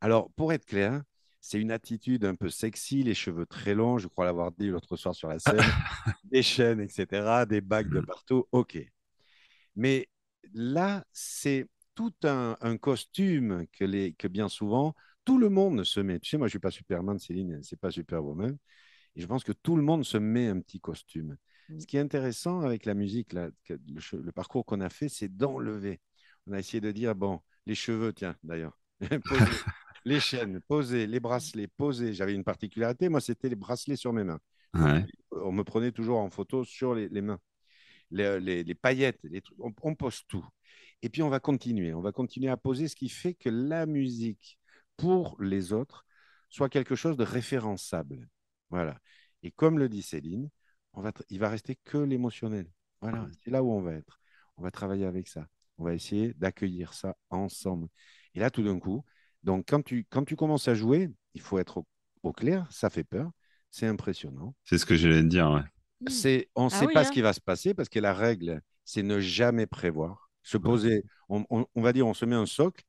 Alors, 0.00 0.30
pour 0.32 0.52
être 0.52 0.64
clair, 0.64 1.02
c'est 1.40 1.60
une 1.60 1.70
attitude 1.70 2.24
un 2.24 2.34
peu 2.34 2.48
sexy, 2.48 3.02
les 3.02 3.14
cheveux 3.14 3.46
très 3.46 3.74
longs, 3.74 3.98
je 3.98 4.08
crois 4.08 4.24
l'avoir 4.24 4.52
dit 4.52 4.68
l'autre 4.68 4.96
soir 4.96 5.14
sur 5.14 5.28
la 5.28 5.38
scène, 5.38 5.60
des 6.24 6.42
chaînes, 6.42 6.80
etc., 6.80 7.46
des 7.48 7.60
bagues 7.60 7.90
de 7.90 8.00
mm. 8.00 8.06
partout. 8.06 8.46
OK. 8.52 8.78
Mais 9.76 10.08
là, 10.52 11.04
c'est 11.12 11.66
tout 11.94 12.14
un, 12.24 12.76
costume 12.78 13.66
que, 13.72 13.84
les, 13.84 14.14
que 14.14 14.28
bien 14.28 14.48
souvent, 14.48 14.94
tout 15.24 15.38
le 15.38 15.48
monde 15.48 15.84
se 15.84 16.00
met. 16.00 16.18
Tu 16.18 16.30
sais, 16.30 16.38
moi, 16.38 16.46
je 16.46 16.50
ne 16.50 16.52
suis 16.52 16.58
pas 16.58 16.70
Superman, 16.70 17.18
Céline, 17.18 17.62
c'est 17.62 17.78
pas 17.78 17.90
Superwoman. 17.90 18.56
Et 19.16 19.20
je 19.20 19.26
pense 19.26 19.44
que 19.44 19.52
tout 19.52 19.76
le 19.76 19.82
monde 19.82 20.04
se 20.04 20.16
met 20.16 20.48
un 20.48 20.60
petit 20.60 20.80
costume. 20.80 21.36
Mm. 21.68 21.80
Ce 21.80 21.86
qui 21.86 21.96
est 21.96 22.00
intéressant 22.00 22.60
avec 22.60 22.84
la 22.84 22.94
musique, 22.94 23.32
là, 23.32 23.50
le, 23.68 24.32
parcours 24.32 24.64
qu'on 24.64 24.80
a 24.80 24.90
fait, 24.90 25.08
c'est 25.08 25.28
d'enlever. 25.28 26.00
On 26.46 26.52
a 26.52 26.58
essayé 26.58 26.80
de 26.80 26.90
dire, 26.92 27.14
bon, 27.14 27.40
les 27.66 27.74
cheveux, 27.74 28.12
tiens, 28.12 28.36
d'ailleurs, 28.42 28.78
les 30.04 30.20
chaînes 30.20 30.60
posées, 30.60 31.06
les 31.06 31.20
bracelets 31.20 31.68
posés. 31.68 32.12
J'avais 32.12 32.34
une 32.34 32.44
particularité, 32.44 33.08
moi, 33.08 33.20
c'était 33.20 33.48
les 33.48 33.56
bracelets 33.56 33.96
sur 33.96 34.12
mes 34.12 34.24
mains. 34.24 34.40
On 35.32 35.52
me 35.52 35.62
prenait 35.62 35.92
toujours 35.92 36.18
en 36.18 36.30
photo 36.30 36.64
sur 36.64 36.94
les, 36.94 37.08
mains. 37.20 37.40
Les, 38.10 38.74
paillettes, 38.74 39.20
les 39.24 39.40
trucs, 39.40 39.58
on, 39.60 39.94
pose 39.94 40.22
tout. 40.28 40.46
Et 41.02 41.08
puis, 41.08 41.22
on 41.22 41.28
va 41.28 41.40
continuer. 41.40 41.94
On 41.94 42.00
va 42.00 42.12
continuer 42.12 42.48
à 42.48 42.56
poser 42.56 42.88
ce 42.88 42.96
qui 42.96 43.08
fait 43.08 43.34
que 43.34 43.48
la 43.48 43.86
musique, 43.86 44.58
pour 44.96 45.36
les 45.40 45.72
autres, 45.72 46.04
soit 46.48 46.68
quelque 46.68 46.94
chose 46.94 47.16
de 47.16 47.24
référençable. 47.24 48.28
Voilà. 48.70 48.98
Et 49.42 49.50
comme 49.50 49.78
le 49.78 49.88
dit 49.88 50.02
Céline, 50.02 50.50
on 50.92 51.02
va 51.02 51.12
il 51.30 51.38
va 51.38 51.48
rester 51.48 51.76
que 51.84 51.98
l'émotionnel. 51.98 52.66
Voilà, 53.00 53.26
c'est 53.42 53.50
là 53.50 53.62
où 53.62 53.72
on 53.72 53.80
va 53.80 53.94
être. 53.94 54.20
On 54.56 54.62
va 54.62 54.70
travailler 54.70 55.06
avec 55.06 55.28
ça. 55.28 55.46
On 55.78 55.84
va 55.84 55.94
essayer 55.94 56.34
d'accueillir 56.34 56.92
ça 56.92 57.16
ensemble. 57.30 57.88
Et 58.34 58.40
là, 58.40 58.50
tout 58.50 58.62
d'un 58.62 58.78
coup, 58.78 59.04
Donc, 59.42 59.64
quand 59.68 59.82
tu, 59.82 60.06
quand 60.10 60.24
tu 60.24 60.36
commences 60.36 60.68
à 60.68 60.74
jouer, 60.74 61.10
il 61.34 61.40
faut 61.40 61.58
être 61.58 61.82
au, 62.22 62.32
clair, 62.32 62.66
ça 62.70 62.90
fait 62.90 63.04
peur, 63.04 63.30
c'est 63.70 63.86
impressionnant. 63.86 64.54
C'est 64.64 64.78
ce 64.78 64.86
que 64.86 64.94
j'allais 64.94 65.22
te 65.22 65.28
dire, 65.28 65.50
ouais. 65.50 65.62
C'est, 66.08 66.48
on 66.54 66.66
ne 66.66 66.70
ah 66.72 66.78
sait 66.78 66.86
pas 66.88 67.04
ce 67.04 67.10
hein. 67.10 67.12
qui 67.12 67.20
va 67.20 67.32
se 67.32 67.40
passer 67.40 67.74
parce 67.74 67.88
que 67.88 67.98
la 67.98 68.14
règle, 68.14 68.62
c'est 68.84 69.02
ne 69.02 69.20
jamais 69.20 69.66
prévoir. 69.66 70.30
Se 70.42 70.56
poser, 70.56 71.04
on, 71.28 71.44
on, 71.50 71.82
va 71.82 71.92
dire, 71.92 72.06
on 72.06 72.14
se 72.14 72.24
met 72.24 72.34
un 72.34 72.46
socle 72.46 72.82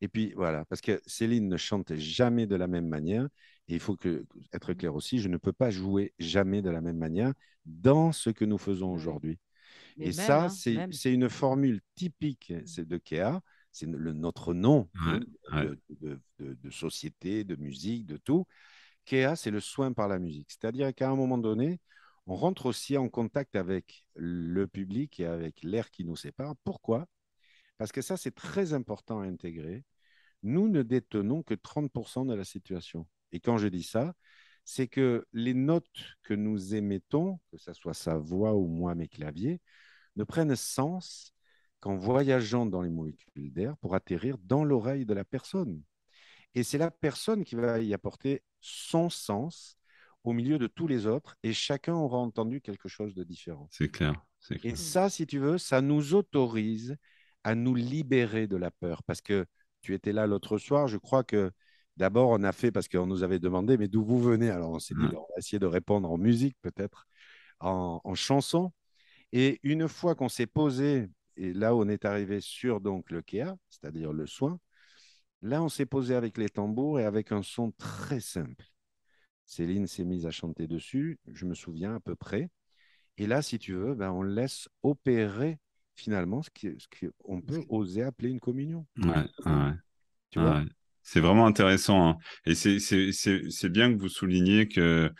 et 0.00 0.08
puis 0.08 0.32
voilà, 0.36 0.64
parce 0.66 0.80
que 0.80 1.00
Céline 1.06 1.48
ne 1.48 1.56
chante 1.56 1.94
jamais 1.96 2.46
de 2.46 2.54
la 2.54 2.66
même 2.66 2.86
manière. 2.86 3.26
Et 3.68 3.74
il 3.74 3.80
faut 3.80 3.96
que, 3.96 4.24
être 4.52 4.72
clair 4.72 4.94
aussi, 4.94 5.18
je 5.18 5.28
ne 5.28 5.36
peux 5.36 5.52
pas 5.52 5.70
jouer 5.70 6.14
jamais 6.18 6.62
de 6.62 6.70
la 6.70 6.80
même 6.80 6.96
manière 6.96 7.32
dans 7.66 8.12
ce 8.12 8.30
que 8.30 8.44
nous 8.44 8.58
faisons 8.58 8.92
aujourd'hui. 8.92 9.38
Et 9.98 10.12
ça, 10.12 10.44
hein, 10.44 10.88
c'est 10.92 11.12
une 11.12 11.28
formule 11.28 11.80
typique 11.94 12.52
de 12.52 12.96
Kea. 12.98 13.40
C'est 13.78 13.86
notre 13.86 14.54
nom 14.54 14.88
De, 16.40 16.70
société, 16.70 17.44
de 17.44 17.54
musique, 17.54 18.06
de 18.06 18.16
tout. 18.16 18.46
Kea, 19.04 19.36
c'est 19.36 19.52
le 19.52 19.60
soin 19.60 19.92
par 19.92 20.08
la 20.08 20.18
musique. 20.18 20.50
C'est-à-dire 20.50 20.92
qu'à 20.94 21.08
un 21.08 21.14
moment 21.14 21.38
donné, 21.38 21.80
on 22.26 22.34
rentre 22.34 22.66
aussi 22.66 22.96
en 22.96 23.08
contact 23.08 23.54
avec 23.54 24.04
le 24.16 24.66
public 24.66 25.20
et 25.20 25.26
avec 25.26 25.62
l'air 25.62 25.90
qui 25.90 26.04
nous 26.04 26.16
sépare. 26.16 26.54
Pourquoi? 26.64 27.06
Parce 27.78 27.92
que 27.92 28.02
ça, 28.02 28.16
c'est 28.16 28.34
très 28.34 28.72
important 28.74 29.20
à 29.20 29.26
intégrer. 29.26 29.84
Nous 30.42 30.68
ne 30.68 30.82
détenons 30.82 31.44
que 31.44 31.54
30% 31.54 32.26
de 32.26 32.34
la 32.34 32.44
situation. 32.44 33.06
Et 33.30 33.38
quand 33.38 33.58
je 33.58 33.68
dis 33.68 33.84
ça, 33.84 34.14
c'est 34.64 34.88
que 34.88 35.24
les 35.32 35.54
notes 35.54 36.16
que 36.24 36.34
nous 36.34 36.74
émettons, 36.74 37.38
que 37.50 37.58
ce 37.58 37.72
soit 37.72 37.94
sa 37.94 38.18
voix 38.18 38.54
ou 38.54 38.66
moi, 38.66 38.94
mes 38.96 39.08
claviers, 39.08 39.60
ne 40.16 40.24
prennent 40.24 40.56
sens 40.56 41.32
qu'en 41.80 41.96
voyageant 41.96 42.66
dans 42.66 42.82
les 42.82 42.90
molécules 42.90 43.52
d'air 43.52 43.76
pour 43.78 43.94
atterrir 43.94 44.36
dans 44.38 44.64
l'oreille 44.64 45.06
de 45.06 45.14
la 45.14 45.24
personne. 45.24 45.82
Et 46.54 46.62
c'est 46.62 46.78
la 46.78 46.90
personne 46.90 47.44
qui 47.44 47.54
va 47.54 47.80
y 47.80 47.94
apporter 47.94 48.42
son 48.60 49.10
sens 49.10 49.76
au 50.24 50.32
milieu 50.32 50.58
de 50.58 50.66
tous 50.66 50.88
les 50.88 51.06
autres 51.06 51.36
et 51.42 51.52
chacun 51.52 51.94
aura 51.94 52.18
entendu 52.18 52.60
quelque 52.60 52.88
chose 52.88 53.14
de 53.14 53.22
différent. 53.22 53.68
C'est 53.70 53.90
clair, 53.90 54.24
clair. 54.46 54.60
Et 54.64 54.76
ça, 54.76 55.08
si 55.08 55.26
tu 55.26 55.38
veux, 55.38 55.58
ça 55.58 55.80
nous 55.80 56.14
autorise 56.14 56.96
à 57.44 57.54
nous 57.54 57.74
libérer 57.74 58.46
de 58.46 58.56
la 58.56 58.70
peur. 58.70 59.02
Parce 59.04 59.20
que 59.20 59.46
tu 59.80 59.94
étais 59.94 60.12
là 60.12 60.26
l'autre 60.26 60.58
soir, 60.58 60.88
je 60.88 60.96
crois 60.96 61.22
que 61.22 61.52
d'abord 61.96 62.30
on 62.30 62.42
a 62.42 62.52
fait, 62.52 62.72
parce 62.72 62.88
qu'on 62.88 63.06
nous 63.06 63.22
avait 63.22 63.38
demandé, 63.38 63.76
mais 63.76 63.88
d'où 63.88 64.04
vous 64.04 64.20
venez? 64.20 64.50
Alors 64.50 64.70
on 64.70 64.80
s'est 64.80 64.94
dit, 64.94 65.06
on 65.06 65.20
va 65.20 65.38
essayer 65.38 65.60
de 65.60 65.66
répondre 65.66 66.10
en 66.10 66.18
musique 66.18 66.56
peut-être, 66.62 67.06
en, 67.60 68.00
en 68.02 68.14
chanson. 68.14 68.72
Et 69.32 69.60
une 69.62 69.86
fois 69.88 70.14
qu'on 70.14 70.28
s'est 70.28 70.46
posé, 70.46 71.08
et 71.38 71.52
là 71.52 71.74
on 71.74 71.88
est 71.88 72.04
arrivé 72.04 72.40
sur 72.40 72.80
donc 72.80 73.10
le 73.10 73.22
Kea, 73.22 73.54
c'est-à-dire 73.70 74.12
le 74.12 74.26
soin, 74.26 74.58
là 75.42 75.62
on 75.62 75.68
s'est 75.68 75.86
posé 75.86 76.14
avec 76.14 76.36
les 76.36 76.48
tambours 76.48 77.00
et 77.00 77.04
avec 77.04 77.32
un 77.32 77.42
son 77.42 77.72
très 77.72 78.20
simple. 78.20 78.66
Céline 79.46 79.86
s'est 79.86 80.04
mise 80.04 80.26
à 80.26 80.30
chanter 80.30 80.66
dessus, 80.66 81.18
je 81.32 81.46
me 81.46 81.54
souviens 81.54 81.94
à 81.94 82.00
peu 82.00 82.14
près. 82.14 82.50
Et 83.16 83.26
là, 83.26 83.42
si 83.42 83.58
tu 83.58 83.72
veux, 83.72 83.94
ben, 83.94 84.12
on 84.12 84.22
laisse 84.22 84.68
opérer 84.82 85.58
finalement 85.96 86.42
ce 86.42 86.50
qu'on 87.24 87.40
peut 87.40 87.64
oser 87.68 88.02
appeler 88.02 88.28
une 88.28 88.40
communion. 88.40 88.86
Ouais, 88.98 89.24
C'est 91.02 91.20
vraiment 91.20 91.46
intéressant. 91.46 92.10
Hein. 92.10 92.18
Et 92.44 92.54
c'est 92.54 93.68
bien 93.70 93.92
que 93.92 93.98
vous 93.98 94.08
souligniez 94.08 94.68
que 94.68 95.10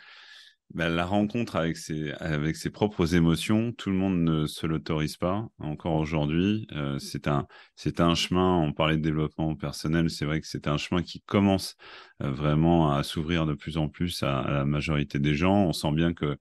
bah, 0.73 0.87
la 0.87 1.05
rencontre 1.05 1.55
avec 1.55 1.77
ses, 1.77 2.11
avec 2.13 2.55
ses 2.55 2.69
propres 2.69 3.15
émotions, 3.15 3.71
tout 3.71 3.89
le 3.89 3.95
monde 3.95 4.23
ne 4.23 4.45
se 4.45 4.67
l'autorise 4.67 5.17
pas 5.17 5.47
encore 5.57 5.95
aujourd'hui. 5.95 6.67
Euh, 6.73 6.99
c'est 6.99 7.27
un, 7.27 7.47
c'est 7.75 7.99
un 7.99 8.13
chemin, 8.13 8.57
on 8.57 8.71
parlait 8.71 8.97
de 8.97 9.01
développement 9.01 9.55
personnel, 9.55 10.11
c'est 10.11 10.25
vrai 10.25 10.39
que 10.41 10.47
c'est 10.47 10.67
un 10.67 10.77
chemin 10.77 11.01
qui 11.01 11.21
commence 11.21 11.75
euh, 12.21 12.29
vraiment 12.31 12.91
à 12.91 13.01
s'ouvrir 13.01 13.47
de 13.47 13.55
plus 13.55 13.77
en 13.77 13.89
plus 13.89 14.21
à, 14.21 14.45
la 14.47 14.65
majorité 14.65 15.17
des 15.17 15.33
gens. 15.33 15.65
On 15.65 15.73
sent 15.73 15.91
bien 15.91 16.13
que 16.13 16.37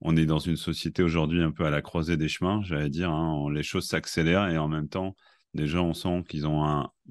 on 0.00 0.16
est 0.16 0.26
dans 0.26 0.40
une 0.40 0.56
société 0.56 1.04
aujourd'hui 1.04 1.42
un 1.42 1.52
peu 1.52 1.64
à 1.64 1.70
la 1.70 1.82
croisée 1.82 2.16
des 2.16 2.28
chemins, 2.28 2.62
j'allais 2.64 2.90
dire. 2.90 3.10
Hein. 3.12 3.46
les 3.52 3.62
choses 3.62 3.86
s'accélèrent 3.86 4.48
et 4.48 4.58
en 4.58 4.68
même 4.68 4.88
temps, 4.88 5.14
des 5.54 5.68
gens, 5.68 5.86
on 5.86 5.94
sent 5.94 6.24
qu'ils 6.28 6.46
ont 6.46 6.64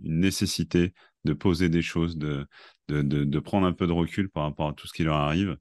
une 0.04 0.20
nécessité 0.20 0.94
de 1.24 1.34
poser 1.34 1.70
des 1.70 1.82
choses, 1.82 2.18
de, 2.18 2.46
de, 2.90 3.02
de, 3.02 3.24
de 3.24 3.40
prendre 3.40 3.68
un 3.68 3.74
peu 3.74 3.88
de 3.88 3.92
recul 3.94 4.30
par 4.30 4.44
rapport 4.44 4.70
à 4.70 4.74
tout 4.74 4.88
ce 4.88 4.94
qui 4.94 5.04
leur 5.04 5.16
arrive. 5.18 5.58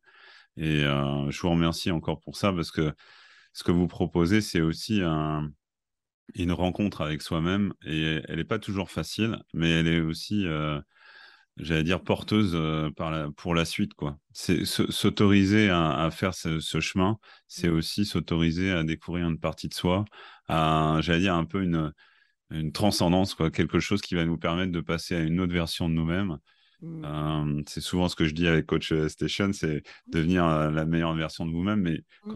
Et 0.61 0.85
euh, 0.85 1.31
je 1.31 1.41
vous 1.41 1.51
remercie 1.51 1.91
encore 1.91 2.21
pour 2.21 2.37
ça 2.37 2.53
parce 2.53 2.71
que 2.71 2.93
ce 3.55 3.65
que 3.65 3.73
vous 3.73 3.89
proposez, 3.89 4.43
c'est 4.43 4.61
aussi 4.61 5.01
une 6.35 6.53
rencontre 6.53 7.01
avec 7.01 7.23
soi-même 7.23 7.73
et 7.85 8.21
elle 8.29 8.37
n'est 8.37 8.45
pas 8.45 8.59
toujours 8.59 8.91
facile, 8.91 9.39
mais 9.55 9.71
elle 9.71 9.89
est 9.89 10.01
aussi, 10.01 10.47
euh, 10.47 10.79
j'allais 11.57 11.83
dire, 11.83 12.03
porteuse 12.03 12.53
euh, 12.55 12.91
pour 13.37 13.55
la 13.55 13.65
suite. 13.65 13.95
quoi. 13.95 14.19
C'est 14.33 14.67
s'autoriser 14.67 15.71
à, 15.71 16.11
faire 16.13 16.35
ce, 16.35 16.61
chemin, 16.81 17.17
c'est 17.49 17.71
aussi 17.71 18.05
s'autoriser 18.05 18.71
à 18.71 18.85
découvrir 18.85 19.29
une 19.31 19.41
partie 19.41 19.69
de 19.69 19.75
soi, 19.75 20.05
à, 20.47 20.99
j'allais 21.01 21.21
dire, 21.21 21.35
un 21.35 21.47
peu 21.47 21.63
une, 21.63 21.91
une 22.51 22.73
transcendance, 22.73 23.35
quoi, 23.35 23.51
quelque 23.51 23.81
chose 23.81 24.03
qui 24.03 24.15
va 24.15 24.27
nous 24.27 24.37
permettre 24.39 24.73
de 24.73 24.81
passer 24.83 25.17
à 25.17 25.21
une 25.21 25.41
autre 25.41 25.55
version 25.55 25.89
de 25.89 25.95
nous-mêmes 25.95 26.39
Mmh. 26.83 27.63
c'est 27.67 27.81
souvent 27.81 28.09
ce 28.09 28.17
que 28.17 28.25
je 28.25 28.35
dis 28.35 28.47
avec 28.47 28.67
Coach 28.67 28.93
Station, 29.09 29.53
c'est 29.53 29.83
devenir 30.07 30.47
euh, 30.47 30.71
la 30.71 30.87
meilleure 30.87 31.15
version 31.15 31.47
de 31.47 31.53
vous-même. 31.53 31.81
Mais 31.81 32.03
mmh. 32.25 32.35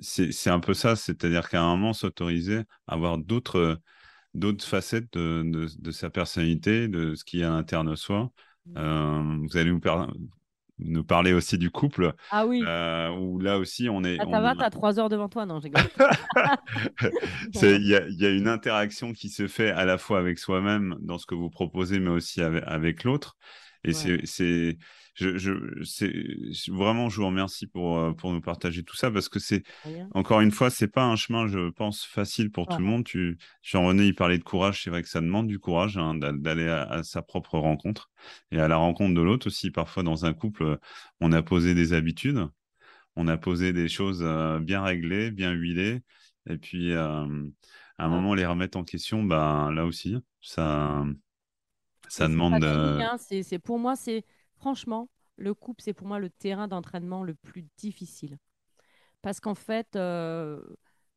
c'est 0.00 0.50
un 0.50 0.60
peu 0.60 0.74
ça, 0.74 0.96
c'est-à-dire 0.96 1.48
qu'à 1.48 1.62
un 1.62 1.76
moment, 1.76 1.92
s'autoriser 1.92 2.60
à 2.86 2.94
avoir 2.94 3.18
d'autres 3.18 3.78
d'autres 4.34 4.66
facettes 4.66 5.14
de, 5.14 5.66
de, 5.78 5.90
sa 5.90 6.10
personnalité, 6.10 6.88
de 6.88 7.14
ce 7.14 7.24
qui 7.24 7.40
est 7.40 7.44
à 7.44 7.50
l'interne 7.50 7.90
de 7.90 7.96
soi. 7.96 8.30
Mmh. 8.66 9.46
vous 9.46 9.56
allez 9.56 9.70
nous, 9.70 9.80
nous, 10.78 11.04
parler 11.04 11.32
aussi 11.32 11.56
du 11.56 11.70
couple. 11.70 12.12
Ah 12.30 12.46
oui. 12.46 12.60
où 12.60 13.38
là 13.38 13.58
aussi, 13.58 13.88
on 13.88 14.04
est. 14.04 14.18
Ah, 14.20 14.26
ça 14.30 14.40
va, 14.40 14.54
t'as 14.54 14.70
trois 14.70 14.98
heures 14.98 15.08
devant 15.08 15.28
toi, 15.28 15.46
non 15.46 15.60
j'ai 15.60 15.70
Il 17.62 17.86
y, 17.86 18.14
y, 18.14 18.26
a 18.26 18.30
une 18.30 18.48
interaction 18.48 19.12
qui 19.12 19.30
se 19.30 19.46
fait 19.46 19.70
à 19.70 19.84
la 19.84 19.96
fois 19.96 20.18
avec 20.18 20.38
soi-même 20.38 20.96
dans 21.00 21.16
ce 21.16 21.24
que 21.24 21.34
vous 21.34 21.48
proposez, 21.48 21.98
mais 21.98 22.10
aussi 22.10 22.42
avec, 22.42 22.62
avec 22.66 23.04
l'autre. 23.04 23.36
Et 23.84 23.92
c'est, 23.92 24.78
je, 25.16 25.38
je, 25.38 26.72
vraiment, 26.72 27.08
je 27.08 27.16
vous 27.16 27.26
remercie 27.26 27.66
pour, 27.66 27.98
euh, 27.98 28.12
pour 28.12 28.32
nous 28.32 28.42
partager 28.42 28.82
tout 28.82 28.96
ça 28.96 29.10
parce 29.10 29.28
que 29.28 29.38
c'est, 29.38 29.62
encore 30.12 30.40
une 30.40 30.50
fois, 30.50 30.68
c'est 30.68 30.88
pas 30.88 31.04
un 31.04 31.16
chemin, 31.16 31.46
je 31.46 31.70
pense, 31.70 32.04
facile 32.04 32.50
pour 32.50 32.66
tout 32.66 32.78
le 32.78 32.84
monde. 32.84 33.04
Tu, 33.04 33.38
Jean-René, 33.62 34.06
il 34.06 34.14
parlait 34.14 34.38
de 34.38 34.44
courage. 34.44 34.82
C'est 34.82 34.90
vrai 34.90 35.02
que 35.02 35.08
ça 35.08 35.20
demande 35.20 35.46
du 35.46 35.58
courage 35.58 35.96
hein, 35.96 36.14
d'aller 36.14 36.68
à, 36.68 37.02
sa 37.02 37.22
propre 37.22 37.58
rencontre 37.58 38.10
et 38.50 38.60
à 38.60 38.68
la 38.68 38.76
rencontre 38.76 39.14
de 39.14 39.22
l'autre 39.22 39.46
aussi. 39.46 39.70
Parfois, 39.70 40.02
dans 40.02 40.26
un 40.26 40.34
couple, 40.34 40.78
on 41.20 41.32
a 41.32 41.42
posé 41.42 41.74
des 41.74 41.94
habitudes, 41.94 42.46
on 43.16 43.26
a 43.26 43.38
posé 43.38 43.72
des 43.72 43.88
choses 43.88 44.20
euh, 44.22 44.58
bien 44.58 44.82
réglées, 44.82 45.30
bien 45.30 45.52
huilées. 45.52 46.02
Et 46.48 46.58
puis, 46.58 46.92
euh, 46.92 47.26
à 47.98 48.04
un 48.04 48.08
moment, 48.08 48.34
les 48.34 48.44
remettre 48.44 48.76
en 48.76 48.84
question, 48.84 49.24
ben, 49.24 49.70
là 49.72 49.86
aussi, 49.86 50.16
ça 50.42 51.04
ça 52.08 52.28
demande. 52.28 52.62
Hein, 52.64 53.16
c'est 53.18 53.58
pour 53.58 53.78
moi, 53.78 53.96
c'est 53.96 54.24
franchement, 54.56 55.08
le 55.36 55.54
couple, 55.54 55.82
c'est 55.82 55.92
pour 55.92 56.06
moi 56.06 56.18
le 56.18 56.30
terrain 56.30 56.68
d'entraînement 56.68 57.22
le 57.22 57.34
plus 57.34 57.66
difficile. 57.76 58.38
Parce 59.22 59.40
qu'en 59.40 59.54
fait, 59.54 59.96
euh, 59.96 60.60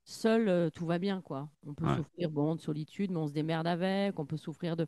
seul, 0.04 0.50
euh, 0.50 0.70
tout 0.70 0.86
va 0.86 1.00
bien, 1.00 1.22
quoi. 1.22 1.50
On 1.66 1.74
peut 1.74 1.86
souffrir 1.96 2.30
bon, 2.30 2.56
de 2.56 2.62
solitude, 2.62 3.12
mais 3.12 3.18
on 3.18 3.28
se 3.28 3.34
démerde 3.34 3.68
avec. 3.68 4.20
On 4.20 4.26
peut 4.26 4.38
souffrir 4.38 4.76
de. 4.76 4.88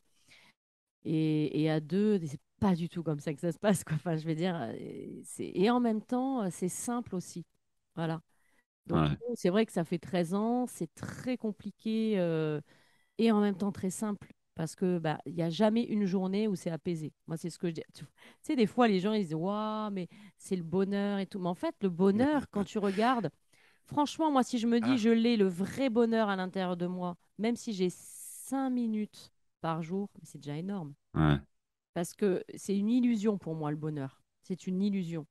Et, 1.04 1.62
et 1.62 1.70
à 1.70 1.80
deux, 1.80 2.20
c'est 2.26 2.40
pas 2.60 2.76
du 2.76 2.90
tout 2.90 3.04
comme 3.04 3.20
ça 3.20 3.34
que 3.34 3.40
ça 3.40 3.52
se 3.52 3.60
passe, 3.60 3.84
quoi. 3.84 3.96
Enfin, 3.96 4.16
je 4.18 4.26
vais 4.26 4.36
dire. 4.36 4.56
Euh, 4.56 5.22
et 5.40 5.70
en 5.70 5.80
même 5.80 6.02
temps, 6.02 6.50
c'est 6.52 6.70
simple 6.70 7.16
aussi. 7.16 7.46
Voilà. 7.96 8.22
Donc, 8.88 9.10
c'est 9.36 9.50
vrai 9.50 9.66
que 9.66 9.72
ça 9.72 9.84
fait 9.84 10.00
13 10.00 10.34
ans, 10.34 10.66
c'est 10.68 10.94
très 10.96 11.38
compliqué 11.38 12.14
et 13.20 13.32
en 13.32 13.40
même 13.40 13.56
temps 13.56 13.72
très 13.72 13.92
simple 13.92 14.34
parce 14.56 14.76
que 14.76 15.00
bah 15.00 15.20
il 15.26 15.34
y 15.34 15.42
a 15.42 15.50
jamais 15.50 15.84
une 15.84 16.06
journée 16.06 16.48
où 16.48 16.56
c'est 16.56 16.70
apaisé. 16.70 17.14
Moi 17.28 17.38
c'est 17.38 17.50
ce 17.50 17.58
que 17.58 17.68
je 17.68 17.74
dis. 17.74 17.84
Tu 17.94 18.06
sais 18.42 18.56
des 18.56 18.68
fois 18.68 18.88
les 18.88 19.00
gens 19.00 19.14
ils 19.14 19.24
disent 19.24 19.34
waouh 19.34 19.92
mais 19.92 20.08
c'est 20.38 20.56
le 20.56 20.64
bonheur 20.64 21.20
et 21.20 21.26
tout. 21.26 21.40
Mais 21.40 21.50
en 21.50 21.56
fait 21.56 21.76
le 21.82 21.90
bonheur 21.90 22.50
quand 22.52 22.64
tu 22.64 22.78
regardes, 22.78 23.30
franchement 23.86 24.32
moi 24.32 24.44
si 24.44 24.58
je 24.58 24.68
me 24.68 24.80
dis 24.80 24.92
ah. 24.94 24.98
je 24.98 25.10
l'ai 25.10 25.38
le 25.38 25.48
vrai 25.48 25.90
bonheur 25.90 26.30
à 26.30 26.36
l'intérieur 26.36 26.78
de 26.78 26.88
moi, 26.88 27.16
même 27.38 27.56
si 27.56 27.74
j'ai 27.74 27.90
cinq 27.90 28.70
minutes 28.70 29.32
par 29.62 29.82
jour, 29.82 30.10
c'est 30.24 30.40
déjà 30.40 30.58
énorme. 30.58 30.94
Parce 31.94 32.14
que 32.14 32.44
c'est 32.56 32.78
une 32.78 32.90
illusion 32.90 33.38
pour 33.38 33.56
moi 33.56 33.72
le 33.72 33.78
bonheur. 33.78 34.22
C'est 34.44 34.68
une 34.68 34.82
illusion. 34.82 35.26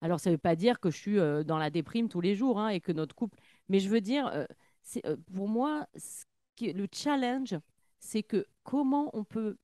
Alors 0.00 0.20
ça 0.20 0.30
veut 0.30 0.38
pas 0.38 0.56
dire 0.56 0.80
que 0.80 0.90
je 0.90 0.96
suis 0.96 1.18
euh, 1.18 1.42
dans 1.42 1.58
la 1.58 1.70
déprime 1.70 2.08
tous 2.08 2.20
les 2.20 2.34
jours 2.34 2.60
hein, 2.60 2.68
et 2.68 2.80
que 2.80 2.92
notre 2.92 3.14
couple. 3.14 3.38
Mais 3.68 3.80
je 3.80 3.88
veux 3.88 4.00
dire, 4.00 4.26
euh, 4.28 4.44
c'est 4.82 5.04
euh, 5.06 5.16
pour 5.34 5.48
moi 5.48 5.86
le 6.60 6.86
challenge 6.92 7.56
c'est 7.98 8.22
que 8.22 8.46
comment 8.66 9.10
on 9.14 9.24
peut 9.24 9.56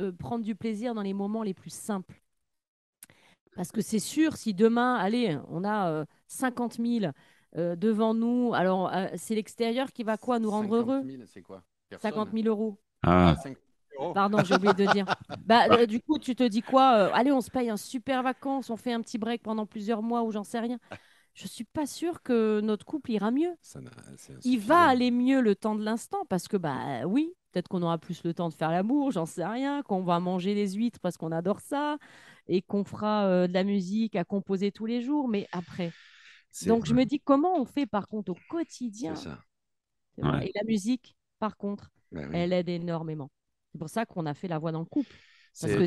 euh, 0.00 0.10
prendre 0.12 0.44
du 0.44 0.54
plaisir 0.54 0.94
dans 0.94 1.02
les 1.02 1.12
moments 1.12 1.42
les 1.42 1.54
plus 1.54 1.72
simples. 1.72 2.20
Parce 3.54 3.70
que 3.70 3.80
c'est 3.80 3.98
sûr, 3.98 4.36
si 4.36 4.54
demain, 4.54 4.96
allez, 4.96 5.38
on 5.48 5.64
a 5.64 6.04
50 6.28 6.80
euh, 6.80 7.00
000 7.00 7.12
euh, 7.56 7.76
devant 7.76 8.14
nous, 8.14 8.52
alors 8.54 8.90
c'est 9.16 9.34
l'extérieur 9.34 9.92
qui 9.92 10.04
va 10.04 10.16
quoi 10.16 10.38
nous 10.38 10.50
rendre 10.50 10.74
heureux 10.74 11.02
000, 11.04 11.22
c'est 11.26 11.42
quoi? 11.42 11.62
50 12.00 12.30
000 12.32 12.46
euros. 12.46 12.78
Ah. 13.02 13.36
Pardon, 14.14 14.38
j'ai 14.44 14.54
oublié 14.54 14.74
de 14.74 14.92
dire. 14.92 15.06
Bah, 15.44 15.66
euh, 15.70 15.86
du 15.86 16.00
coup, 16.00 16.18
tu 16.18 16.34
te 16.36 16.42
dis 16.42 16.60
quoi 16.60 16.94
euh, 16.94 17.10
Allez, 17.14 17.32
on 17.32 17.40
se 17.40 17.50
paye 17.50 17.70
un 17.70 17.76
super 17.76 18.22
vacances, 18.22 18.70
on 18.70 18.76
fait 18.76 18.92
un 18.92 19.00
petit 19.00 19.16
break 19.16 19.42
pendant 19.42 19.64
plusieurs 19.64 20.02
mois 20.02 20.22
ou 20.22 20.30
j'en 20.30 20.44
sais 20.44 20.58
rien. 20.58 20.78
Je 21.32 21.46
suis 21.46 21.64
pas 21.64 21.86
sûre 21.86 22.22
que 22.22 22.60
notre 22.60 22.84
couple 22.84 23.12
ira 23.12 23.30
mieux. 23.30 23.54
Il 24.44 24.58
va 24.58 24.80
aller 24.80 25.10
mieux 25.10 25.40
le 25.40 25.54
temps 25.54 25.74
de 25.74 25.82
l'instant 25.82 26.24
parce 26.28 26.48
que, 26.48 26.56
bah 26.56 27.06
oui, 27.06 27.32
peut-être 27.58 27.68
qu'on 27.68 27.82
aura 27.82 27.98
plus 27.98 28.22
le 28.22 28.32
temps 28.34 28.48
de 28.48 28.54
faire 28.54 28.70
l'amour, 28.70 29.10
j'en 29.10 29.26
sais 29.26 29.44
rien, 29.44 29.82
qu'on 29.82 30.02
va 30.02 30.20
manger 30.20 30.54
les 30.54 30.74
huîtres 30.74 31.00
parce 31.00 31.16
qu'on 31.16 31.32
adore 31.32 31.60
ça 31.60 31.98
et 32.46 32.62
qu'on 32.62 32.84
fera 32.84 33.26
euh, 33.26 33.48
de 33.48 33.52
la 33.52 33.64
musique 33.64 34.14
à 34.14 34.24
composer 34.24 34.70
tous 34.70 34.86
les 34.86 35.02
jours. 35.02 35.28
Mais 35.28 35.48
après. 35.50 35.92
Donc, 36.66 36.86
je 36.86 36.94
me 36.94 37.04
dis 37.04 37.20
comment 37.20 37.60
on 37.60 37.64
fait 37.64 37.86
par 37.86 38.06
contre 38.06 38.32
au 38.32 38.36
quotidien. 38.48 39.16
Ça. 39.16 39.40
Et 40.18 40.52
la 40.54 40.64
musique, 40.66 41.16
par 41.40 41.56
contre, 41.56 41.90
ben 42.12 42.32
elle 42.32 42.52
aide 42.52 42.68
énormément. 42.68 43.30
C'est 43.72 43.78
pour 43.78 43.88
ça 43.88 44.06
qu'on 44.06 44.26
a 44.26 44.34
fait 44.34 44.48
la 44.48 44.58
voix 44.58 44.72
dans 44.72 44.80
le 44.80 44.86
couple. 44.86 45.14
Parce 45.60 45.74
que 45.74 45.86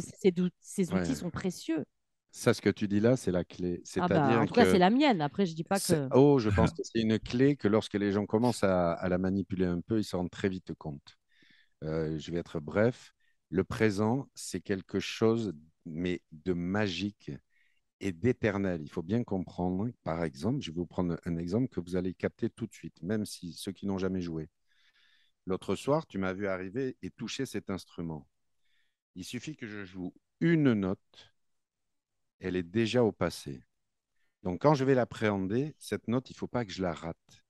ces, 0.59 0.91
outils 0.91 1.15
sont 1.15 1.29
précieux. 1.29 1.85
Ça, 2.31 2.53
ce 2.53 2.61
que 2.61 2.69
tu 2.69 2.87
dis 2.87 2.99
là, 2.99 3.17
c'est 3.17 3.31
la 3.31 3.43
clé. 3.43 3.81
Ah 3.97 4.07
bah, 4.07 4.41
en 4.41 4.45
tout 4.45 4.53
cas, 4.53 4.65
c'est 4.65 4.77
la 4.77 4.89
mienne. 4.89 5.21
Après, 5.21 5.45
je 5.45 5.55
dis 5.55 5.63
pas 5.63 5.79
que. 5.79 6.07
Oh, 6.13 6.39
je 6.39 6.49
pense 6.49 6.71
que 6.71 6.81
c'est 6.83 6.99
une 6.99 7.19
clé 7.19 7.55
que 7.55 7.67
lorsque 7.67 7.95
les 7.95 8.11
gens 8.11 8.25
commencent 8.25 8.63
à, 8.63 9.07
la 9.07 9.17
manipuler 9.17 9.65
un 9.65 9.81
peu, 9.81 9.99
ils 9.99 10.03
s'en 10.03 10.19
rendent 10.19 10.31
très 10.31 10.49
vite 10.49 10.73
compte. 10.73 11.17
Euh, 11.83 12.17
je 12.19 12.31
vais 12.31 12.39
être 12.39 12.59
bref. 12.59 13.13
Le 13.49 13.63
présent, 13.63 14.29
c'est 14.33 14.61
quelque 14.61 14.99
chose, 14.99 15.53
mais 15.85 16.21
de 16.31 16.53
magique 16.53 17.31
et 17.99 18.11
d'éternel. 18.11 18.81
Il 18.83 18.89
faut 18.89 19.03
bien 19.03 19.23
comprendre. 19.23 19.89
Par 20.03 20.23
exemple, 20.23 20.61
je 20.61 20.71
vais 20.71 20.75
vous 20.77 20.85
prendre 20.85 21.17
un 21.25 21.37
exemple 21.37 21.69
que 21.69 21.79
vous 21.79 21.95
allez 21.95 22.13
capter 22.13 22.49
tout 22.49 22.67
de 22.67 22.73
suite, 22.73 23.01
même 23.03 23.25
si 23.25 23.53
ceux 23.53 23.71
qui 23.71 23.85
n'ont 23.87 23.97
jamais 23.97 24.21
joué. 24.21 24.49
L'autre 25.45 25.75
soir, 25.75 26.07
tu 26.07 26.17
m'as 26.17 26.33
vu 26.33 26.47
arriver 26.47 26.97
et 27.01 27.11
toucher 27.11 27.45
cet 27.45 27.69
instrument. 27.69 28.27
Il 29.15 29.25
suffit 29.25 29.55
que 29.55 29.67
je 29.67 29.85
joue 29.85 30.13
une 30.41 30.73
note, 30.73 31.33
elle 32.39 32.55
est 32.55 32.63
déjà 32.63 33.03
au 33.03 33.11
passé. 33.11 33.63
Donc 34.43 34.61
quand 34.61 34.73
je 34.73 34.85
vais 34.85 34.95
l'appréhender, 34.95 35.75
cette 35.79 36.07
note, 36.07 36.29
il 36.29 36.33
ne 36.33 36.37
faut 36.37 36.47
pas 36.47 36.65
que 36.65 36.71
je 36.71 36.81
la 36.81 36.93
rate. 36.93 37.43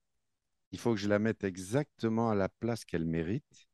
Il 0.72 0.78
faut 0.78 0.92
que 0.94 1.00
je 1.00 1.08
la 1.08 1.18
mette 1.18 1.44
exactement 1.44 2.30
à 2.30 2.34
la 2.34 2.48
place 2.48 2.84
qu'elle 2.84 3.04
mérite, 3.06 3.68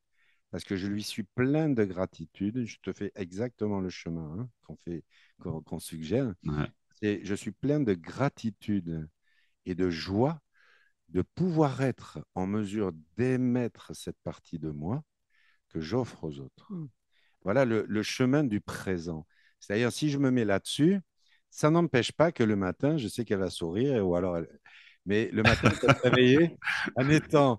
parce 0.50 0.64
que 0.64 0.76
je 0.76 0.86
lui 0.86 1.02
suis 1.02 1.24
plein 1.24 1.68
de 1.68 1.84
gratitude. 1.84 2.64
Je 2.64 2.78
te 2.82 2.92
fais 2.92 3.12
exactement 3.14 3.80
le 3.80 3.90
chemin 3.90 4.38
hein, 4.38 4.48
qu'on 4.64 4.76
fait, 4.76 5.04
qu'on 5.40 5.78
suggère. 5.78 6.32
Et 7.02 7.20
je 7.24 7.34
suis 7.34 7.52
plein 7.52 7.80
de 7.80 7.94
gratitude 7.94 9.08
et 9.66 9.74
de 9.74 9.90
joie 9.90 10.40
de 11.10 11.22
pouvoir 11.22 11.80
être 11.82 12.18
en 12.34 12.46
mesure 12.46 12.92
d'émettre 13.16 13.94
cette 13.94 14.18
partie 14.22 14.58
de 14.58 14.70
moi 14.70 15.02
que 15.68 15.80
j'offre 15.80 16.24
aux 16.24 16.40
autres. 16.40 16.72
Hmm. 16.72 16.88
Voilà 17.42 17.64
le, 17.64 18.02
chemin 18.02 18.44
du 18.44 18.60
présent. 18.60 19.26
C'est-à-dire, 19.60 19.92
si 19.92 20.10
je 20.10 20.18
me 20.18 20.30
mets 20.30 20.44
là-dessus, 20.44 21.00
ça 21.50 21.70
n'empêche 21.70 22.12
pas 22.12 22.32
que 22.32 22.42
le 22.42 22.56
matin, 22.56 22.98
je 22.98 23.08
sais 23.08 23.24
qu'elle 23.24 23.38
va 23.38 23.48
sourire, 23.48 24.06
ou 24.06 24.16
alors 24.16 24.38
mais 25.06 25.30
le 25.32 25.42
matin, 25.42 25.70
elle 25.70 25.76
se 25.76 25.86
réveiller 26.02 26.56
en 26.96 27.08
étant 27.08 27.58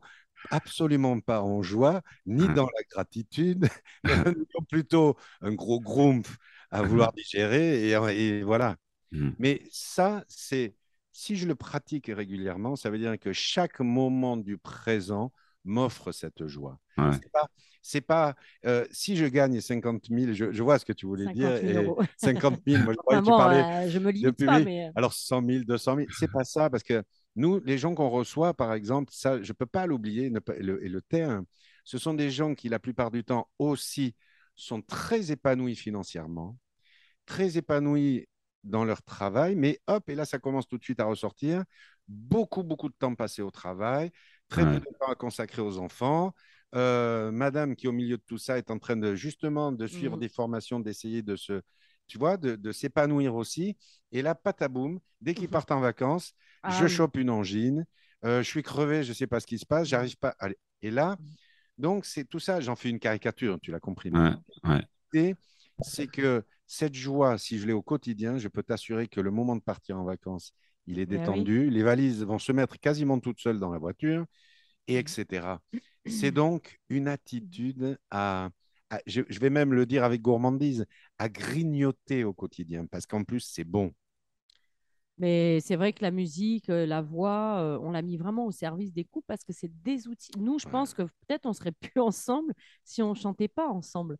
absolument 0.52 1.20
pas 1.20 1.42
en 1.42 1.62
joie, 1.62 2.02
ni 2.26 2.48
dans 2.48 2.66
la 2.66 2.84
gratitude, 2.90 3.68
mais 4.04 4.14
plutôt 4.70 5.16
un 5.42 5.54
gros 5.54 5.80
gromph 5.80 6.38
à 6.72 6.82
vouloir 6.82 7.12
digérer, 7.14 7.90
et 7.90 8.44
voilà. 8.44 8.76
Hmm. 9.12 9.32
Mais 9.40 9.64
ça, 9.72 10.24
c'est 10.28 10.76
si 11.12 11.36
je 11.36 11.48
le 11.48 11.56
pratique 11.56 12.12
régulièrement, 12.14 12.76
ça 12.76 12.90
veut 12.90 12.98
dire 12.98 13.20
que 13.20 13.34
chaque 13.34 13.80
moment 13.80 14.38
du 14.38 14.58
présent 14.58 15.34
m'offre 15.66 16.12
cette 16.12 16.48
joie. 16.48 16.80
C'est 17.82 18.02
pas, 18.02 18.36
euh, 18.66 18.86
si 18.92 19.16
je 19.16 19.26
gagne 19.26 19.60
50 19.60 20.06
000, 20.10 20.34
je, 20.34 20.64
vois 20.64 20.80
ce 20.80 20.86
que 20.86 20.94
tu 20.94 21.06
voulais 21.06 21.32
dire. 21.34 21.56
Et 21.56 21.88
50 22.18 22.60
000, 22.68 22.84
moi 22.84 22.94
je 22.94 22.98
croyais 22.98 23.22
que 23.22 23.26
tu 23.26 23.32
parlais. 23.32 23.64
Euh, 23.64 23.90
je 23.90 24.00
me 24.00 24.12
limite 24.12 24.46
pas, 24.46 24.60
mais... 24.60 24.88
Euh. 24.88 24.92
Alors 24.96 25.14
100 25.14 25.46
000, 25.46 25.64
200 25.64 25.96
000, 25.96 26.08
c'est 26.18 26.32
pas 26.32 26.44
ça 26.44 26.70
parce 26.70 26.84
que 26.84 27.02
nous, 27.36 27.60
les 27.62 27.78
gens 27.78 27.96
qu'on 27.96 28.10
reçoit, 28.10 28.54
par 28.54 28.74
exemple, 28.74 29.12
ça, 29.14 29.42
je 29.42 29.54
peux 29.54 29.66
pas 29.66 29.86
l'oublier 29.86 30.26
et 30.26 30.62
le, 30.62 30.78
le 30.78 31.02
taire. 31.02 31.42
Ce 31.86 31.98
sont 31.98 32.14
des 32.14 32.30
gens 32.30 32.56
qui, 32.56 32.70
la 32.70 32.80
plupart 32.80 33.12
du 33.12 33.24
temps, 33.24 33.50
aussi 33.60 34.16
sont 34.56 34.82
très 34.82 35.32
épanouis 35.32 35.76
financièrement, 35.76 36.58
très 37.26 37.58
épanouis 37.58 38.28
dans 38.64 38.84
leur 38.84 39.02
travail, 39.04 39.56
mais 39.56 39.80
hop, 39.88 40.10
et 40.10 40.16
là, 40.16 40.26
ça 40.26 40.40
commence 40.40 40.68
tout 40.68 40.78
de 40.78 40.84
suite 40.84 41.00
à 41.00 41.06
ressortir. 41.06 41.64
Beaucoup, 42.08 42.64
beaucoup 42.64 42.90
de 42.90 42.96
temps 42.98 43.16
passé 43.16 43.42
au 43.42 43.52
travail, 43.52 44.12
très 44.48 44.66
peu 44.66 44.80
de 44.80 44.98
temps 45.00 45.12
à 45.12 45.16
consacrer 45.16 45.62
aux 45.62 45.78
enfants. 45.78 46.34
Euh, 46.76 47.32
madame 47.32 47.76
qui, 47.76 47.88
au 47.88 47.92
milieu 47.92 48.18
de 48.18 48.24
tout 48.26 48.38
ça, 48.38 48.58
est 48.58 48.70
en 48.70 48.78
train 48.80 48.96
de 48.96 49.16
justement 49.16 49.72
de 49.72 49.88
suivre 49.88 50.18
mmh. 50.18 50.20
des 50.20 50.30
formations, 50.30 50.80
d'essayer 50.80 51.22
de 51.24 51.36
se, 51.36 51.62
tu 52.08 52.18
vois, 52.18 52.38
de, 52.38 52.72
s'épanouir 52.72 53.36
aussi. 53.36 53.78
Et 54.12 54.22
là, 54.22 54.36
pataboum, 54.36 55.00
dès 55.22 55.34
qu'ils 55.34 55.46
mmh 55.46 55.52
partent 55.52 55.72
en 55.72 55.80
vacances, 55.80 56.34
ah 56.64 56.78
je 56.80 56.88
chope 56.88 57.18
une 57.18 57.30
angine, 57.30 57.86
euh, 58.26 58.44
je 58.44 58.48
suis 58.48 58.64
crevé, 58.64 59.04
je 59.04 59.10
ne 59.10 59.14
sais 59.14 59.28
pas 59.28 59.40
ce 59.40 59.48
qui 59.48 59.58
se 59.58 59.66
passe, 59.66 59.88
j'arrive 59.88 60.18
pas. 60.18 60.36
Allez. 60.40 60.58
Et 60.82 60.92
là, 60.92 61.18
donc, 61.78 62.06
c'est 62.06 62.26
tout 62.26 62.40
ça, 62.40 62.60
j'en 62.60 62.76
fais 62.76 62.90
une 62.90 63.00
caricature, 63.00 63.60
tu 63.62 63.72
l'as 63.72 63.80
compris. 63.80 64.12
Et 65.14 65.36
c'est 65.82 66.08
que 66.08 66.44
cette 66.68 66.94
joie, 66.94 67.38
si 67.38 67.58
je 67.58 67.66
l'ai 67.66 67.74
au 67.74 67.82
quotidien, 67.82 68.38
je 68.38 68.48
peux 68.48 68.64
t'assurer 68.64 69.08
que 69.08 69.22
le 69.22 69.32
moment 69.32 69.56
de 69.56 69.62
partir 69.62 69.98
en 69.98 70.04
vacances, 70.04 70.54
il 70.88 71.00
est 71.00 71.06
ben 71.06 71.20
détendu. 71.20 71.70
Les 71.70 71.84
valises 71.84 72.24
vont 72.24 72.40
se 72.40 72.52
mettre 72.52 72.80
quasiment 72.80 73.20
toutes 73.20 73.40
seules 73.40 73.60
dans 73.60 73.72
la 73.72 73.80
voiture, 73.80 74.26
et 74.88 74.96
mmh. 74.96 75.00
etc. 75.00 75.48
C'est 76.06 76.32
donc 76.32 76.80
une 76.90 77.08
attitude 77.08 77.98
à, 78.12 78.50
je, 79.06 79.22
vais 79.40 79.50
même 79.50 79.74
le 79.74 79.86
dire 79.86 80.04
avec 80.04 80.22
gourmandise, 80.22 80.86
à 81.18 81.30
grignoter 81.30 82.24
au 82.24 82.34
quotidien, 82.34 82.86
parce 82.88 83.06
qu'en 83.06 83.24
plus, 83.24 83.42
c'est 83.42 83.64
bon. 83.64 83.94
Mais 85.20 85.60
c'est 85.60 85.76
vrai 85.76 85.92
que 85.92 86.02
la 86.02 86.12
musique, 86.12 86.70
euh, 86.70 86.86
la 86.86 87.02
voix, 87.02 87.60
euh, 87.60 87.78
on 87.82 87.92
l'a 87.92 88.02
mis 88.02 88.16
vraiment 88.16 88.46
au 88.46 88.52
service 88.52 88.94
des 88.94 89.04
couples 89.04 89.26
parce 89.28 89.44
que 89.44 89.52
c'est 89.52 89.72
des 89.84 90.08
outils. 90.08 90.32
Nous, 90.40 90.60
je 90.60 90.68
pense 90.68 90.94
que 90.94 91.04
peut-être 91.04 91.46
on 91.46 91.54
serait 91.54 91.74
plus 91.74 92.00
ensemble 92.02 92.54
si 92.86 93.04
on 93.04 93.14
chantait 93.14 93.50
pas 93.50 93.68
ensemble 93.68 94.18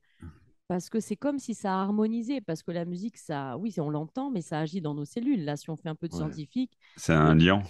parce 0.68 0.90
que 0.90 1.00
c'est 1.00 1.16
comme 1.16 1.40
si 1.40 1.56
ça 1.56 1.74
harmonisait, 1.82 2.42
parce 2.42 2.62
que 2.62 2.72
la 2.72 2.86
musique, 2.86 3.18
ça, 3.18 3.58
oui, 3.58 3.74
on 3.80 3.90
l'entend, 3.90 4.30
mais 4.30 4.42
ça 4.42 4.60
agit 4.60 4.82
dans 4.82 4.94
nos 4.94 5.04
cellules. 5.04 5.44
Là, 5.44 5.58
si 5.58 5.70
on 5.72 5.76
fait 5.76 5.90
un 5.90 5.96
peu 5.96 6.08
de 6.08 6.14
scientifique. 6.14 6.78
C'est 6.96 7.14
un 7.14 7.34
lien. 7.34 7.64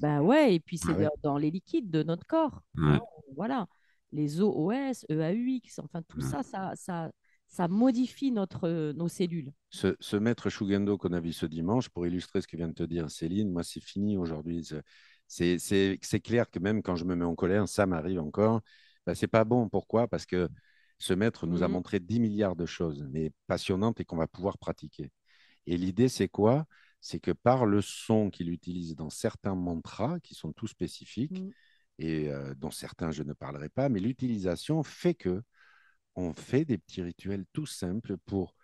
Ben 0.00 0.20
ouais, 0.20 0.56
et 0.56 0.60
puis 0.60 0.76
c'est 0.76 0.92
dans 1.22 1.38
les 1.38 1.50
liquides 1.50 1.90
de 1.90 2.02
notre 2.02 2.26
corps. 2.26 2.60
Hein, 2.76 2.98
voilà. 3.36 3.68
Les 4.10 4.40
OOS, 4.40 5.04
EAUX, 5.08 5.78
enfin 5.78 6.02
tout 6.02 6.20
ça, 6.20 6.42
ça, 6.42 6.72
ça, 6.74 7.12
ça 7.50 7.66
modifie 7.66 8.30
notre, 8.30 8.92
nos 8.92 9.08
cellules. 9.08 9.52
Ce, 9.70 10.16
maître 10.16 10.48
Shugendo 10.50 10.96
qu'on 10.96 11.12
a 11.12 11.20
vu 11.20 11.32
ce 11.32 11.46
dimanche, 11.46 11.88
pour 11.88 12.06
illustrer 12.06 12.40
ce 12.40 12.46
que 12.46 12.56
vient 12.56 12.68
de 12.68 12.74
te 12.74 12.84
dire 12.84 13.10
Céline, 13.10 13.50
moi, 13.50 13.64
c'est 13.64 13.82
fini 13.82 14.16
aujourd'hui. 14.16 14.66
C'est 15.26 16.20
clair 16.22 16.48
que 16.48 16.60
même 16.60 16.80
quand 16.80 16.94
je 16.94 17.04
me 17.04 17.16
mets 17.16 17.24
en 17.24 17.34
colère, 17.34 17.68
ça 17.68 17.86
m'arrive 17.86 18.20
encore. 18.20 18.60
Ben, 19.04 19.14
c'est 19.14 19.26
pas 19.26 19.44
bon. 19.44 19.68
Pourquoi? 19.68 20.06
Parce 20.06 20.26
que 20.26 20.48
ce 20.98 21.12
maître 21.12 21.48
nous 21.48 21.64
a 21.64 21.68
mmh. 21.68 21.72
montré 21.72 21.98
10 21.98 22.20
milliards 22.20 22.56
de 22.56 22.66
choses, 22.66 23.04
mais 23.10 23.32
passionnantes 23.48 23.98
et 24.00 24.04
qu'on 24.04 24.16
va 24.16 24.28
pouvoir 24.28 24.56
pratiquer. 24.56 25.10
Et 25.66 25.76
l'idée, 25.76 26.08
c'est 26.08 26.28
quoi? 26.28 26.66
C'est 27.00 27.18
que 27.18 27.32
par 27.32 27.66
le 27.66 27.80
son 27.80 28.30
qu'il 28.30 28.50
utilise 28.50 28.94
dans 28.94 29.10
certains 29.10 29.56
mantras, 29.56 30.20
qui 30.20 30.34
sont 30.34 30.52
tous 30.52 30.68
spécifiques, 30.68 31.40
mmh. 31.40 31.50
et 31.98 32.28
euh, 32.28 32.54
dont 32.54 32.70
certains 32.70 33.10
je 33.10 33.24
ne 33.24 33.32
parlerai 33.32 33.70
pas, 33.70 33.88
mais 33.88 33.98
l'utilisation 33.98 34.84
fait 34.84 35.14
que 35.14 35.42
on 36.20 36.32
fait 36.32 36.64
des 36.64 36.78
petits 36.78 37.02
rituels 37.02 37.44
tout 37.52 37.66
simples 37.66 38.16
pour 38.26 38.54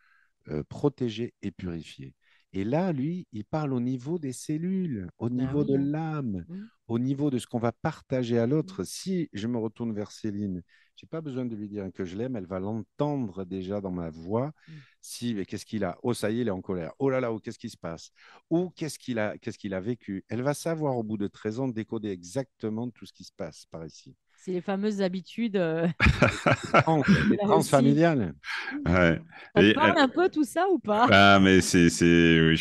euh, 0.49 0.63
protéger 0.69 1.35
et 1.43 1.51
purifier. 1.51 2.15
Et 2.53 2.65
là, 2.65 2.93
lui, 2.93 3.27
il 3.33 3.45
parle 3.45 3.73
au 3.73 3.81
niveau 3.81 4.19
des 4.19 4.33
cellules, 4.33 5.09
au 5.19 5.29
ben 5.29 5.37
niveau 5.37 5.65
de 5.65 5.75
l'âme, 5.75 6.45
mmh. 6.49 6.65
au 6.89 6.99
niveau 6.99 7.31
de 7.31 7.39
ce 7.39 7.47
qu'on 7.47 7.59
va 7.59 7.73
partager 7.73 8.39
à 8.39 8.47
l'autre. 8.47 8.85
Si 8.85 9.29
je 9.33 9.47
me 9.47 9.59
retourne 9.59 9.93
vers 9.93 10.11
Céline 10.11 10.63
je 10.97 11.05
n'ai 11.05 11.09
pas 11.09 11.21
besoin 11.21 11.45
de 11.45 11.55
lui 11.55 11.69
dire 11.69 11.91
que 11.93 12.05
je 12.05 12.17
l'aime, 12.17 12.37
elle 12.37 12.47
va 12.47 12.59
l'entendre 12.59 13.45
déjà 13.45 13.81
dans 13.81 13.91
ma 13.91 14.09
voix. 14.09 14.53
Mm. 14.67 14.73
Si, 15.03 15.47
qu'est-ce 15.47 15.67
qu'il 15.67 15.85
a? 15.85 15.99
Oh, 16.03 16.15
ça 16.15 16.31
y 16.31 16.39
est, 16.39 16.41
il 16.43 16.49
est 16.49 16.53
en 16.53 16.63
colère. 16.63 16.93
Oh 16.99 17.11
là 17.11 17.21
là, 17.21 17.33
oh, 17.33 17.39
qu'est-ce 17.39 17.59
qui 17.59 17.69
se 17.69 17.77
passe? 17.77 18.11
Ou 18.49 18.71
qu'est-ce 18.71 18.99
qu'il 18.99 19.19
a, 19.19 19.37
qu'est-ce 19.37 19.59
qu'il 19.59 19.75
a 19.75 19.81
vécu? 19.81 20.25
Elle 20.29 20.43
va 20.43 20.55
savoir 20.55 20.97
au 20.97 21.03
bout 21.03 21.19
de 21.19 21.27
13 21.27 21.61
ans 21.61 21.69
décoder 21.69 22.09
exactement 22.09 22.89
tout 22.91 23.05
ce 23.05 23.13
qui 23.13 23.25
se 23.25 23.33
passe 23.37 23.67
par 23.67 23.85
ici. 23.85 24.17
C'est 24.47 24.53
les 24.53 24.61
fameuses 24.61 25.03
habitudes 25.03 25.57
euh... 25.57 25.89
transfamiliales. 27.43 28.33
Ouais. 28.87 29.21
On 29.55 29.73
parle 29.75 29.99
un 29.99 30.09
peu 30.09 30.29
tout 30.29 30.45
ça 30.45 30.67
ou 30.69 30.79
pas? 30.79 31.07
Ah, 31.11 31.39
mais 31.41 31.61
c'est, 31.61 31.89
c'est, 31.89 32.55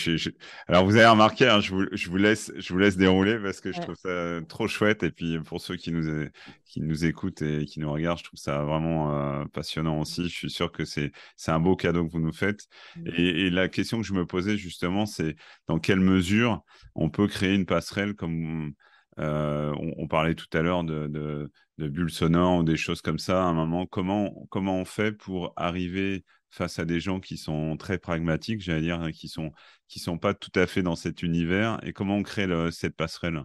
Alors 0.68 0.86
vous 0.86 0.96
avez 0.96 1.06
remarqué, 1.06 1.48
hein, 1.48 1.60
je, 1.60 1.74
vous, 1.74 1.86
je, 1.92 2.10
vous, 2.10 2.18
laisse, 2.18 2.52
je 2.58 2.74
vous 2.74 2.80
laisse 2.80 2.96
dérouler 2.96 3.38
parce 3.40 3.60
que 3.60 3.72
je 3.72 3.82
trouve 3.82 3.96
ça 3.96 4.40
trop 4.48 4.68
chouette. 4.68 5.04
Et 5.04 5.12
puis 5.12 5.40
pour 5.42 5.62
ceux 5.62 5.76
qui 5.76 5.92
nous, 5.92 6.28
qui 6.66 6.82
nous 6.82 7.06
écoutent 7.06 7.42
et 7.42 7.66
qui 7.66 7.80
nous 7.80 7.92
regardent, 7.92 8.20
je 8.20 8.24
trouve 8.24 8.40
ça 8.40 8.64
vraiment 8.64 9.16
euh, 9.16 9.46
passionnant 9.46 10.00
aussi. 10.00 10.24
Je 10.24 10.36
suis 10.36 10.50
sûr 10.50 10.72
que 10.72 10.86
c'est, 10.86 11.12
c'est 11.36 11.52
un 11.52 11.60
beau 11.60 11.76
cadeau 11.76 12.06
que 12.06 12.12
vous 12.12 12.20
nous 12.20 12.34
faites. 12.34 12.66
Mmh. 12.96 13.08
Et, 13.18 13.46
et, 13.46 13.50
la 13.50 13.68
question 13.68 14.00
que 14.00 14.08
je 14.08 14.14
me 14.14 14.26
posais 14.26 14.58
justement, 14.58 15.06
c'est 15.06 15.36
dans 15.68 15.80
quelle 15.80 16.00
mesure 16.00 16.64
on 16.96 17.10
peut 17.10 17.28
créer 17.28 17.54
une 17.54 17.66
passerelle 17.66 18.16
comme 18.16 18.74
on, 19.18 20.08
parlait 20.08 20.36
tout 20.36 20.48
à 20.58 20.62
l'heure 20.62 20.84
de, 20.84 21.08
de, 21.08 21.88
bulles 21.88 22.12
sonores 22.12 22.60
ou 22.60 22.64
des 22.64 22.78
choses 22.78 23.02
comme 23.02 23.20
ça. 23.20 23.44
À 23.44 23.48
un 23.48 23.54
moment, 23.54 23.86
comment, 23.86 24.46
comment 24.50 24.78
on 24.78 24.86
fait 24.86 25.12
pour 25.12 25.54
arriver 25.56 26.24
face 26.50 26.80
à 26.80 26.86
des 26.86 27.00
gens 27.00 27.20
qui 27.20 27.38
sont 27.38 27.76
très 27.78 27.98
pragmatiques, 27.98 28.62
j'allais 28.62 28.82
dire, 28.82 29.02
hein, 29.02 29.12
qui 29.12 29.28
sont 29.28 29.52
qui 29.88 30.00
sont 30.00 30.18
pas 30.18 30.34
tout 30.34 30.52
à 30.56 30.66
fait 30.68 30.82
dans 30.82 30.96
cet 30.96 31.22
univers, 31.22 31.80
et 31.84 31.94
comment 31.94 32.16
on 32.16 32.24
crée 32.24 32.48
cette 32.72 32.96
passerelle? 32.96 33.44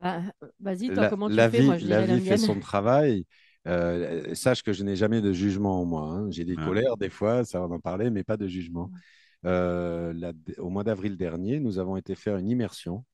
Bah, 0.00 0.22
Vas-y, 0.58 0.92
toi, 0.92 1.08
comment 1.08 1.28
tu 1.28 1.36
la 1.36 1.50
fais? 1.50 1.76
Vie, 1.76 1.84
La 1.84 2.06
vie 2.06 2.20
fait 2.20 2.38
son 2.38 2.58
travail. 2.58 3.26
Euh, 3.68 4.34
sache 4.34 4.62
que 4.62 4.72
je 4.72 4.82
n'ai 4.82 4.96
jamais 4.96 5.20
de 5.20 5.32
jugement 5.32 5.80
en 5.80 5.84
moi. 5.84 6.08
Hein. 6.10 6.30
J'ai 6.30 6.44
des 6.44 6.56
colères 6.56 6.96
des 6.96 7.10
fois, 7.10 7.44
ça 7.44 7.60
va 7.60 7.66
en 7.66 7.78
parler, 7.78 8.10
mais 8.10 8.24
pas 8.24 8.36
de 8.36 8.46
jugement. 8.46 8.90
Euh, 9.44 10.32
au 10.58 10.70
mois 10.70 10.84
d'avril 10.84 11.16
dernier, 11.16 11.60
nous 11.60 11.78
avons 11.78 11.96
été 11.96 12.14
faire 12.14 12.36
une 12.36 12.48
immersion 12.48 13.04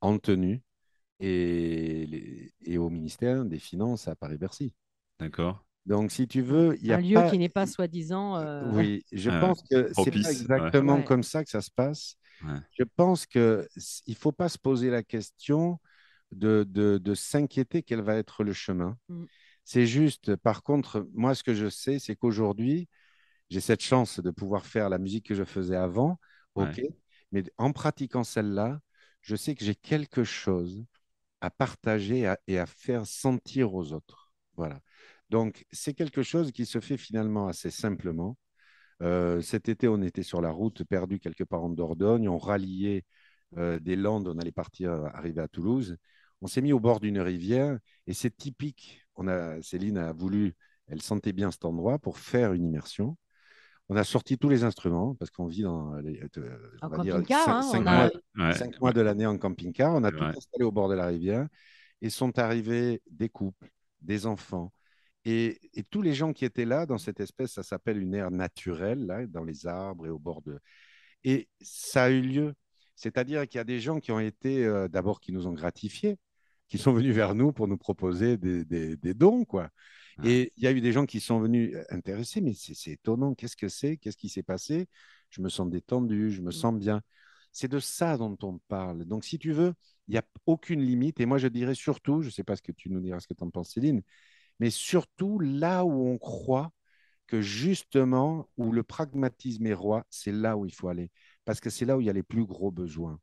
en 0.00 0.18
tenue 0.18 0.62
et, 1.18 2.52
et 2.62 2.78
au 2.78 2.90
ministère 2.90 3.44
des 3.44 3.58
Finances 3.58 4.08
à 4.08 4.16
Paris-Bercy. 4.16 4.74
D'accord. 5.18 5.64
Donc, 5.86 6.12
si 6.12 6.28
tu 6.28 6.42
veux, 6.42 6.76
il 6.80 6.86
y 6.86 6.92
a 6.92 6.96
un 6.96 7.00
lieu 7.00 7.30
qui 7.30 7.38
n'est 7.38 7.48
pas 7.48 7.66
soi-disant. 7.66 8.36
Euh, 8.36 8.70
oui, 8.72 9.04
je 9.12 9.30
pense 9.30 9.62
que 9.70 9.90
c'est 9.94 10.10
pas 10.10 10.30
exactement 10.30 11.02
comme 11.02 11.22
ça 11.22 11.42
que 11.42 11.50
ça 11.50 11.60
se 11.60 11.70
passe. 11.70 12.16
Je 12.78 12.84
pense 12.96 13.26
que 13.26 13.68
il 14.06 14.14
faut 14.14 14.32
pas 14.32 14.48
se 14.48 14.58
poser 14.58 14.90
la 14.90 15.02
question 15.02 15.78
de, 16.32 16.64
de, 16.64 17.14
s'inquiéter 17.14 17.82
quel 17.82 18.00
va 18.00 18.16
être 18.16 18.44
le 18.44 18.52
chemin. 18.52 18.96
Mm. 19.08 19.24
C'est 19.64 19.86
juste, 19.86 20.36
par 20.36 20.62
contre, 20.62 21.06
moi, 21.12 21.34
ce 21.34 21.42
que 21.42 21.54
je 21.54 21.68
sais, 21.68 21.98
c'est 21.98 22.16
qu'aujourd'hui, 22.16 22.88
j'ai 23.50 23.60
cette 23.60 23.82
chance 23.82 24.20
de 24.20 24.30
pouvoir 24.30 24.64
faire 24.64 24.88
la 24.88 24.98
musique 24.98 25.26
que 25.26 25.34
je 25.34 25.44
faisais 25.44 25.76
avant, 25.76 26.18
ok, 26.54 26.80
mais 27.32 27.44
en 27.58 27.72
pratiquant 27.72 28.24
celle-là, 28.24 28.80
je 29.22 29.36
sais 29.36 29.54
que 29.54 29.64
j'ai 29.64 29.74
quelque 29.74 30.24
chose 30.24 30.84
à 31.40 31.50
partager 31.50 32.32
et 32.46 32.58
à 32.58 32.66
faire 32.66 33.06
sentir 33.06 33.74
aux 33.74 33.92
autres. 33.92 34.32
Voilà. 34.56 34.80
Donc, 35.30 35.64
c'est 35.72 35.94
quelque 35.94 36.22
chose 36.22 36.52
qui 36.52 36.66
se 36.66 36.80
fait 36.80 36.96
finalement 36.96 37.48
assez 37.48 37.70
simplement. 37.70 38.36
Euh, 39.02 39.40
cet 39.42 39.68
été, 39.68 39.88
on 39.88 40.02
était 40.02 40.22
sur 40.22 40.40
la 40.42 40.50
route, 40.50 40.84
perdu 40.84 41.18
quelque 41.20 41.44
part 41.44 41.62
en 41.64 41.70
Dordogne. 41.70 42.28
On 42.28 42.38
ralliait 42.38 43.04
euh, 43.56 43.78
des 43.80 43.96
Landes, 43.96 44.28
on 44.28 44.38
allait 44.38 44.52
partir, 44.52 44.92
arriver 45.14 45.40
à 45.40 45.48
Toulouse. 45.48 45.96
On 46.42 46.46
s'est 46.46 46.62
mis 46.62 46.72
au 46.72 46.80
bord 46.80 47.00
d'une 47.00 47.20
rivière 47.20 47.78
et 48.06 48.14
c'est 48.14 48.36
typique. 48.36 49.06
On 49.16 49.28
a, 49.28 49.60
Céline 49.62 49.98
a 49.98 50.12
voulu, 50.12 50.54
elle 50.86 51.02
sentait 51.02 51.32
bien 51.32 51.50
cet 51.50 51.64
endroit 51.64 51.98
pour 51.98 52.18
faire 52.18 52.52
une 52.52 52.64
immersion. 52.64 53.16
On 53.90 53.96
a 53.96 54.04
sorti 54.04 54.38
tous 54.38 54.48
les 54.48 54.64
instruments 54.64 55.14
parce 55.16 55.30
qu'on 55.30 55.46
vit 55.46 55.62
dans 55.62 55.96
les, 55.96 56.22
euh, 56.38 56.76
camping-car, 56.80 57.64
cinq, 57.64 57.82
mois, 57.82 58.10
mois, 58.80 58.92
de 58.92 59.00
l'année 59.00 59.26
en 59.26 59.36
camping-car. 59.36 59.92
On 59.94 60.04
a 60.04 60.10
tout 60.10 60.24
installé 60.24 60.64
au 60.64 60.72
bord 60.72 60.88
de 60.88 60.94
la 60.94 61.06
rivière 61.06 61.46
et 62.00 62.08
sont 62.08 62.38
arrivés 62.38 63.02
des 63.10 63.28
couples, 63.28 63.70
des 64.00 64.26
enfants, 64.26 64.72
et, 65.24 65.60
tous 65.90 66.02
les 66.02 66.14
gens 66.14 66.32
qui 66.32 66.44
étaient 66.44 66.64
là, 66.64 66.86
dans 66.86 66.98
cette 66.98 67.20
espèce, 67.20 67.52
ça 67.52 67.62
s'appelle 67.62 68.00
une 68.00 68.14
aire 68.14 68.30
naturelle, 68.30 69.06
là, 69.06 69.26
dans 69.26 69.44
les 69.44 69.66
arbres 69.66 70.06
et 70.06 70.10
au 70.10 70.18
bord 70.18 70.42
de... 70.42 70.58
Et 71.24 71.48
ça 71.60 72.04
a 72.04 72.10
eu 72.10 72.22
lieu. 72.22 72.54
C'est-à-dire 72.96 73.46
qu'il 73.46 73.58
y 73.58 73.60
a 73.60 73.64
des 73.64 73.80
gens 73.80 74.00
qui 74.00 74.12
ont 74.12 74.20
été, 74.20 74.64
euh, 74.64 74.88
d'abord, 74.88 75.20
qui 75.20 75.32
nous 75.32 75.46
ont 75.46 75.52
gratifiés, 75.52 76.16
qui 76.68 76.78
sont 76.78 76.92
venus 76.92 77.14
vers 77.14 77.34
nous 77.34 77.52
pour 77.52 77.68
nous 77.68 77.76
proposer 77.76 78.36
des, 78.38 78.64
des, 78.64 79.14
dons, 79.14 79.44
quoi. 79.44 79.68
Et 80.24 80.52
il 80.56 80.64
y 80.64 80.66
a 80.66 80.72
eu 80.72 80.80
des 80.80 80.92
gens 80.92 81.06
qui 81.06 81.20
sont 81.20 81.40
venus 81.40 81.74
euh, 81.74 81.84
intéressés, 81.90 82.40
mais 82.40 82.52
c'est 82.54 82.90
étonnant, 82.90 83.34
qu'est-ce 83.34 83.56
que 83.56 83.68
c'est? 83.68 83.96
Qu'est-ce 83.96 84.16
qui 84.16 84.28
s'est 84.28 84.42
passé? 84.42 84.88
Je 85.30 85.40
me 85.40 85.48
sens 85.48 85.68
détendu, 85.70 86.30
je 86.30 86.42
me 86.42 86.50
sens 86.50 86.74
bien. 86.74 87.02
C'est 87.52 87.68
de 87.68 87.80
ça 87.80 88.16
dont 88.16 88.36
on 88.42 88.58
parle. 88.68 89.04
Donc, 89.04 89.24
si 89.24 89.38
tu 89.38 89.52
veux, 89.52 89.74
il 90.08 90.12
n'y 90.12 90.18
a 90.18 90.24
aucune 90.46 90.82
limite. 90.82 91.20
Et 91.20 91.26
moi, 91.26 91.38
je 91.38 91.48
dirais 91.48 91.74
surtout, 91.74 92.22
je 92.22 92.26
ne 92.26 92.32
sais 92.32 92.44
pas 92.44 92.56
ce 92.56 92.62
que 92.62 92.72
tu 92.72 92.90
nous 92.90 93.00
diras, 93.00 93.20
ce 93.20 93.26
que 93.26 93.34
tu 93.34 93.44
en 93.44 93.50
penses, 93.50 93.72
Céline, 93.72 94.02
mais 94.60 94.70
surtout 94.70 95.38
là 95.38 95.84
où 95.84 96.06
on 96.06 96.18
croit 96.18 96.72
que 97.26 97.40
justement, 97.40 98.48
où 98.56 98.72
le 98.72 98.82
pragmatisme 98.82 99.66
est 99.66 99.74
roi, 99.74 100.04
c'est 100.10 100.32
là 100.32 100.56
où 100.56 100.66
il 100.66 100.74
faut 100.74 100.88
aller, 100.88 101.10
parce 101.44 101.60
que 101.60 101.70
c'est 101.70 101.84
là 101.84 101.96
où 101.96 102.00
il 102.00 102.06
y 102.06 102.10
a 102.10 102.12
les 102.12 102.24
plus 102.24 102.44
gros 102.44 102.70
besoins. 102.72 103.20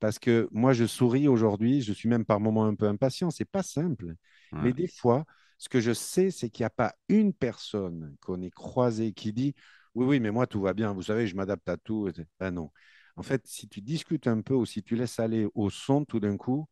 Parce 0.00 0.18
que 0.18 0.48
moi, 0.52 0.72
je 0.72 0.84
souris 0.86 1.28
aujourd'hui, 1.28 1.80
je 1.80 1.92
suis 1.92 2.08
même 2.08 2.24
par 2.24 2.40
moments 2.40 2.66
un 2.66 2.74
peu 2.74 2.86
impatient, 2.88 3.30
c'est 3.30 3.44
pas 3.44 3.62
simple. 3.62 4.14
Mais 4.60 4.72
des 4.72 4.88
fois, 4.88 5.24
ce 5.58 5.68
que 5.68 5.80
je 5.80 5.92
sais, 5.92 6.30
c'est 6.30 6.50
qu'il 6.50 6.62
n'y 6.62 6.66
a 6.66 6.70
pas 6.70 6.94
une 7.08 7.32
personne 7.32 8.16
qu'on 8.20 8.42
ait 8.42 8.50
croisée 8.50 9.12
qui 9.12 9.32
dit 9.32 9.54
Oui, 9.94 10.06
oui, 10.06 10.20
mais 10.20 10.30
moi, 10.30 10.46
tout 10.46 10.60
va 10.60 10.74
bien, 10.74 10.92
vous 10.92 11.02
savez, 11.02 11.26
je 11.26 11.36
m'adapte 11.36 11.68
à 11.68 11.76
tout. 11.76 12.10
Ben 12.40 12.50
non. 12.50 12.70
En 13.16 13.22
fait, 13.22 13.46
si 13.46 13.68
tu 13.68 13.80
discutes 13.80 14.26
un 14.26 14.40
peu 14.40 14.54
ou 14.54 14.66
si 14.66 14.82
tu 14.82 14.96
laisses 14.96 15.20
aller 15.20 15.46
au 15.54 15.70
son 15.70 16.04
tout 16.04 16.20
d'un 16.20 16.36
coup, 16.36 16.66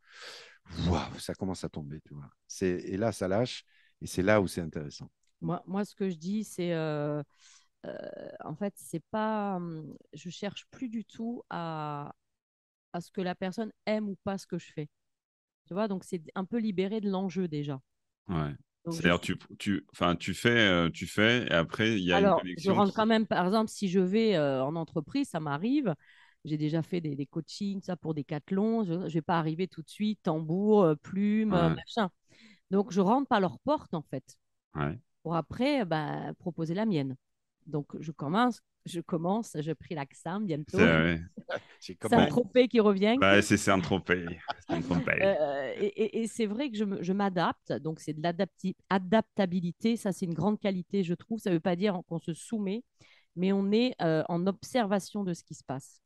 ça 1.19 1.35
commence 1.35 1.65
à 1.65 1.69
tomber. 1.69 2.01
Tu 2.07 2.15
vois. 2.15 2.31
Et 2.63 2.97
là, 2.97 3.13
ça 3.13 3.29
lâche. 3.29 3.65
Et 4.01 4.07
c'est 4.07 4.23
là 4.23 4.41
où 4.41 4.49
c'est 4.49 4.61
intéressant. 4.61 5.11
Moi, 5.41 5.63
moi, 5.67 5.85
ce 5.85 5.95
que 5.95 6.09
je 6.09 6.17
dis, 6.17 6.45
c'est 6.45 6.73
euh, 6.73 7.23
euh, 7.87 7.99
en 8.45 8.55
fait, 8.55 8.75
c'est 8.77 9.03
pas. 9.11 9.57
Hum, 9.57 9.97
je 10.13 10.31
cherche 10.31 10.67
plus 10.71 10.89
du 10.89 11.05
tout 11.05 11.43
à, 11.51 12.15
à 12.93 13.01
ce 13.01 13.11
que 13.11 13.21
la 13.21 13.35
personne 13.35 13.73
aime 13.87 14.09
ou 14.09 14.17
pas 14.25 14.39
ce 14.39 14.47
que 14.47 14.59
je 14.59 14.73
fais. 14.73 14.89
Tu 15.67 15.75
vois, 15.75 15.89
donc 15.89 16.05
c'est 16.05 16.23
un 16.35 16.45
peu 16.45 16.59
libéré 16.59 17.01
de 17.01 17.11
l'enjeu 17.11 17.49
déjà. 17.49 17.81
Ouais. 18.29 18.57
C'est-à-dire, 18.91 19.21
tu, 19.21 19.37
tu, 19.59 19.87
tu, 20.19 20.35
fais, 20.35 20.49
euh, 20.49 20.91
tu 20.91 21.07
fais, 21.07 21.47
et 21.47 21.53
après, 21.53 21.93
il 21.93 22.05
y 22.05 22.13
a 22.13 22.17
Alors, 22.17 22.41
une 22.45 22.55
Je 22.59 22.71
rentre 22.71 22.93
quand 22.93 23.07
même, 23.07 23.27
par 23.27 23.47
exemple, 23.47 23.71
si 23.71 23.89
je 23.89 24.01
vais 24.01 24.39
en 24.39 24.75
entreprise, 24.75 25.29
ça 25.29 25.41
m'arrive. 25.41 25.95
J'ai 26.45 26.59
déjà 26.59 26.83
fait 26.83 27.01
des, 27.01 27.15
des, 27.15 27.27
coachings, 27.27 27.81
ça 27.83 27.97
pour 27.97 28.15
des 28.15 28.25
cathlons. 28.25 28.83
Je 28.83 28.95
ne 28.95 29.09
vais 29.09 29.23
pas 29.23 29.39
arriver 29.39 29.69
tout 29.69 29.83
de 29.83 29.89
suite, 29.89 30.21
tambour, 30.25 30.95
plume, 31.03 31.51
machin. 31.51 32.11
Donc, 32.73 32.91
je 32.91 33.01
rentre 33.01 33.29
par 33.29 33.41
leur 33.41 33.59
porte, 33.61 33.95
en 33.95 34.03
fait. 34.03 34.37
Pour 35.23 35.37
après, 35.37 35.85
bah, 35.85 36.33
proposer 36.39 36.75
la 36.75 36.87
mienne. 36.87 37.17
Donc, 37.67 37.87
je 38.01 38.11
commence, 38.11 38.61
je 38.87 39.01
commence, 39.01 39.57
je 39.61 39.73
pris 39.73 39.95
l'accent 39.95 40.41
bientôt. 40.41 40.79
C'est 41.81 42.03
un 42.13 42.27
tropé 42.27 42.69
qui 42.69 42.81
revient. 42.81 43.17
Bah, 43.21 43.41
c'est 43.43 43.71
un 43.71 43.81
tropé. 43.81 45.23
Euh, 45.23 45.73
et, 45.79 46.23
et 46.23 46.27
c'est 46.27 46.47
vrai 46.47 46.71
que 46.71 46.77
je 46.77 47.13
m'adapte. 47.13 47.73
Donc, 47.73 48.01
c'est 48.01 48.13
de 48.13 48.23
l'adaptabilité. 48.23 49.97
Ça, 49.97 50.13
c'est 50.13 50.27
une 50.27 50.35
grande 50.35 50.59
qualité, 50.59 51.03
je 51.03 51.15
trouve. 51.15 51.39
Ça 51.39 51.51
ne 51.51 51.55
veut 51.55 51.61
pas 51.61 51.77
dire 51.77 52.01
qu'on 52.09 52.19
se 52.19 52.35
soumet, 52.35 52.83
mais 53.37 53.53
on 53.53 53.71
est 53.73 53.95
euh, 54.03 54.23
en 54.29 54.47
observation 54.47 55.25
de 55.25 55.35
ce 55.35 55.45
qui 55.45 55.55
se 55.55 55.65
passe. 55.65 56.01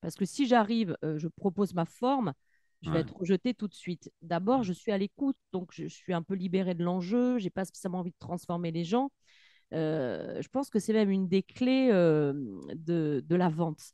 Parce 0.00 0.16
que 0.16 0.24
si 0.24 0.46
j'arrive, 0.46 0.96
euh, 1.04 1.18
je 1.18 1.28
propose 1.28 1.74
ma 1.74 1.86
forme, 1.86 2.34
je 2.82 2.90
vais 2.90 3.00
être 3.00 3.16
rejetée 3.16 3.54
tout 3.54 3.68
de 3.68 3.74
suite. 3.74 4.12
D'abord, 4.20 4.62
je 4.62 4.74
suis 4.74 4.92
à 4.92 4.98
l'écoute, 4.98 5.36
donc 5.52 5.70
je, 5.72 5.86
suis 5.86 6.12
un 6.12 6.22
peu 6.22 6.34
libérée 6.34 6.74
de 6.74 6.84
l'enjeu, 6.84 7.38
j'ai 7.38 7.48
pas 7.48 7.64
spécialement 7.64 8.00
envie 8.00 8.10
de 8.10 8.18
transformer 8.18 8.70
les 8.70 8.84
gens. 8.84 9.10
Euh, 9.72 10.40
je 10.40 10.48
pense 10.48 10.70
que 10.70 10.78
c'est 10.78 10.92
même 10.92 11.10
une 11.10 11.28
des 11.28 11.42
clés 11.42 11.88
euh, 11.92 12.32
de, 12.74 13.24
de, 13.26 13.36
la 13.36 13.48
vente. 13.48 13.92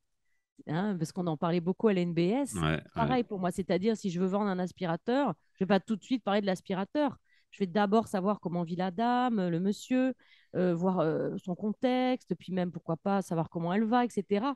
Hein, 0.67 0.97
parce 0.99 1.13
qu'on 1.13 1.27
en 1.27 1.37
parlait 1.37 1.61
beaucoup 1.61 1.89
à 1.89 1.95
l'NBS. 1.95 2.55
Pareil 2.95 3.25
pour 3.25 3.39
moi, 3.39 3.51
c'est-à-dire 3.51 3.97
si 3.97 4.11
je 4.11 4.21
veux 4.21 4.27
vendre 4.27 4.51
un 4.51 4.59
aspirateur, 4.59 5.35
je 5.55 5.65
vais 5.65 5.69
pas 5.69 5.81
tout 5.81 5.97
de 5.97 6.03
suite 6.03 6.23
parler 6.23 6.41
de 6.41 6.47
l'aspirateur. 6.47 7.17
Je 7.51 7.59
vais 7.59 7.67
d'abord 7.67 8.09
savoir 8.09 8.41
comment 8.41 8.63
vit 8.63 8.77
la 8.77 8.91
dame, 8.91 9.49
le 9.49 9.59
monsieur, 9.59 10.15
euh, 10.55 10.75
voir 10.75 11.05
son 11.39 11.55
contexte, 11.55 12.35
puis 12.37 12.53
même 12.53 12.71
pourquoi 12.71 12.97
pas 12.97 13.23
savoir 13.23 13.49
comment 13.49 13.73
elle 13.73 13.85
va, 13.85 14.05
etc. 14.05 14.47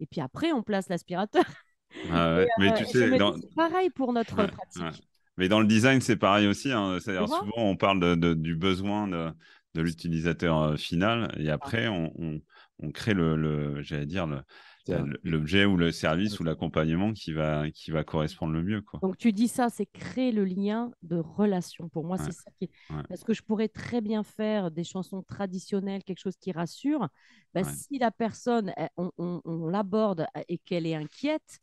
Et 0.00 0.06
puis 0.06 0.20
après, 0.20 0.50
on 0.52 0.62
place 0.62 0.88
l'aspirateur. 0.88 1.44
Ah 2.10 2.40
mais 2.58 2.74
tu 2.74 2.86
sais, 2.86 3.18
pareil 3.54 3.90
pour 3.90 4.12
notre 4.12 4.34
pratique. 4.34 5.04
Mais 5.36 5.48
dans 5.48 5.60
le 5.60 5.66
design, 5.66 6.00
c'est 6.00 6.16
pareil 6.16 6.46
aussi. 6.46 6.70
Hein. 6.70 6.98
C'est-à-dire 7.00 7.28
souvent, 7.28 7.52
on 7.56 7.76
parle 7.76 8.00
de, 8.00 8.34
du 8.34 8.54
besoin 8.56 9.08
de, 9.08 9.30
de 9.74 9.82
l'utilisateur 9.82 10.78
final 10.78 11.34
et 11.38 11.50
après, 11.50 11.88
on, 11.88 12.12
on, 12.78 12.90
crée 12.92 13.14
le, 13.14 13.36
le 13.36 13.82
j'allais 13.82 14.06
dire, 14.06 14.26
le, 14.26 14.42
l'objet 15.22 15.64
ou 15.64 15.76
le 15.76 15.92
service 15.92 16.40
ou 16.40 16.44
l'accompagnement 16.44 17.12
qui 17.12 17.32
va, 17.32 17.70
qui 17.70 17.90
va 17.90 18.02
correspondre 18.04 18.52
le 18.52 18.62
mieux. 18.62 18.82
Quoi. 18.82 19.00
Donc 19.02 19.16
tu 19.16 19.32
dis 19.32 19.48
ça, 19.48 19.68
c'est 19.68 19.86
créer 19.86 20.32
le 20.32 20.44
lien 20.44 20.90
de 21.02 21.16
relation. 21.16 21.88
Pour 21.88 22.04
moi, 22.04 22.18
c'est 22.18 22.32
ça 22.32 22.50
qui 22.58 22.64
est... 22.64 22.70
Parce 23.08 23.22
que 23.22 23.32
je 23.32 23.42
pourrais 23.42 23.68
très 23.68 24.00
bien 24.00 24.22
faire 24.22 24.70
des 24.70 24.84
chansons 24.84 25.22
traditionnelles, 25.22 26.02
quelque 26.02 26.20
chose 26.20 26.36
qui 26.36 26.52
rassure. 26.52 27.08
Bah, 27.54 27.64
si 27.64 27.98
la 27.98 28.10
personne, 28.10 28.72
on, 28.96 29.10
on, 29.18 29.40
on 29.44 29.68
l'aborde 29.68 30.26
et 30.48 30.58
qu'elle 30.58 30.86
est 30.86 30.94
inquiète, 30.94 31.60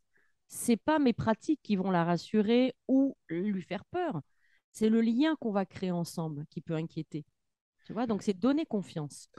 c'est 0.48 0.78
pas 0.78 1.00
mes 1.00 1.14
pratiques 1.14 1.60
qui 1.62 1.76
vont 1.76 1.92
la 1.92 2.06
rassurer 2.06 2.74
ou 2.88 3.18
lui 3.30 3.62
faire 3.62 3.84
peur. 3.86 4.22
C'est 4.72 4.90
le 4.90 5.02
lien 5.02 5.36
qu'on 5.40 5.52
va 5.52 5.66
créer 5.66 5.92
ensemble 5.92 6.46
qui 6.50 6.62
peut 6.62 6.76
inquiéter. 6.76 7.26
Tu 7.88 7.94
vois, 7.94 8.06
donc 8.06 8.22
c'est 8.22 8.34
donner 8.34 8.66
confiance. 8.66 9.30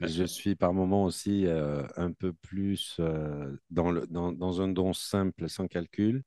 Je 0.00 0.24
suis 0.24 0.56
par 0.56 0.72
moments 0.72 1.04
aussi 1.04 1.46
euh, 1.46 1.86
un 1.94 2.10
peu 2.10 2.32
plus 2.32 2.96
euh, 2.98 3.56
dans, 3.70 3.92
le, 3.92 4.08
dans, 4.08 4.60
un 4.60 4.66
don 4.66 4.92
simple, 4.92 5.48
sans 5.48 5.68
calcul. 5.68 6.24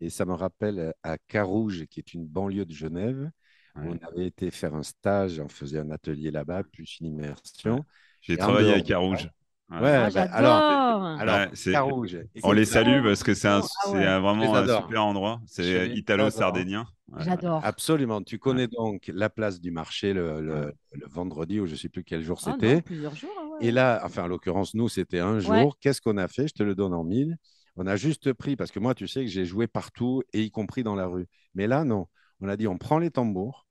Et 0.00 0.10
ça 0.10 0.24
me 0.24 0.32
rappelle 0.32 0.80
euh, 0.80 0.92
à 1.04 1.16
Carouge, 1.16 1.86
qui 1.86 2.00
est 2.00 2.12
une 2.12 2.26
banlieue 2.26 2.64
de 2.64 2.72
Genève. 2.72 3.30
on 3.76 3.96
avait 3.98 4.26
été 4.26 4.50
faire 4.50 4.74
un 4.74 4.82
stage, 4.82 5.38
on 5.38 5.48
faisait 5.48 5.78
un 5.78 5.92
atelier 5.92 6.32
là-bas, 6.32 6.64
plus 6.64 6.98
une 6.98 7.06
immersion. 7.06 7.84
J'ai 8.20 8.36
travaillé 8.36 8.72
à 8.72 8.80
Carouge. 8.80 9.30
Ah, 9.68 9.82
Ouais, 9.82 9.92
bah, 9.92 10.10
j'adore. 10.10 10.34
alors, 10.36 11.04
alors 11.20 11.36
Ouais, 11.36 11.48
c'est- 11.54 11.72
Carouge, 11.72 12.18
On 12.44 12.52
les 12.52 12.64
salue 12.64 13.02
parce 13.02 13.24
que 13.24 13.34
c'est 13.34 13.48
un, 13.48 13.62
Ah 13.62 13.66
c'est 13.86 13.90
ouais. 13.94 14.06
un- 14.06 14.20
vraiment 14.20 14.54
un 14.54 14.64
super 14.82 15.04
endroit. 15.04 15.40
C'est 15.46 15.88
italo-sardinien. 15.90 16.86
Ouais. 17.08 17.24
J'adore. 17.24 17.60
Absolument. 17.64 18.22
Tu 18.22 18.38
connais 18.38 18.68
donc 18.68 19.10
la 19.12 19.28
place 19.28 19.60
du 19.60 19.70
marché 19.72 20.12
le, 20.12 20.40
le- 20.40 20.72
le 20.92 21.06
vendredi 21.08 21.58
ou 21.60 21.66
je 21.66 21.72
ne 21.72 21.76
sais 21.76 21.88
plus 21.88 22.04
quel 22.04 22.22
jour 22.22 22.38
Ah 22.46 22.52
c'était. 22.52 22.80
plusieurs 22.82 23.14
jours. 23.16 23.30
ouais. 23.60 23.66
Et 23.66 23.70
là, 23.72 24.00
enfin, 24.04 24.24
en 24.24 24.28
l'occurrence, 24.28 24.74
nous, 24.74 24.88
c'était 24.88 25.18
un 25.20 25.40
jour. 25.40 25.52
Ouais. 25.52 25.68
Qu'est-ce 25.80 26.00
qu'on 26.00 26.16
a 26.16 26.28
fait? 26.28 26.46
Je 26.48 26.54
te 26.54 26.62
le 26.62 26.74
donne 26.76 26.94
en 26.94 27.02
mille. 27.04 27.36
On 27.76 27.86
a 27.86 27.96
juste 27.96 28.32
pris, 28.32 28.54
parce 28.56 28.70
que 28.70 28.78
moi, 28.78 28.94
tu 28.94 29.06
sais 29.08 29.22
que 29.22 29.30
j'ai 29.30 29.44
joué 29.44 29.66
partout, 29.66 30.22
et 30.32 30.42
y 30.42 30.50
compris 30.50 30.82
dans 30.84 30.94
la 30.94 31.06
rue. 31.06 31.26
Mais 31.54 31.66
là, 31.66 31.84
non. 31.84 32.06
On 32.40 32.48
a 32.48 32.56
dit, 32.56 32.68
on 32.68 32.78
prend 32.78 32.98
les 32.98 33.10
tambours. 33.10 33.66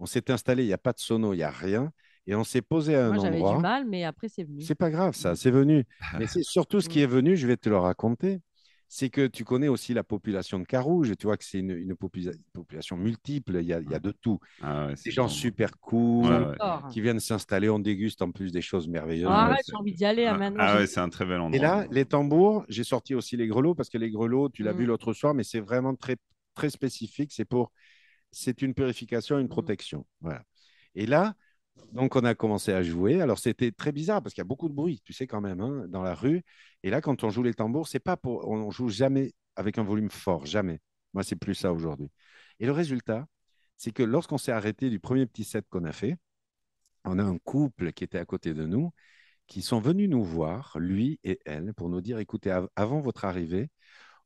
On 0.00 0.06
s'est 0.06 0.30
installé, 0.30 0.64
il 0.64 0.66
n'y 0.66 0.72
a 0.72 0.78
pas 0.78 0.92
de 0.92 0.98
sono, 0.98 1.34
il 1.34 1.38
n'y 1.38 1.42
a 1.42 1.50
rien. 1.50 1.92
Et 2.26 2.34
on 2.34 2.44
s'est 2.44 2.62
posé 2.62 2.94
à 2.96 3.06
un 3.06 3.12
Moi, 3.12 3.22
j'avais 3.24 3.42
du 3.42 3.58
mal, 3.58 3.86
mais 3.86 4.04
après, 4.04 4.28
c'est 4.28 4.44
venu. 4.44 4.62
C'est 4.62 4.74
pas 4.74 4.90
grave, 4.90 5.14
ça, 5.14 5.34
c'est 5.36 5.50
venu. 5.50 5.84
Mais 6.18 6.26
c'est 6.26 6.42
surtout 6.44 6.80
ce 6.80 6.88
qui 6.88 6.98
Mm. 7.00 7.02
est 7.02 7.06
venu, 7.06 7.36
je 7.36 7.46
vais 7.46 7.56
te 7.56 7.68
le 7.68 7.76
raconter. 7.78 8.40
C'est 8.92 9.08
que 9.08 9.28
tu 9.28 9.44
connais 9.44 9.68
aussi 9.68 9.94
la 9.94 10.02
population 10.02 10.58
de 10.58 10.64
Carouge. 10.64 11.12
Tu 11.16 11.26
vois 11.28 11.36
que 11.36 11.44
c'est 11.44 11.60
une, 11.60 11.70
une 11.70 11.94
popula- 11.94 12.36
population 12.52 12.96
multiple. 12.96 13.58
Il 13.60 13.66
y 13.66 13.72
a, 13.72 13.78
il 13.80 13.88
y 13.88 13.94
a 13.94 14.00
de 14.00 14.10
tout. 14.10 14.40
Ah 14.60 14.88
ouais, 14.88 14.96
c'est 14.96 15.04
Des 15.10 15.10
gens 15.12 15.28
super 15.28 15.78
cool 15.78 16.26
Ouais, 16.26 16.38
ouais. 16.38 16.56
J'adore. 16.58 16.88
qui 16.92 17.00
viennent 17.00 17.20
s'installer. 17.20 17.68
On 17.70 17.78
déguste 17.78 18.20
en 18.20 18.32
plus 18.32 18.50
des 18.50 18.60
choses 18.62 18.88
merveilleuses. 18.88 19.28
Ah, 19.30 19.46
arrête, 19.46 19.64
j'ai 19.68 19.76
envie 19.76 19.94
d'y 19.94 20.04
aller 20.04 20.24
là, 20.24 20.32
Ah, 20.34 20.38
maintenant. 20.38 20.64
ah 20.66 20.76
ouais, 20.78 20.86
c'est 20.88 20.98
un 20.98 21.08
très 21.08 21.24
bel 21.24 21.38
endroit. 21.40 21.56
Et 21.56 21.62
là, 21.62 21.86
les 21.92 22.04
tambours, 22.04 22.64
j'ai 22.68 22.82
sorti 22.82 23.14
aussi 23.14 23.36
les 23.36 23.46
grelots 23.46 23.76
parce 23.76 23.88
que 23.90 23.98
les 23.98 24.10
grelots, 24.10 24.48
tu 24.48 24.64
l'as 24.64 24.72
Mm. 24.72 24.78
vu 24.78 24.86
l'autre 24.86 25.12
soir, 25.12 25.34
mais 25.34 25.44
c'est 25.44 25.60
vraiment 25.60 25.94
très, 25.94 26.16
très 26.54 26.68
spécifique. 26.68 27.30
C'est 27.32 27.44
pour, 27.44 27.70
c'est 28.32 28.60
une 28.60 28.74
purification, 28.74 29.38
une 29.38 29.46
Mm. 29.46 29.50
protection. 29.50 30.04
Voilà. 30.20 30.42
Et 30.96 31.06
là, 31.06 31.34
donc 31.92 32.16
on 32.16 32.24
a 32.24 32.34
commencé 32.34 32.72
à 32.72 32.82
jouer. 32.82 33.20
Alors 33.20 33.38
c'était 33.38 33.72
très 33.72 33.92
bizarre 33.92 34.22
parce 34.22 34.34
qu'il 34.34 34.40
y 34.40 34.46
a 34.46 34.48
beaucoup 34.48 34.68
de 34.68 34.74
bruit, 34.74 35.00
tu 35.04 35.12
sais 35.12 35.26
quand 35.26 35.40
même, 35.40 35.60
hein, 35.60 35.86
dans 35.88 36.02
la 36.02 36.14
rue. 36.14 36.42
Et 36.82 36.90
là, 36.90 37.00
quand 37.00 37.24
on 37.24 37.30
joue 37.30 37.42
les 37.42 37.54
tambours, 37.54 37.88
c'est 37.88 38.00
pas 38.00 38.16
pour, 38.16 38.48
on 38.48 38.70
joue 38.70 38.88
jamais 38.88 39.32
avec 39.56 39.78
un 39.78 39.82
volume 39.84 40.10
fort, 40.10 40.46
jamais. 40.46 40.80
Moi, 41.14 41.24
c'est 41.24 41.36
plus 41.36 41.54
ça 41.54 41.72
aujourd'hui. 41.72 42.08
Et 42.60 42.66
le 42.66 42.72
résultat, 42.72 43.26
c'est 43.76 43.92
que 43.92 44.02
lorsqu'on 44.02 44.38
s'est 44.38 44.52
arrêté 44.52 44.90
du 44.90 45.00
premier 45.00 45.26
petit 45.26 45.44
set 45.44 45.66
qu'on 45.70 45.84
a 45.84 45.92
fait, 45.92 46.16
on 47.04 47.18
a 47.18 47.24
un 47.24 47.38
couple 47.38 47.92
qui 47.92 48.04
était 48.04 48.18
à 48.18 48.24
côté 48.24 48.54
de 48.54 48.66
nous 48.66 48.92
qui 49.48 49.62
sont 49.62 49.80
venus 49.80 50.08
nous 50.10 50.24
voir, 50.24 50.76
lui 50.80 51.20
et 51.24 51.40
elle, 51.46 51.74
pour 51.74 51.90
nous 51.90 52.00
dire, 52.00 52.18
écoutez, 52.18 52.50
av- 52.50 52.70
avant 52.76 53.00
votre 53.00 53.26
arrivée, 53.26 53.70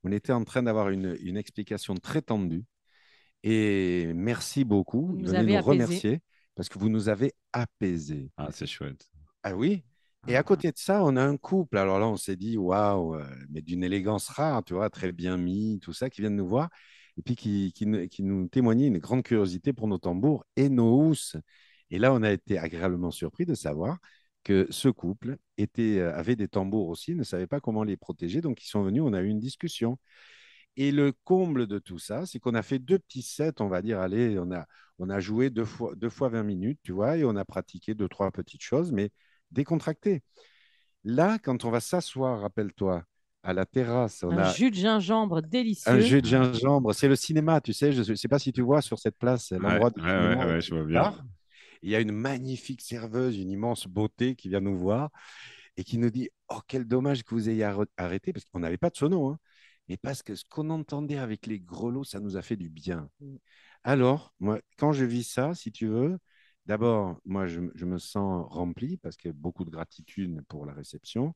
on 0.05 0.13
était 0.13 0.33
en 0.33 0.45
train 0.45 0.63
d'avoir 0.65 0.91
une, 0.91 1.17
une 1.23 1.37
explication 1.39 1.95
très 1.97 2.23
tendue. 2.23 2.65
Et 3.43 4.13
merci 4.15 4.65
beaucoup. 4.65 5.15
Vous 5.15 5.19
Ils 5.19 5.27
nous 5.27 5.35
venaient 5.35 5.59
remercier 5.59 6.23
parce 6.55 6.69
que 6.69 6.79
vous 6.79 6.89
nous 6.89 7.09
avez 7.09 7.33
apaisés. 7.53 8.31
Ah, 8.37 8.49
c'est 8.51 8.67
chouette. 8.67 9.11
Ah 9.43 9.55
oui? 9.55 9.83
Et 10.27 10.37
à 10.37 10.43
côté 10.43 10.73
de 10.73 10.79
ça, 10.79 11.05
on 11.05 11.17
a 11.17 11.23
un 11.23 11.37
couple. 11.37 11.77
Alors 11.77 11.99
là, 11.99 12.07
on 12.07 12.17
s'est 12.17 12.37
dit, 12.37 12.57
waouh, 12.57 13.17
euh, 13.17 13.27
mais 13.51 13.61
d'une 13.61 13.85
élégance 13.85 14.29
rare, 14.29 14.65
tu 14.65 14.75
vois, 14.75 14.89
très 14.89 15.13
bien 15.13 15.37
mis, 15.37 15.81
tout 15.81 15.93
ça, 15.93 16.09
qui 16.09 16.23
viennent 16.23 16.37
nous 16.37 16.49
voir. 16.49 16.71
Et 17.17 17.23
puis 17.23 17.37
qui, 17.37 17.73
qui, 17.75 17.87
nous- 17.87 18.09
qui 18.09 18.23
nous 18.23 18.49
témoignaient 18.49 18.87
une 18.89 18.99
grande 18.99 19.23
curiosité 19.23 19.73
pour 19.73 19.87
nos 19.87 19.99
tambours 19.99 20.45
et 20.57 20.69
nos 20.69 20.99
housses. 21.09 21.37
Et 21.91 21.99
là, 21.99 22.13
on 22.13 22.23
a 22.23 22.33
été 22.33 22.59
agréablement 22.59 23.11
surpris 23.11 23.45
de 23.47 23.55
savoir 23.55 23.99
que 24.43 24.67
ce 24.71 24.89
couple 24.89 25.37
était, 25.59 25.99
euh, 25.99 26.15
avait 26.17 26.37
des 26.37 26.49
tambours 26.49 26.89
aussi, 26.89 27.15
ne 27.15 27.23
savait 27.23 27.47
pas 27.47 27.61
comment 27.61 27.85
les 27.85 27.97
protéger. 27.97 28.41
Donc, 28.41 28.63
ils 28.65 28.69
sont 28.69 28.83
venus, 28.83 29.03
on 29.05 29.13
a 29.13 29.21
eu 29.21 29.29
une 29.29 29.41
discussion. 29.41 29.99
Et 30.77 30.91
le 30.93 31.13
comble 31.25 31.67
de 31.67 31.79
tout 31.79 31.99
ça, 31.99 32.27
c'est 32.27 32.41
qu'on 32.41 32.55
a 32.55 32.63
fait 32.63 32.79
deux 32.79 32.99
petits 32.99 33.23
sets, 33.23 33.61
on 33.61 33.69
va 33.69 33.83
dire, 33.83 34.01
allez, 34.01 34.39
on 34.39 34.51
a, 34.53 34.67
on 34.99 35.11
a 35.11 35.21
joué 35.21 35.51
deux 35.51 35.65
fois, 35.65 35.95
deux 35.97 36.11
fois 36.11 36.29
20 36.29 36.43
minutes, 36.45 36.81
tu 36.83 36.93
vois, 36.93 37.17
et 37.19 37.25
on 37.25 37.37
a 37.37 37.45
pratiqué 37.45 37.95
deux, 37.95 38.09
trois 38.09 38.31
petites 38.31 38.63
choses, 38.63 38.93
mais 38.93 39.11
décontractées. 39.51 40.23
Là, 41.05 41.39
quand 41.39 41.65
on 41.65 41.71
va 41.71 41.81
s'asseoir, 41.81 42.41
rappelle-toi, 42.43 43.05
à 43.45 43.53
la 43.55 43.67
terrasse, 43.67 44.23
on 44.25 44.37
Un 44.37 44.39
a 44.39 44.59
jus 44.59 44.71
de 44.71 44.75
gingembre 44.77 45.41
délicieux. 45.41 45.79
un 45.87 45.99
jus 46.01 46.23
de 46.23 46.27
gingembre. 46.27 46.95
C'est 46.95 47.09
le 47.09 47.17
cinéma, 47.17 47.61
tu 47.61 47.73
sais, 47.73 47.93
je 47.93 48.11
ne 48.11 48.17
sais 48.17 48.29
pas 48.29 48.39
si 48.39 48.53
tu 48.53 48.63
vois 48.63 48.81
sur 48.83 48.99
cette 48.99 49.19
place, 49.19 49.53
l'endroit 49.53 49.91
ouais, 49.97 50.05
ouais, 50.07 50.45
ouais, 50.47 50.61
je 50.61 50.75
vois 50.75 50.85
bien. 50.85 51.25
Il 51.83 51.91
y 51.91 51.95
a 51.97 52.01
une 52.01 52.13
magnifique 52.13 52.81
serveuse, 52.83 53.39
une 53.39 53.51
immense 53.51 53.87
beauté 53.87 54.35
qui 54.37 54.49
vient 54.49 54.61
nous 54.61 54.79
voir 54.79 55.11
et 55.77 55.85
qui 55.85 55.99
nous 55.99 56.11
dit 56.11 56.31
Oh, 56.51 56.61
quel 56.69 56.87
dommage 56.87 57.25
que 57.25 57.35
vous 57.35 57.49
ayez 57.51 57.65
arr- 57.65 57.87
arrêté, 57.97 58.33
parce 58.33 58.45
qu'on 58.47 58.61
n'avait 58.61 58.79
pas 58.79 58.91
de 58.91 58.97
sono, 58.97 59.29
hein, 59.29 59.39
mais 59.89 59.97
parce 59.97 60.23
que 60.23 60.35
ce 60.35 60.45
qu'on 60.49 60.71
entendait 60.71 61.19
avec 61.19 61.47
les 61.47 61.61
grelots, 61.61 62.05
ça 62.05 62.21
nous 62.21 62.37
a 62.37 62.43
fait 62.43 62.57
du 62.57 62.71
bien. 62.71 63.11
Alors, 63.85 64.32
moi, 64.41 64.61
quand 64.78 64.93
je 64.93 65.05
vis 65.05 65.24
ça, 65.24 65.55
si 65.55 65.70
tu 65.70 65.87
veux, 65.87 66.18
d'abord, 66.66 67.18
moi, 67.24 67.47
je, 67.47 67.61
je 67.74 67.85
me 67.85 67.99
sens 67.99 68.47
rempli 68.51 68.97
parce 68.97 69.16
que 69.16 69.28
beaucoup 69.28 69.64
de 69.64 69.70
gratitude 69.70 70.43
pour 70.49 70.66
la 70.66 70.72
réception. 70.72 71.35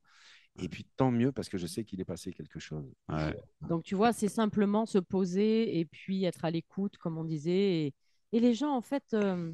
Et 0.61 0.69
puis, 0.69 0.85
tant 0.97 1.11
mieux 1.11 1.31
parce 1.31 1.49
que 1.49 1.57
je 1.57 1.67
sais 1.67 1.85
qu'il 1.85 2.01
est 2.01 2.05
passé 2.05 2.33
quelque 2.33 2.59
chose. 2.59 2.85
Ouais. 3.09 3.35
Donc, 3.61 3.83
tu 3.83 3.95
vois, 3.95 4.13
c'est 4.13 4.29
simplement 4.29 4.85
se 4.85 4.97
poser 4.97 5.79
et 5.79 5.85
puis 5.85 6.25
être 6.25 6.43
à 6.45 6.51
l'écoute, 6.51 6.97
comme 6.97 7.17
on 7.17 7.23
disait. 7.23 7.87
Et, 7.87 7.93
et 8.31 8.39
les 8.39 8.53
gens, 8.53 8.75
en 8.75 8.81
fait, 8.81 9.13
euh, 9.13 9.53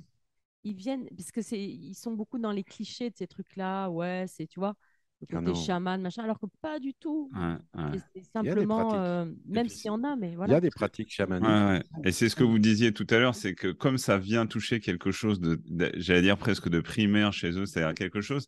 ils 0.64 0.76
viennent, 0.76 1.08
parce 1.18 1.32
que 1.32 1.42
c'est, 1.42 1.62
ils 1.62 1.96
sont 1.96 2.14
beaucoup 2.14 2.40
dans 2.40 2.52
les 2.52 2.64
clichés 2.64 3.10
de 3.10 3.18
ces 3.18 3.28
trucs-là. 3.28 3.90
Ouais, 3.90 4.26
c'est, 4.28 4.48
tu 4.48 4.60
vois, 4.60 4.76
le 5.22 5.28
côté 5.40 5.56
chaman, 5.56 6.02
machin, 6.02 6.24
alors 6.24 6.40
que 6.40 6.46
pas 6.62 6.80
du 6.80 6.94
tout. 6.94 7.32
Ouais, 7.34 7.82
ouais. 7.84 8.00
C'est- 8.14 8.24
simplement, 8.32 8.78
pratiques. 8.88 8.96
euh, 9.00 9.26
même 9.48 9.70
s'il 9.70 9.86
y 9.88 9.90
en 9.90 10.04
a, 10.04 10.16
mais 10.16 10.30
Il 10.30 10.34
y 10.34 10.36
voilà. 10.36 10.58
a 10.58 10.62
des 10.62 10.70
pratiques 10.70 11.12
chamaniques. 11.12 11.48
Ouais, 11.48 11.54
ouais. 11.80 11.84
Et 12.04 12.12
c'est 12.12 12.30
ce 12.30 12.36
que 12.36 12.44
vous 12.44 12.60
disiez 12.60 12.94
tout 12.94 13.08
à 13.10 13.18
l'heure, 13.18 13.34
c'est 13.36 13.56
que 13.56 13.70
comme 13.72 13.98
ça 13.98 14.18
vient 14.18 14.46
toucher 14.46 14.80
quelque 14.80 15.12
chose 15.12 15.40
de, 15.40 15.60
de- 15.66 15.92
j'allais 15.96 16.22
dire 16.22 16.38
presque 16.38 16.70
de 16.70 16.80
primaire 16.82 17.32
chez 17.34 17.52
eux, 17.58 17.66
c'est-à-dire 17.66 17.94
quelque 17.96 18.22
chose 18.22 18.46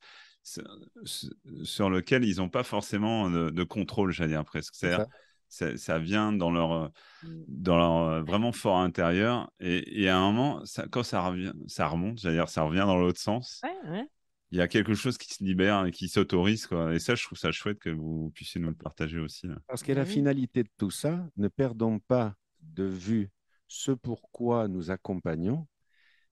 sur- 1.03 1.89
lequel 1.89 2.23
ils 2.25 2.37
n'ont 2.37 2.49
pas 2.49 2.63
forcément 2.63 3.29
de, 3.29 3.49
de 3.49 3.63
contrôle, 3.63 4.11
j'allais 4.11 4.31
dire 4.33 4.45
presque. 4.45 4.75
C'est 4.75 4.87
C'est-à-dire, 4.87 5.07
ça. 5.49 5.77
ça 5.77 5.99
vient 5.99 6.31
dans 6.33 6.51
leur, 6.51 6.91
Mm. 7.23 7.27
dans 7.47 7.77
leur 7.77 7.97
euh, 7.97 8.21
vraiment 8.21 8.51
fort 8.51 8.77
intérieur. 8.77 9.49
Et, 9.59 10.03
et 10.03 10.09
à 10.09 10.17
un 10.17 10.31
moment, 10.31 10.63
ça, 10.65 10.85
quand 10.89 11.03
ça, 11.03 11.21
revient, 11.21 11.53
ça 11.67 11.87
remonte, 11.87 12.19
j'allais 12.19 12.35
dire, 12.35 12.49
ça 12.49 12.61
revient 12.63 12.83
dans 12.85 12.97
l'autre 12.97 13.19
sens. 13.19 13.61
Ouais, 13.63 13.91
ouais. 13.91 14.07
Il 14.51 14.57
y 14.57 14.61
a 14.61 14.67
quelque 14.67 14.93
chose 14.93 15.17
qui 15.17 15.33
se 15.33 15.43
libère 15.43 15.85
et 15.85 15.91
qui 15.91 16.07
s'autorise. 16.07 16.67
Quoi. 16.67 16.93
Et 16.95 16.99
ça, 16.99 17.15
je 17.15 17.23
trouve 17.23 17.37
ça 17.37 17.51
chouette 17.51 17.79
que 17.79 17.89
vous 17.89 18.31
puissiez 18.33 18.61
nous 18.61 18.69
le 18.69 18.75
partager 18.75 19.19
aussi. 19.19 19.47
là. 19.47 19.55
Parce 19.67 19.83
que 19.83 19.91
la 19.91 20.05
finalité 20.05 20.63
de 20.63 20.69
tout 20.77 20.91
ça, 20.91 21.29
ne 21.37 21.47
perdons 21.47 21.99
pas 21.99 22.35
de 22.61 22.85
vue 22.85 23.29
ce 23.67 23.91
pourquoi 23.91 24.67
nous 24.67 24.91
accompagnons, 24.91 25.67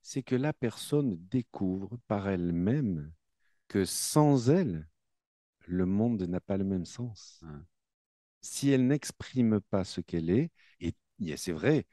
c'est 0.02 0.24
que 0.24 0.36
la 0.36 0.54
personne 0.54 1.18
découvre 1.30 1.98
par 2.08 2.30
elle-même 2.30 3.12
que 3.68 3.86
sans 3.86 4.50
elle, 4.50 4.88
le 5.68 5.86
monde 5.86 6.22
n'a 6.24 6.40
pas 6.40 6.58
le 6.58 6.64
même 6.64 6.86
sens. 6.86 7.40
Ouais. 7.44 7.50
Si 8.42 8.70
elle 8.70 8.88
n'exprime 8.88 9.60
pas 9.70 9.84
ce 9.84 10.02
qu'elle 10.02 10.30
est, 10.30 10.52
et 10.80 10.94
et 11.26 11.38
c'est 11.38 11.54
vrai, 11.54 11.88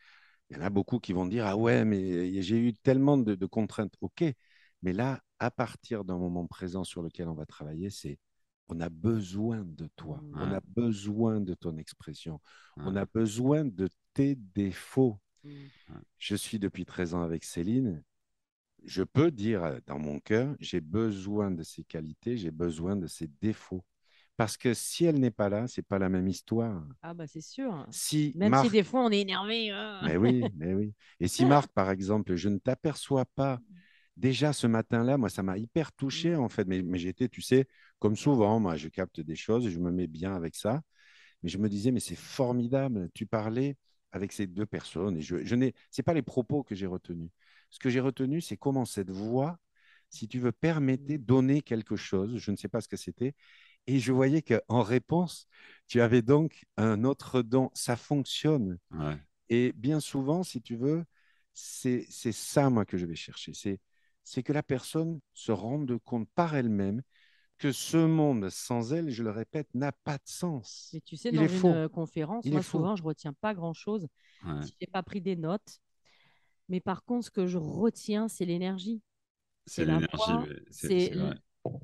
il 0.51 0.57
y 0.57 0.61
en 0.61 0.63
a 0.63 0.71
beaucoup 0.71 1.01
qui 1.01 1.13
vont 1.13 1.27
dire 1.27 1.47
Ah 1.47 1.57
ouais, 1.57 1.85
mais 1.85 2.43
j'ai 2.43 2.59
eu 2.59 2.75
tellement 2.75 3.19
de, 3.19 3.35
de 3.37 3.47
contraintes. 3.47 3.95
Ok, 4.01 4.25
mais 4.83 4.93
là, 4.93 5.23
à 5.43 5.51
partir 5.51 6.05
d'un 6.05 6.19
moment 6.19 6.47
présent 6.47 6.85
sur 6.85 7.03
lequel 7.03 7.29
on 7.29 7.35
va 7.35 7.47
travailler, 7.47 7.91
c'est 7.91 8.19
on 8.69 8.81
a 8.81 8.89
besoin 8.89 9.65
de 9.65 9.89
toi, 9.97 10.25
on 10.35 10.51
Ouais. 10.51 10.57
a 10.57 10.61
besoin 10.61 11.41
de 11.41 11.55
ton 11.55 11.77
expression, 11.79 12.41
on 12.77 12.97
a 12.97 13.05
besoin 13.07 13.65
de 13.65 13.89
tes 14.15 14.37
défauts. 14.37 15.19
Mm. 15.45 15.71
Je 16.19 16.37
suis 16.37 16.59
depuis 16.59 16.85
13 16.87 17.15
ans 17.15 17.23
avec 17.23 17.45
Céline. 17.45 18.03
Je 18.85 19.03
peux 19.03 19.31
dire 19.31 19.65
euh, 19.65 19.79
dans 19.87 19.99
mon 19.99 20.21
cœur, 20.21 20.55
j'ai 20.61 20.81
besoin 20.81 21.51
de 21.51 21.63
ses 21.63 21.85
qualités, 21.85 22.37
j'ai 22.37 22.51
besoin 22.51 22.97
de 22.97 23.07
ses 23.07 23.29
défauts. 23.41 23.85
Parce 24.37 24.57
que 24.57 24.75
si 24.75 25.05
elle 25.05 25.21
n'est 25.21 25.31
pas 25.31 25.49
là, 25.49 25.69
c'est 25.69 25.83
pas 25.83 25.99
la 25.99 26.09
même 26.09 26.29
histoire. 26.29 26.83
Ah, 27.03 27.15
bah, 27.15 27.27
c'est 27.27 27.41
sûr. 27.43 27.87
Si 27.91 28.33
Même 28.37 28.51
Marc 28.51 28.67
si 28.67 28.71
des 28.71 28.83
fois 28.85 29.05
on 29.05 29.11
est 29.11 29.21
énervé. 29.21 29.71
hein. 29.71 30.01
mais 30.05 30.17
oui, 30.17 30.45
mais 30.57 30.75
oui. 30.75 30.95
Et 31.21 31.29
si 31.29 31.45
Marc, 31.47 31.71
par 31.73 31.91
exemple, 31.91 32.35
je 32.35 32.49
ne 32.49 32.59
t'aperçois 32.59 33.25
pas, 33.35 33.61
déjà 34.17 34.53
ce 34.53 34.67
matin-là, 34.67 35.17
moi, 35.19 35.31
ça 35.31 35.43
m'a 35.43 35.59
hyper 35.59 35.93
touché, 35.93 36.37
en 36.37 36.49
fait. 36.49 36.67
Mais, 36.67 36.83
mais 36.83 36.99
j'étais, 36.99 37.29
tu 37.29 37.43
sais, 37.43 37.67
comme 37.99 38.17
souvent, 38.17 38.61
moi, 38.61 38.77
je 38.77 38.89
capte 38.89 39.21
des 39.21 39.37
choses 39.37 39.67
et 39.67 39.71
je 39.71 39.79
me 39.79 39.91
mets 39.91 40.07
bien 40.07 40.35
avec 40.35 40.55
ça. 40.57 40.83
Mais 41.43 41.49
je 41.49 41.59
me 41.59 41.69
disais, 41.69 41.91
mais 41.91 42.01
c'est 42.01 42.17
formidable. 42.17 43.11
Tu 43.15 43.27
parlais 43.27 43.77
avec 44.13 44.33
ces 44.33 44.47
deux 44.47 44.67
personnes 44.67 45.17
et 45.17 45.23
je, 45.23 45.45
je 45.45 45.55
n'ai, 45.55 45.75
c'est 45.91 46.03
pas 46.03 46.15
les 46.15 46.23
propos 46.23 46.63
que 46.63 46.75
j'ai 46.75 46.87
retenus. 46.87 47.31
Ce 47.71 47.79
que 47.79 47.91
j'ai 47.91 48.01
retenu, 48.01 48.41
c'est 48.41 48.57
comment 48.57 48.85
cette 48.85 49.11
voix, 49.11 49.59
si 50.11 50.29
tu 50.29 50.39
veux, 50.39 50.53
permettait, 50.53 51.19
donner 51.19 51.63
quelque 51.63 51.97
chose. 51.97 52.37
Je 52.37 52.51
ne 52.51 52.57
sais 52.57 52.69
pas 52.69 52.81
ce 52.81 52.89
que 52.89 52.97
c'était. 52.97 53.35
Et 53.87 53.99
je 53.99 54.13
voyais 54.13 54.43
qu'en 54.43 54.83
réponse, 54.83 55.49
tu 55.89 56.01
avais 56.01 56.23
donc 56.23 56.65
un 56.77 57.05
autre 57.05 57.43
don. 57.43 57.71
Ça 57.75 57.97
fonctionne. 57.97 58.79
Ouais. 58.93 59.17
Et 59.49 59.73
bien 59.73 60.01
souvent, 60.01 60.43
si 60.43 60.63
tu 60.63 60.77
veux, 60.77 61.05
c'est 61.55 62.07
c'est 62.09 62.33
ça, 62.33 62.71
moi, 62.71 62.85
que 62.85 62.97
je 62.99 63.07
vais 63.07 63.17
chercher. 63.17 63.53
C'est 63.55 63.81
c'est 64.25 64.43
que 64.43 64.53
la 64.53 64.63
personne 64.63 65.21
se 65.35 65.53
rende 65.53 65.99
compte 66.05 66.29
par 66.35 66.55
elle-même 66.55 67.03
que 67.59 67.73
ce 67.73 67.99
monde 67.99 68.51
sans 68.51 68.93
elle, 68.93 69.11
je 69.11 69.23
le 69.23 69.31
répète, 69.31 69.69
n'a 69.75 69.93
pas 69.93 70.17
de 70.19 70.23
sens. 70.27 70.91
Mais 70.93 71.01
tu 71.01 71.17
sais, 71.17 71.33
Il 71.33 71.39
dans 71.39 71.47
une 71.49 71.61
faux. 71.61 71.69
euh, 71.69 71.89
conférence, 71.89 72.47
Il 72.47 72.53
moi 72.53 72.63
souvent, 72.63 72.97
je 72.97 73.03
retiens 73.03 73.33
pas 73.35 73.55
grand-chose 73.55 74.09
Ouais. 74.45 74.67
si 74.67 74.75
j'ai 74.81 74.87
pas 74.87 75.03
pris 75.03 75.21
des 75.21 75.37
notes. 75.37 75.81
Mais 76.69 76.81
par 76.81 77.05
contre, 77.05 77.27
ce 77.27 77.31
que 77.31 77.47
je 77.47 77.59
retiens, 77.59 78.29
c'est 78.29 78.45
l'énergie. 78.45 79.03
C'est 79.67 79.85
l'énergie. 79.85 80.33
c'est- 80.71 81.13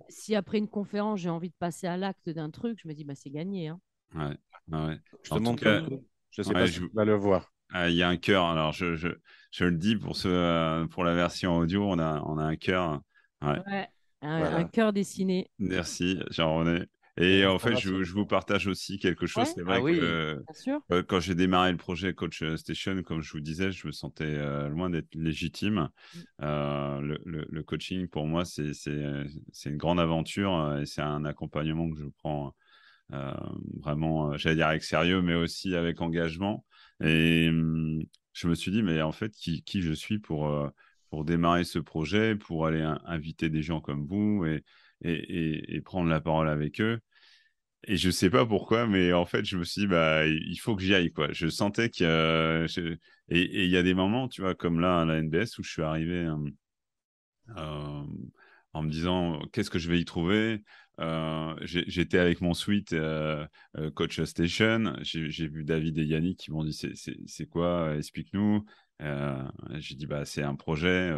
si 0.08 0.34
après 0.34 0.58
une 0.58 0.68
conférence, 0.68 1.20
j'ai 1.20 1.30
envie 1.30 1.50
de 1.50 1.54
passer 1.58 1.86
à 1.86 1.96
l'acte 1.96 2.30
d'un 2.30 2.50
truc, 2.50 2.78
je 2.82 2.88
me 2.88 2.94
dis, 2.94 3.04
bah, 3.04 3.14
c'est 3.14 3.30
gagné. 3.30 3.68
Hein. 3.68 3.80
Ouais, 4.14 4.36
ouais. 4.68 5.00
Je 5.22 5.30
te 5.30 5.38
montre 5.38 5.62
cas, 5.62 5.82
Je 6.30 6.42
sais 6.42 6.54
pas 6.54 6.66
si 6.66 6.74
tu 6.80 6.88
vas 6.94 7.04
le 7.04 7.14
voir. 7.14 7.52
Ah, 7.72 7.88
il 7.88 7.96
y 7.96 8.02
a 8.02 8.08
un 8.08 8.16
cœur. 8.16 8.44
Alors, 8.46 8.72
je, 8.72 8.94
je, 8.96 9.08
je, 9.50 9.64
le 9.64 9.76
dis 9.76 9.96
pour, 9.96 10.16
ce, 10.16 10.28
euh, 10.28 10.86
pour 10.86 11.04
la 11.04 11.14
version 11.14 11.56
audio, 11.56 11.84
on 11.84 11.98
a, 11.98 12.22
on 12.26 12.38
a 12.38 12.44
un 12.44 12.56
cœur. 12.56 13.00
Ouais. 13.42 13.60
ouais 13.66 13.88
un, 14.22 14.56
un 14.56 14.64
cœur 14.64 14.92
dessiné. 14.92 15.50
Merci, 15.58 16.20
Jean-René. 16.30 16.86
Et 17.20 17.44
en 17.46 17.58
fait, 17.58 17.76
je, 17.76 18.04
je, 18.04 18.12
vous 18.12 18.26
partage 18.26 18.68
aussi 18.68 18.98
quelque 18.98 19.26
chose. 19.26 19.48
C'est 19.52 19.62
vrai 19.62 19.78
ah 19.78 19.90
que 19.90 20.42
euh, 20.92 21.02
quand 21.02 21.18
j'ai 21.18 21.34
démarré 21.34 21.72
le 21.72 21.76
projet 21.76 22.14
Coach 22.14 22.44
Station, 22.56 23.02
comme 23.02 23.22
je 23.22 23.32
vous 23.32 23.40
disais, 23.40 23.72
je 23.72 23.88
me 23.88 23.92
sentais 23.92 24.24
euh, 24.24 24.68
loin 24.68 24.88
d'être 24.88 25.12
légitime. 25.16 25.88
Mm. 26.14 26.18
Euh, 26.42 27.00
le, 27.00 27.20
le, 27.24 27.46
le, 27.50 27.62
coaching, 27.64 28.06
pour 28.06 28.26
moi, 28.26 28.44
c'est 28.44 28.70
une 28.86 29.76
grande 29.76 29.98
aventure 29.98 30.78
et 30.80 30.86
c'est 30.86 31.02
un 31.02 31.24
accompagnement 31.24 31.90
que 31.90 31.98
je 31.98 32.06
prends 32.18 32.54
vraiment, 33.80 34.36
j'allais 34.36 34.56
dire 34.56 34.68
avec 34.68 34.84
sérieux, 34.84 35.22
mais 35.22 35.34
aussi 35.34 35.74
avec 35.74 36.00
engagement. 36.00 36.64
Et 37.02 37.48
hum, 37.48 38.02
je 38.32 38.48
me 38.48 38.54
suis 38.54 38.70
dit, 38.70 38.82
mais 38.82 39.02
en 39.02 39.12
fait, 39.12 39.30
qui, 39.32 39.62
qui 39.62 39.82
je 39.82 39.92
suis 39.92 40.18
pour, 40.18 40.70
pour 41.10 41.24
démarrer 41.24 41.64
ce 41.64 41.78
projet, 41.78 42.36
pour 42.36 42.66
aller 42.66 42.82
inviter 43.06 43.48
des 43.48 43.62
gens 43.62 43.80
comme 43.80 44.06
vous 44.06 44.44
et, 44.46 44.64
et, 45.02 45.76
et, 45.76 45.80
prendre 45.80 46.08
la 46.08 46.20
parole 46.20 46.48
avec 46.48 46.80
eux. 46.80 47.00
Et 47.84 47.96
je 47.96 48.10
sais 48.10 48.30
pas 48.30 48.44
pourquoi, 48.44 48.86
mais 48.86 49.12
en 49.12 49.24
fait, 49.24 49.44
je 49.44 49.56
me 49.56 49.64
suis 49.64 49.82
dit, 49.82 49.86
bah, 49.86 50.26
il 50.26 50.56
faut 50.56 50.76
que 50.76 50.82
j'y 50.82 50.94
aille, 50.94 51.12
quoi. 51.12 51.32
Je 51.32 51.48
sentais 51.48 51.90
a... 52.04 52.66
Et 53.30 53.64
il 53.64 53.70
y 53.70 53.76
a 53.76 53.82
des 53.82 53.94
moments, 53.94 54.28
tu 54.28 54.40
vois, 54.42 54.54
comme 54.54 54.80
là, 54.80 55.00
à 55.02 55.04
la 55.04 55.18
NBS, 55.22 55.58
où 55.58 55.62
je 55.62 55.70
suis 55.70 55.82
arrivé 55.82 56.24
euh, 56.26 56.36
euh, 57.56 58.04
en 58.72 58.82
me 58.82 58.90
disant, 58.90 59.40
qu'est-ce 59.52 59.70
que 59.70 59.78
je 59.78 59.88
vais 59.90 60.00
y 60.00 60.04
trouver? 60.04 60.62
Euh, 61.00 61.54
J'étais 61.62 62.18
avec 62.18 62.40
mon 62.40 62.54
suite 62.54 62.94
Coach 63.94 64.20
Station. 64.22 64.94
J'ai 65.02 65.48
vu 65.48 65.64
David 65.64 65.98
et 65.98 66.04
Yannick 66.04 66.38
qui 66.38 66.50
m'ont 66.50 66.64
dit, 66.64 66.72
c'est 66.72 67.46
quoi? 67.46 67.94
Explique-nous. 67.96 68.64
j'ai 69.00 69.94
dit, 69.94 70.06
bah, 70.06 70.24
c'est 70.24 70.42
un 70.42 70.54
projet 70.56 71.12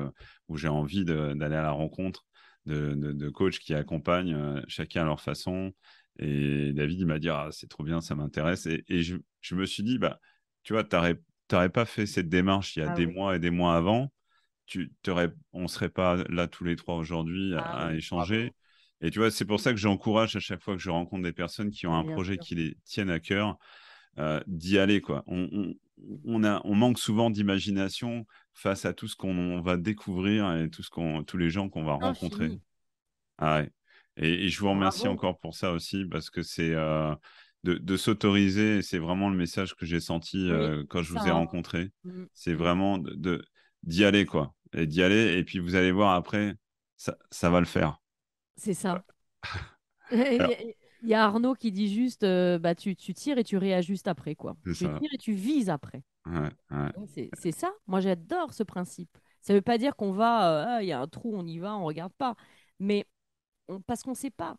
où 0.49 0.57
j'ai 0.57 0.69
envie 0.69 1.05
d'aller 1.05 1.57
à 1.57 1.63
la 1.63 1.73
rencontre 1.73 2.27
de, 2.67 2.95
de, 2.95 3.13
de 3.13 3.29
coachs 3.31 3.59
qui 3.59 3.75
accompagnent 3.75 4.63
chacun 4.69 5.03
à 5.03 5.07
leur 5.07 5.21
façon. 5.21 5.73
Et 6.19 6.73
David, 6.73 7.01
il 7.01 7.07
m'a 7.07 7.19
dit, 7.19 7.31
ah, 7.31 7.49
c'est 7.51 7.69
trop 7.69 7.83
bien, 7.83 8.01
ça 8.01 8.15
m'intéresse. 8.15 8.67
Et, 8.67 9.03
je, 9.03 9.17
je, 9.41 9.55
me 9.55 9.65
suis 9.65 9.83
dit, 9.83 9.99
bah, 9.99 10.21
tu 10.63 10.75
vois, 10.75 10.85
tu 10.85 10.97
n'aurais 10.97 11.71
pas 11.71 11.87
fait 11.87 12.07
cette 12.07 12.29
démarche 12.29 12.77
il 12.77 12.81
y 12.81 12.83
a 12.83 12.93
ah 12.93 12.95
des 12.95 13.07
mois 13.07 13.37
et 13.37 13.39
des 13.39 13.51
mois 13.51 13.75
avant. 13.75 14.13
Tu, 14.67 14.93
on 15.53 15.63
ne 15.63 15.67
serait 15.67 15.89
pas 15.89 16.17
là 16.29 16.47
tous 16.47 16.65
les 16.65 16.77
trois 16.77 16.97
aujourd'hui 16.97 17.55
à, 17.55 17.63
ah 17.63 17.95
échanger. 17.95 18.53
Et 19.01 19.11
tu 19.11 19.19
vois, 19.19 19.31
c'est 19.31 19.45
pour 19.45 19.61
ça 19.61 19.73
que 19.73 19.79
j'encourage 19.79 20.37
à 20.37 20.41
chaque 20.41 20.63
fois 20.63 20.75
que 20.75 20.83
je 20.83 20.91
rencontre 20.91 21.23
des 21.23 21.33
personnes 21.33 21.71
qui 21.71 21.87
ont 21.87 21.95
un 21.95 22.05
projet 22.05 22.37
qui 22.37 22.55
les 22.55 22.77
tiennent 22.85 23.11
à 23.11 23.21
cœur, 23.21 23.57
euh, 24.19 24.41
d'y 24.47 24.79
aller. 24.79 25.01
Quoi. 25.01 25.25
On, 25.27 25.75
on, 26.25 26.45
a, 26.45 26.61
on 26.65 26.75
manque 26.75 26.99
souvent 26.99 27.31
d'imagination 27.31 28.27
face 28.53 28.85
à 28.85 28.93
tout 28.93 29.09
ce 29.09 29.17
qu'on 29.17 29.61
va 29.61 29.77
découvrir 29.77 30.55
et 30.57 30.69
tout 30.69 30.83
ce 30.83 30.91
qu'on, 30.91 31.25
tous 31.25 31.39
les 31.39 31.51
gens 31.51 31.69
qu'on 31.69 31.85
va 31.85 31.95
rencontrer. 31.95 32.59
Ah 33.39 33.61
ouais. 33.61 33.71
Et, 34.17 34.49
je 34.49 34.61
vous 34.61 34.71
remercie 34.71 35.09
encore 35.09 35.39
pour 35.39 35.55
ça 35.55 35.73
aussi, 35.73 36.05
parce 36.05 36.29
que 36.29 36.43
c'est 36.43 36.75
euh, 36.75 37.15
de, 37.65 37.97
s'autoriser, 37.97 38.83
c'est 38.83 38.99
vraiment 38.99 39.31
le 39.31 39.37
message 39.37 39.75
que 39.75 39.87
j'ai 39.87 40.01
senti 40.01 40.51
euh, 40.51 40.85
quand 40.91 41.03
je 41.03 41.13
vous 41.13 41.27
ai 41.27 41.31
rencontré. 41.31 41.91
Mmh. 42.05 42.25
C'est 42.35 42.55
vraiment 42.55 42.99
de 42.99 43.43
d'y 43.83 44.05
aller, 44.05 44.27
quoi. 44.27 44.55
Et 44.75 44.87
d'y 44.87 45.03
aller, 45.03 45.39
et 45.39 45.45
puis 45.45 45.59
vous 45.59 45.75
allez 45.75 45.91
voir 45.91 46.15
après, 46.15 46.55
ça, 46.99 47.17
ça 47.31 47.49
va 47.49 47.61
le 47.61 47.67
faire. 47.67 47.99
C'est 48.61 48.75
ça. 48.75 49.03
Il 50.13 51.09
y 51.09 51.15
a 51.15 51.25
Arnaud 51.25 51.55
qui 51.55 51.73
dit 51.73 51.93
juste, 51.93 52.25
euh, 52.25 52.59
bah, 52.59 52.75
tu, 52.75 52.95
tu, 52.95 53.15
tires 53.15 53.39
et 53.39 53.45
tu 53.45 53.57
réajustes 53.57 54.07
après, 54.07 54.35
quoi. 54.35 54.55
Tu 54.65 54.75
tires 54.75 55.15
et 55.15 55.19
tu 55.19 55.33
vises 55.33 55.71
après. 55.71 56.03
C'est 57.33 57.53
ça. 57.53 57.73
Moi, 57.87 58.01
j'adore 58.01 58.53
ce 58.53 58.63
principe. 58.63 59.17
Ça 59.41 59.55
ne 59.55 59.59
veut 59.59 59.63
pas 59.63 59.79
dire 59.79 59.97
qu'on 59.97 60.13
va, 60.13 60.77
ah, 60.77 60.83
il 60.83 60.89
y 60.89 60.93
a 60.93 61.01
un 61.01 61.07
trou, 61.09 61.35
on 61.35 61.47
y 61.47 61.59
va, 61.59 61.75
on 61.75 61.81
ne 61.81 61.85
regarde 61.87 62.13
pas. 62.13 62.35
Mais 62.81 63.07
parce 63.87 64.03
qu'on 64.03 64.11
ne 64.11 64.17
sait 64.17 64.31
pas. 64.31 64.57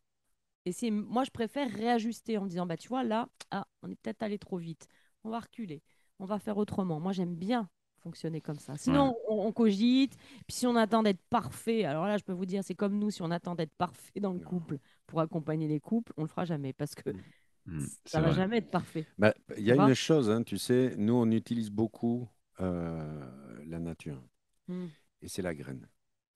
Et 0.66 0.72
c'est 0.72 0.90
moi, 0.90 1.24
je 1.24 1.30
préfère 1.30 1.70
réajuster 1.70 2.40
en 2.40 2.46
me 2.46 2.50
disant, 2.50 2.66
bah, 2.66 2.78
tu 2.78 2.88
vois, 2.88 3.04
là, 3.04 3.30
ah, 3.52 3.68
on 3.84 3.92
est 3.92 3.96
peut-être 4.02 4.24
allé 4.24 4.40
trop 4.40 4.58
vite. 4.58 4.88
On 5.24 5.30
va 5.30 5.42
reculer. 5.42 5.84
On 6.18 6.26
va 6.26 6.40
faire 6.40 6.58
autrement. 6.58 7.00
Moi, 7.00 7.12
j'aime 7.12 7.36
bien 7.36 7.70
fonctionner 8.04 8.42
comme 8.42 8.60
ça. 8.60 8.78
Sinon, 8.78 9.16
on, 9.28 9.52
cogite. 9.52 10.16
Puis 10.48 10.58
si 10.58 10.68
on 10.68 10.76
attend 10.76 11.04
d'être 11.04 11.22
parfait, 11.30 11.86
alors 11.86 12.06
là, 12.06 12.18
je 12.18 12.24
peux 12.24 12.34
vous 12.34 12.46
dire, 12.46 12.64
c'est 12.64 12.76
comme 12.76 12.98
nous, 12.98 13.12
si 13.12 13.22
on 13.22 13.32
attend 13.32 13.56
d'être 13.56 13.74
parfait 13.74 14.20
dans 14.20 14.34
le 14.34 14.40
couple 14.40 14.78
pour 15.08 15.20
accompagner 15.22 15.68
les 15.68 15.80
couples, 15.80 16.14
on 16.18 16.24
le 16.24 16.28
fera 16.28 16.46
jamais 16.46 16.74
parce 16.74 16.96
que 16.96 17.10
mmh. 17.10 17.22
Mmh, 17.68 17.86
ça 18.06 18.22
va 18.22 18.32
jamais 18.32 18.58
être 18.58 18.72
parfait. 18.72 19.06
Bah, 19.18 19.34
il 19.58 19.64
y 19.64 19.72
a 19.72 19.76
une 19.76 19.94
chose, 19.94 20.30
hein, 20.30 20.44
tu 20.44 20.58
sais, 20.58 20.96
nous, 20.98 21.14
on 21.14 21.30
utilise 21.32 21.70
beaucoup 21.70 22.28
euh, 22.60 23.62
la 23.66 23.80
nature. 23.80 24.22
Mmh. 24.68 24.86
Et 25.22 25.28
c'est 25.28 25.42
la 25.42 25.54
graine. 25.54 25.88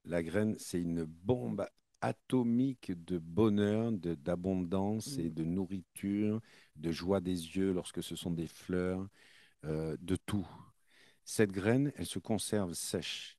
La 0.05 0.22
graine, 0.22 0.55
c'est 0.59 0.82
une 0.82 1.03
bombe 1.03 1.66
atomique 2.05 2.91
de 3.05 3.18
bonheur, 3.18 3.91
d'abondance 3.91 5.18
et 5.18 5.30
mm. 5.30 5.34
de 5.34 5.43
nourriture, 5.43 6.41
de 6.76 6.91
joie 6.91 7.20
des 7.20 7.57
yeux 7.57 7.74
lorsque 7.74 8.03
ce 8.03 8.16
sont 8.16 8.32
des 8.32 8.47
fleurs, 8.47 9.07
euh, 9.66 9.97
de 9.99 10.16
tout. 10.16 10.47
Cette 11.26 11.51
graine, 11.51 11.91
elle 11.95 12.05
se 12.05 12.19
conserve 12.19 12.73
sèche. 12.73 13.38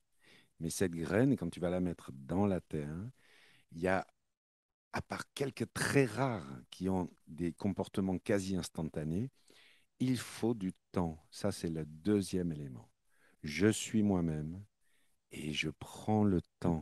Mais 0.61 0.71
cette 0.71 0.93
graine, 0.93 1.37
quand 1.37 1.49
tu 1.49 1.61
vas 1.61 1.71
la 1.71 1.81
mettre 1.81 2.11
dans 2.13 2.47
la 2.47 2.61
terre, 2.61 2.97
il 3.73 3.81
y 3.81 3.89
a, 3.89 4.07
à 4.93 5.03
part 5.03 5.25
quelques 5.35 5.73
très 5.73 6.05
rares 6.05 6.61
qui 6.71 6.89
ont 6.89 7.09
des 7.27 7.53
comportements 7.53 8.19
quasi 8.19 8.57
instantanés, 8.57 9.31
il 10.01 10.19
faut 10.19 10.55
du 10.55 10.73
temps. 10.93 11.19
Ça, 11.31 11.53
c'est 11.53 11.71
le 11.71 11.85
deuxième 11.87 12.53
élément. 12.53 12.91
Je 13.43 13.69
suis 13.69 14.03
moi-même 14.03 14.63
et 15.31 15.53
je 15.53 15.71
prends 15.71 16.25
le 16.25 16.41
temps. 16.59 16.81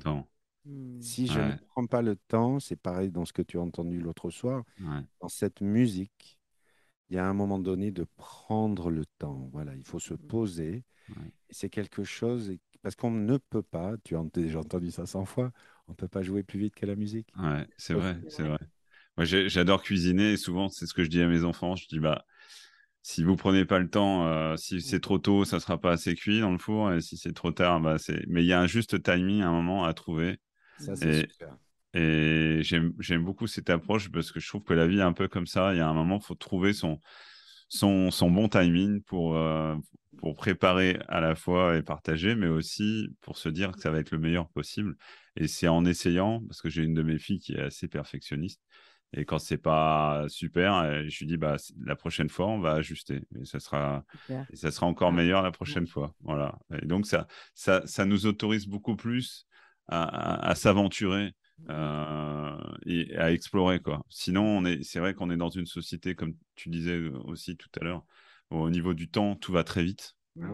Hmm. 0.64 1.00
Si 1.00 1.26
je 1.26 1.38
ne 1.40 1.56
prends 1.68 1.86
pas 1.86 2.00
le 2.00 2.16
temps, 2.16 2.60
c'est 2.60 2.76
pareil 2.76 3.10
dans 3.10 3.26
ce 3.26 3.32
que 3.34 3.42
tu 3.42 3.58
as 3.58 3.60
entendu 3.60 4.00
l'autre 4.00 4.30
soir, 4.30 4.64
dans 5.20 5.28
cette 5.28 5.60
musique, 5.60 6.40
il 7.10 7.16
y 7.16 7.18
a 7.18 7.26
un 7.26 7.34
moment 7.34 7.58
donné 7.58 7.90
de 7.90 8.06
prendre 8.16 8.90
le 8.90 9.04
temps. 9.18 9.48
Voilà, 9.52 9.74
il 9.74 9.84
faut 9.84 9.98
se 9.98 10.14
hmm. 10.14 10.26
poser. 10.26 10.84
C'est 11.50 11.68
quelque 11.68 12.02
chose, 12.02 12.52
parce 12.82 12.94
qu'on 12.96 13.10
ne 13.10 13.36
peut 13.36 13.62
pas, 13.62 13.94
tu 14.04 14.16
as 14.16 14.24
déjà 14.32 14.60
entendu 14.60 14.90
ça 14.90 15.04
100 15.04 15.26
fois, 15.26 15.52
on 15.86 15.92
ne 15.92 15.96
peut 15.96 16.08
pas 16.08 16.22
jouer 16.22 16.42
plus 16.42 16.58
vite 16.58 16.74
que 16.74 16.86
la 16.86 16.96
musique. 16.96 17.28
Ouais, 17.38 17.66
c'est 17.76 17.94
vrai, 17.94 18.18
c'est 18.28 18.42
vrai. 18.42 18.58
Moi, 19.16 19.26
j'adore 19.26 19.82
cuisiner 19.82 20.32
et 20.32 20.36
souvent, 20.36 20.68
c'est 20.68 20.86
ce 20.86 20.94
que 20.94 21.04
je 21.04 21.10
dis 21.10 21.20
à 21.20 21.28
mes 21.28 21.44
enfants. 21.44 21.76
Je 21.76 21.86
dis, 21.86 22.00
bah, 22.00 22.24
si 23.02 23.22
vous 23.22 23.36
prenez 23.36 23.66
pas 23.66 23.78
le 23.78 23.88
temps, 23.88 24.26
euh, 24.26 24.56
si 24.56 24.80
c'est 24.80 25.00
trop 25.00 25.18
tôt, 25.18 25.44
ça 25.44 25.60
sera 25.60 25.78
pas 25.78 25.92
assez 25.92 26.14
cuit 26.14 26.40
dans 26.40 26.50
le 26.50 26.58
four, 26.58 26.90
et 26.92 27.02
si 27.02 27.18
c'est 27.18 27.34
trop 27.34 27.52
tard, 27.52 27.80
bah, 27.80 27.98
c'est. 27.98 28.24
Mais 28.28 28.42
il 28.42 28.46
y 28.46 28.54
a 28.54 28.60
un 28.60 28.66
juste 28.66 29.02
timing, 29.02 29.42
un 29.42 29.52
moment 29.52 29.84
à 29.84 29.92
trouver 29.92 30.40
et, 31.02 31.28
j'aime 31.94 33.24
beaucoup 33.24 33.46
cette 33.46 33.70
approche 33.70 34.10
parce 34.10 34.32
que 34.32 34.40
je 34.40 34.48
trouve 34.48 34.64
que 34.64 34.74
la 34.74 34.86
vie 34.86 34.98
est 34.98 35.02
un 35.02 35.12
peu 35.12 35.28
comme 35.28 35.46
ça. 35.46 35.74
Il 35.74 35.78
y 35.78 35.80
a 35.80 35.88
un 35.88 35.94
moment, 35.94 36.18
il 36.20 36.24
faut 36.24 36.34
trouver 36.34 36.72
son, 36.72 37.00
son, 37.68 38.10
son, 38.10 38.30
bon 38.30 38.48
timing 38.48 39.02
pour, 39.02 39.36
euh, 39.36 39.76
pour 40.18 40.34
préparer 40.34 40.98
à 41.08 41.20
la 41.20 41.34
fois 41.34 41.76
et 41.76 41.82
partager, 41.82 42.34
mais 42.34 42.48
aussi 42.48 43.08
pour 43.20 43.38
se 43.38 43.48
dire 43.48 43.72
que 43.72 43.80
ça 43.80 43.90
va 43.90 43.98
être 43.98 44.10
le 44.10 44.18
meilleur 44.18 44.48
possible. 44.48 44.96
Et 45.36 45.48
c'est 45.48 45.68
en 45.68 45.84
essayant, 45.84 46.40
parce 46.48 46.60
que 46.62 46.68
j'ai 46.68 46.82
une 46.82 46.94
de 46.94 47.02
mes 47.02 47.18
filles 47.18 47.40
qui 47.40 47.54
est 47.54 47.62
assez 47.62 47.88
perfectionniste. 47.88 48.60
Et 49.16 49.24
quand 49.24 49.38
c'est 49.38 49.58
pas 49.58 50.24
super, 50.28 51.08
je 51.08 51.18
lui 51.20 51.26
dis 51.26 51.36
bah 51.36 51.56
la 51.84 51.94
prochaine 51.94 52.28
fois 52.28 52.48
on 52.48 52.58
va 52.58 52.72
ajuster 52.72 53.22
et 53.40 53.44
ça 53.44 53.60
sera 53.60 54.04
et 54.50 54.56
ça 54.56 54.72
sera 54.72 54.86
encore 54.86 55.12
meilleur 55.12 55.42
la 55.42 55.52
prochaine 55.52 55.86
fois. 55.86 56.14
Voilà. 56.22 56.58
Et 56.82 56.86
donc 56.86 57.06
ça 57.06 57.28
ça 57.54 57.82
ça 57.86 58.06
nous 58.06 58.26
autorise 58.26 58.66
beaucoup 58.66 58.96
plus 58.96 59.46
à, 59.86 60.54
s'aventurer 60.56 61.32
euh, 61.68 62.56
et 62.86 63.16
à 63.16 63.32
explorer 63.32 63.80
quoi. 63.80 64.04
Sinon, 64.08 64.44
on 64.44 64.64
est, 64.64 64.82
c'est 64.82 65.00
vrai 65.00 65.14
qu'on 65.14 65.30
est 65.30 65.36
dans 65.36 65.48
une 65.48 65.66
société 65.66 66.14
comme 66.14 66.34
tu 66.54 66.68
disais 66.68 66.98
aussi 67.24 67.56
tout 67.56 67.68
à 67.80 67.84
l'heure. 67.84 68.04
Au 68.50 68.70
niveau 68.70 68.94
du 68.94 69.08
temps, 69.08 69.36
tout 69.36 69.52
va 69.52 69.64
très 69.64 69.82
vite. 69.82 70.16
Ah 70.40 70.48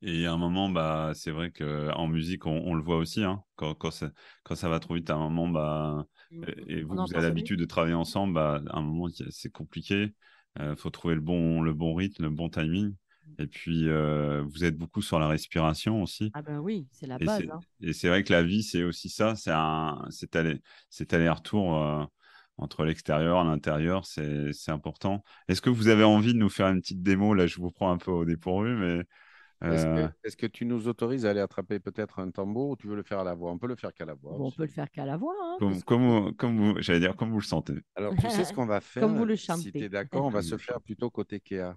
et 0.00 0.26
à 0.26 0.32
un 0.32 0.36
moment, 0.36 0.68
bah, 0.68 1.10
c'est 1.14 1.32
vrai 1.32 1.50
qu'en 1.50 2.06
musique, 2.06 2.46
on, 2.46 2.74
le 2.74 2.82
voit 2.82 2.98
aussi. 2.98 3.24
Hein. 3.24 3.42
quand, 3.56 3.74
quand, 3.74 3.90
ça, 3.90 4.12
quand, 4.44 4.54
ça, 4.54 4.68
va 4.68 4.78
trop 4.78 4.94
vite, 4.94 5.10
à 5.10 5.16
un 5.16 5.18
moment, 5.18 5.48
bah, 5.48 6.06
mmh. 6.30 6.44
et 6.68 6.82
vous, 6.82 6.94
vous 6.94 7.14
avez 7.14 7.22
l'habitude 7.22 7.58
de 7.58 7.64
travailler 7.64 7.94
ensemble, 7.94 8.34
bah, 8.34 8.62
à 8.68 8.78
un 8.78 8.82
moment, 8.82 9.08
c'est 9.30 9.50
compliqué. 9.50 10.14
Il 10.56 10.62
euh, 10.62 10.76
faut 10.76 10.90
trouver 10.90 11.14
le 11.14 11.20
bon, 11.20 11.62
le 11.62 11.74
bon 11.74 11.94
rythme, 11.94 12.24
le 12.24 12.30
bon 12.30 12.48
timing. 12.48 12.94
Et 13.38 13.46
puis, 13.46 13.88
euh, 13.88 14.42
vous 14.48 14.64
êtes 14.64 14.76
beaucoup 14.76 15.02
sur 15.02 15.18
la 15.18 15.28
respiration 15.28 16.02
aussi. 16.02 16.30
Ah 16.34 16.42
ben 16.42 16.58
oui, 16.58 16.86
c'est 16.92 17.06
la 17.06 17.18
base. 17.18 17.42
Hein. 17.52 17.60
Et 17.80 17.92
c'est 17.92 18.08
vrai 18.08 18.24
que 18.24 18.32
la 18.32 18.42
vie, 18.42 18.62
c'est 18.62 18.82
aussi 18.82 19.08
ça. 19.08 19.34
C'est 19.36 19.52
un, 19.52 20.04
c'est 20.10 20.34
aller, 20.36 20.60
c'est 20.90 21.12
aller-retour 21.12 21.76
euh, 21.82 22.04
entre 22.56 22.84
l'extérieur 22.84 23.42
et 23.42 23.44
l'intérieur. 23.44 24.04
C'est, 24.06 24.52
c'est 24.52 24.70
important. 24.72 25.22
Est-ce 25.48 25.60
que 25.62 25.70
vous 25.70 25.88
avez 25.88 26.04
envie 26.04 26.32
de 26.34 26.38
nous 26.38 26.48
faire 26.50 26.68
une 26.68 26.80
petite 26.80 27.02
démo? 27.02 27.34
Là, 27.34 27.46
je 27.46 27.56
vous 27.60 27.70
prends 27.70 27.90
un 27.90 27.98
peu 27.98 28.10
au 28.10 28.24
dépourvu, 28.24 28.76
mais 28.76 29.04
Euh, 29.64 30.08
Est-ce 30.22 30.36
que, 30.36 30.46
tu 30.46 30.64
nous 30.66 30.86
autorises 30.86 31.26
à 31.26 31.30
aller 31.30 31.40
attraper 31.40 31.80
peut-être 31.80 32.20
un 32.20 32.30
tambour 32.30 32.70
ou 32.70 32.76
tu 32.76 32.86
veux 32.86 32.94
le 32.94 33.02
faire 33.02 33.18
à 33.18 33.24
la 33.24 33.34
voix? 33.34 33.50
On 33.50 33.58
peut 33.58 33.66
le 33.66 33.74
faire 33.74 33.92
qu'à 33.92 34.04
la 34.04 34.14
voix. 34.14 34.36
Bon, 34.38 34.46
on 34.46 34.50
peut 34.52 34.62
le 34.62 34.68
faire 34.68 34.88
qu'à 34.88 35.04
la 35.04 35.16
voix. 35.16 35.34
hein, 35.42 35.56
comme, 35.58 35.82
comme, 35.82 36.34
comme 36.36 36.56
vous, 36.56 36.74
j'allais 36.80 37.00
dire, 37.00 37.16
comme 37.16 37.30
vous 37.30 37.40
le 37.40 37.44
sentez. 37.44 37.74
Alors, 37.96 38.14
tu 38.14 38.30
sais 38.30 38.44
ce 38.44 38.52
qu'on 38.52 38.66
va 38.66 38.80
faire 38.80 39.02
Comme 39.02 39.16
vous 39.16 39.24
le 39.24 39.34
Si 39.34 39.46
tu 39.46 39.52
chantez. 39.52 39.84
es 39.84 39.88
d'accord, 39.88 40.26
on 40.26 40.30
va 40.30 40.42
se 40.42 40.56
faire 40.56 40.80
plutôt 40.80 41.10
côté 41.10 41.40
Kéa. 41.40 41.76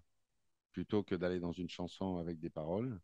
Plutôt 0.72 1.04
que 1.04 1.16
d'aller 1.16 1.40
dans 1.40 1.52
une 1.52 1.70
chanson 1.70 2.18
avec 2.18 2.40
des 2.40 2.50
paroles. 2.50 3.00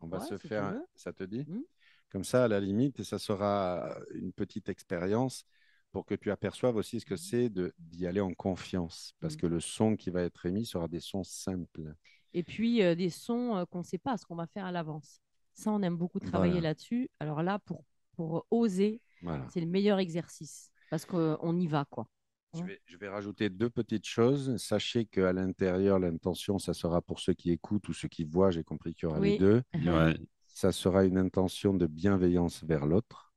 On 0.00 0.06
va 0.08 0.18
Ouais, 0.18 0.26
se 0.26 0.38
faire. 0.38 0.74
Ça 0.94 1.12
te 1.12 1.24
dit? 1.24 1.44
Mhm. 1.46 1.62
Comme 2.10 2.24
ça, 2.24 2.44
à 2.44 2.48
la 2.48 2.60
limite, 2.60 3.02
ça 3.02 3.18
sera 3.18 3.94
une 4.14 4.32
petite 4.32 4.68
expérience 4.68 5.44
pour 5.92 6.06
que 6.06 6.14
tu 6.14 6.30
aperçoives 6.30 6.76
aussi 6.76 7.00
ce 7.00 7.04
que 7.04 7.16
c'est 7.16 7.50
de- 7.50 7.74
d'y 7.78 8.06
aller 8.06 8.20
en 8.20 8.32
confiance. 8.32 9.14
Parce 9.20 9.34
Mhm. 9.34 9.40
que 9.40 9.46
le 9.46 9.60
son 9.60 9.96
qui 9.96 10.10
va 10.10 10.22
être 10.22 10.46
émis 10.46 10.64
sera 10.64 10.88
des 10.88 11.00
sons 11.00 11.24
simples. 11.24 11.94
Et 12.32 12.42
puis 12.42 12.82
euh, 12.82 12.94
des 12.94 13.10
sons 13.10 13.56
euh, 13.56 13.64
qu'on 13.66 13.78
ne 13.80 13.84
sait 13.84 13.98
pas 13.98 14.16
ce 14.16 14.24
qu'on 14.24 14.36
va 14.36 14.46
faire 14.46 14.64
à 14.64 14.72
l'avance. 14.72 15.20
Ça, 15.52 15.70
on 15.72 15.82
aime 15.82 15.96
beaucoup 15.96 16.20
travailler 16.20 16.52
Voilà. 16.54 16.68
là-dessus. 16.70 17.10
Alors 17.18 17.42
là, 17.42 17.58
pour, 17.58 17.84
pour 18.16 18.46
oser, 18.50 19.00
Voilà. 19.20 19.46
c'est 19.50 19.60
le 19.60 19.66
meilleur 19.66 19.98
exercice 19.98 20.70
parce 20.90 21.04
qu'on 21.04 21.58
y 21.58 21.66
va, 21.66 21.84
quoi. 21.84 22.08
Je 22.54 22.58
vais, 22.64 22.80
je 22.86 22.96
vais 22.96 23.08
rajouter 23.08 23.48
deux 23.48 23.70
petites 23.70 24.06
choses. 24.06 24.56
Sachez 24.56 25.04
qu'à 25.04 25.32
l'intérieur, 25.32 25.98
l'intention, 25.98 26.58
ça 26.58 26.74
sera 26.74 27.00
pour 27.00 27.20
ceux 27.20 27.34
qui 27.34 27.50
écoutent 27.52 27.88
ou 27.88 27.92
ceux 27.92 28.08
qui 28.08 28.24
voient. 28.24 28.50
J'ai 28.50 28.64
compris 28.64 28.94
qu'il 28.94 29.04
y 29.04 29.06
aura 29.06 29.20
les 29.20 29.38
deux. 29.38 29.62
Ouais. 30.10 30.18
Ça 30.46 30.72
sera 30.72 31.04
une 31.04 31.16
intention 31.16 31.72
de 31.74 31.86
bienveillance 31.86 32.64
vers 32.64 32.84
l'autre. 32.86 33.32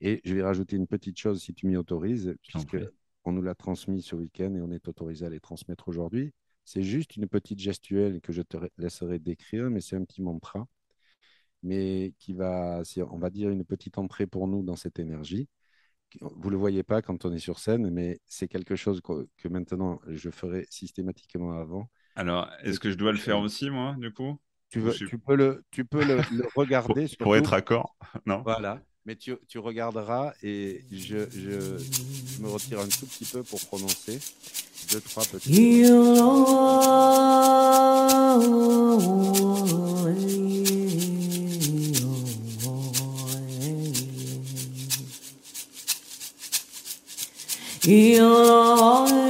Et 0.00 0.20
je 0.24 0.34
vais 0.34 0.42
rajouter 0.42 0.76
une 0.76 0.86
petite 0.86 1.18
chose, 1.18 1.42
si 1.42 1.54
tu 1.54 1.66
m'y 1.66 1.76
autorises, 1.76 2.34
puisque 2.42 2.74
on 3.24 3.32
nous 3.32 3.40
l'a 3.42 3.54
transmis 3.54 4.02
ce 4.02 4.14
week-end 4.14 4.54
et 4.54 4.60
on 4.60 4.70
est 4.70 4.86
autorisé 4.86 5.24
à 5.24 5.30
les 5.30 5.40
transmettre 5.40 5.88
aujourd'hui. 5.88 6.32
C'est 6.66 6.82
juste 6.82 7.16
une 7.16 7.26
petite 7.26 7.58
gestuelle 7.58 8.20
que 8.20 8.32
je 8.32 8.42
te 8.42 8.58
ra- 8.58 8.68
laisserai 8.76 9.18
décrire, 9.18 9.70
mais 9.70 9.80
c'est 9.80 9.96
un 9.96 10.04
petit 10.04 10.20
mantra, 10.22 10.66
mais 11.62 12.12
qui 12.18 12.34
va, 12.34 12.82
on 13.10 13.18
va 13.18 13.30
dire, 13.30 13.48
une 13.50 13.64
petite 13.64 13.96
entrée 13.98 14.26
pour 14.26 14.46
nous 14.46 14.62
dans 14.62 14.76
cette 14.76 14.98
énergie. 14.98 15.48
Vous 16.20 16.46
ne 16.46 16.50
le 16.50 16.56
voyez 16.56 16.82
pas 16.82 17.02
quand 17.02 17.24
on 17.24 17.32
est 17.32 17.38
sur 17.38 17.58
scène, 17.58 17.90
mais 17.90 18.20
c'est 18.26 18.48
quelque 18.48 18.76
chose 18.76 19.00
que, 19.00 19.28
que 19.36 19.48
maintenant 19.48 20.00
je 20.08 20.30
ferai 20.30 20.66
systématiquement 20.70 21.52
avant. 21.52 21.88
Alors, 22.16 22.48
est-ce 22.62 22.78
que 22.80 22.90
je 22.90 22.96
dois 22.96 23.12
le 23.12 23.18
faire 23.18 23.38
aussi, 23.40 23.70
moi, 23.70 23.96
du 23.98 24.12
coup? 24.12 24.38
Tu, 24.70 24.80
Je 24.80 24.84
veux, 24.86 24.92
suis- 24.92 25.06
tu 25.06 25.18
peux 25.18 25.34
le, 25.36 25.64
tu 25.70 25.84
peux 25.84 26.04
le, 26.04 26.16
le 26.16 26.22
pour, 26.52 26.62
regarder 26.62 27.06
pour 27.18 27.36
être 27.36 27.52
accord 27.52 27.96
Non? 28.26 28.42
Voilà. 28.44 28.80
Mais 29.06 29.16
tu, 29.16 29.34
tu 29.48 29.58
regarderas 29.58 30.32
et 30.42 30.80
je, 30.90 31.28
je, 31.30 31.78
je 31.78 32.42
me 32.42 32.48
retire 32.48 32.80
un 32.80 32.88
tout 32.88 33.06
petit 33.06 33.26
peu 33.26 33.42
pour 33.42 33.60
prononcer 33.66 34.18
deux, 34.92 35.00
trois 35.00 35.24
petits. 35.24 35.84
Voilà. 47.86 49.23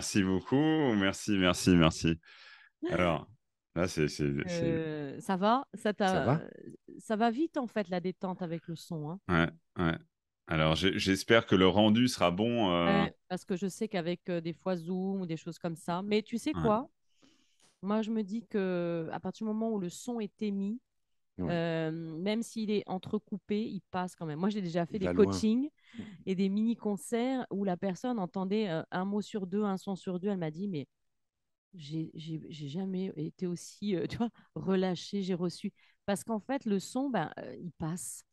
Merci 0.00 0.22
beaucoup. 0.22 0.94
Merci, 0.94 1.36
merci, 1.36 1.70
merci. 1.76 2.18
Alors, 2.90 3.28
là, 3.74 3.86
c'est. 3.86 4.06
Euh, 4.20 5.20
ça 5.20 5.36
va? 5.36 5.66
Ça, 5.74 5.92
va? 5.92 6.40
ça 6.98 7.16
va 7.16 7.30
vite, 7.30 7.58
en 7.58 7.66
fait, 7.66 7.88
la 7.90 8.00
détente 8.00 8.40
avec 8.40 8.66
le 8.66 8.76
son. 8.76 9.10
hein. 9.10 9.20
Ouais, 9.28 9.84
ouais. 9.84 9.98
Alors, 10.46 10.74
j'espère 10.74 11.44
que 11.46 11.54
le 11.54 11.68
rendu 11.68 12.08
sera 12.08 12.30
bon. 12.30 12.72
euh, 12.72 12.86
Ouais, 13.04 13.14
parce 13.28 13.44
que 13.44 13.56
je 13.56 13.66
sais 13.68 13.88
qu'avec 13.88 14.28
euh, 14.30 14.40
des 14.40 14.54
fois 14.54 14.74
Zoom 14.74 15.20
ou 15.20 15.26
des 15.26 15.36
choses 15.36 15.58
comme 15.58 15.76
ça. 15.76 16.00
Mais 16.02 16.22
tu 16.22 16.38
sais 16.38 16.52
quoi? 16.52 16.88
Moi, 17.82 18.00
je 18.02 18.10
me 18.10 18.22
dis 18.22 18.46
que 18.46 19.08
à 19.12 19.20
partir 19.20 19.46
du 19.46 19.52
moment 19.52 19.70
où 19.70 19.78
le 19.78 19.90
son 19.90 20.18
est 20.18 20.42
émis, 20.42 20.80
Ouais. 21.40 21.50
euh, 21.52 21.90
même 21.90 22.42
s'il 22.42 22.70
est 22.70 22.82
entrecoupé, 22.88 23.62
il 23.64 23.80
passe 23.90 24.14
quand 24.14 24.26
même. 24.26 24.38
Moi, 24.38 24.50
j'ai 24.50 24.62
déjà 24.62 24.86
fait 24.86 24.96
Il 24.96 25.00
des 25.00 25.12
loin. 25.12 25.24
coachings 25.26 25.68
et 26.26 26.34
des 26.34 26.48
mini-concerts 26.48 27.46
où 27.50 27.64
la 27.64 27.76
personne 27.76 28.18
entendait 28.18 28.68
euh, 28.68 28.82
un 28.90 29.04
mot 29.04 29.20
sur 29.22 29.46
deux, 29.46 29.64
un 29.64 29.76
son 29.76 29.96
sur 29.96 30.20
deux. 30.20 30.28
Elle 30.28 30.38
m'a 30.38 30.50
dit, 30.50 30.68
mais 30.68 30.86
j'ai 31.74 32.10
jamais 32.68 33.12
été 33.16 33.46
aussi, 33.46 33.96
euh, 33.96 34.06
tu 34.06 34.16
vois, 34.16 34.30
relâchée, 34.54 35.22
j'ai 35.22 35.34
reçu. 35.34 35.72
Parce 36.06 36.24
qu'en 36.24 36.40
fait, 36.40 36.64
le 36.64 36.78
son, 36.80 37.10
ben, 37.10 37.30
il 37.60 37.72
passe. 37.72 38.24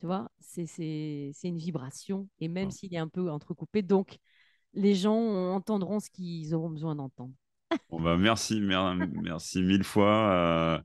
Tu 0.00 0.06
vois, 0.06 0.30
c'est 0.40 1.32
une 1.44 1.58
vibration. 1.58 2.28
Et 2.40 2.48
même 2.48 2.66
Ouais. 2.66 2.72
s'il 2.72 2.94
est 2.94 2.98
un 2.98 3.08
peu 3.08 3.30
entrecoupé, 3.30 3.82
donc 3.82 4.18
les 4.74 4.94
gens 4.94 5.16
entendront 5.54 6.00
ce 6.00 6.08
qu'ils 6.10 6.54
auront 6.54 6.70
besoin 6.70 6.94
d'entendre. 6.94 7.34
Bon, 7.90 8.00
bah, 8.00 8.16
merci, 8.16 8.60
mer- 8.60 8.94
merci 9.22 9.62
mille 9.62 9.84
fois. 9.84 10.30
euh, 10.32 10.78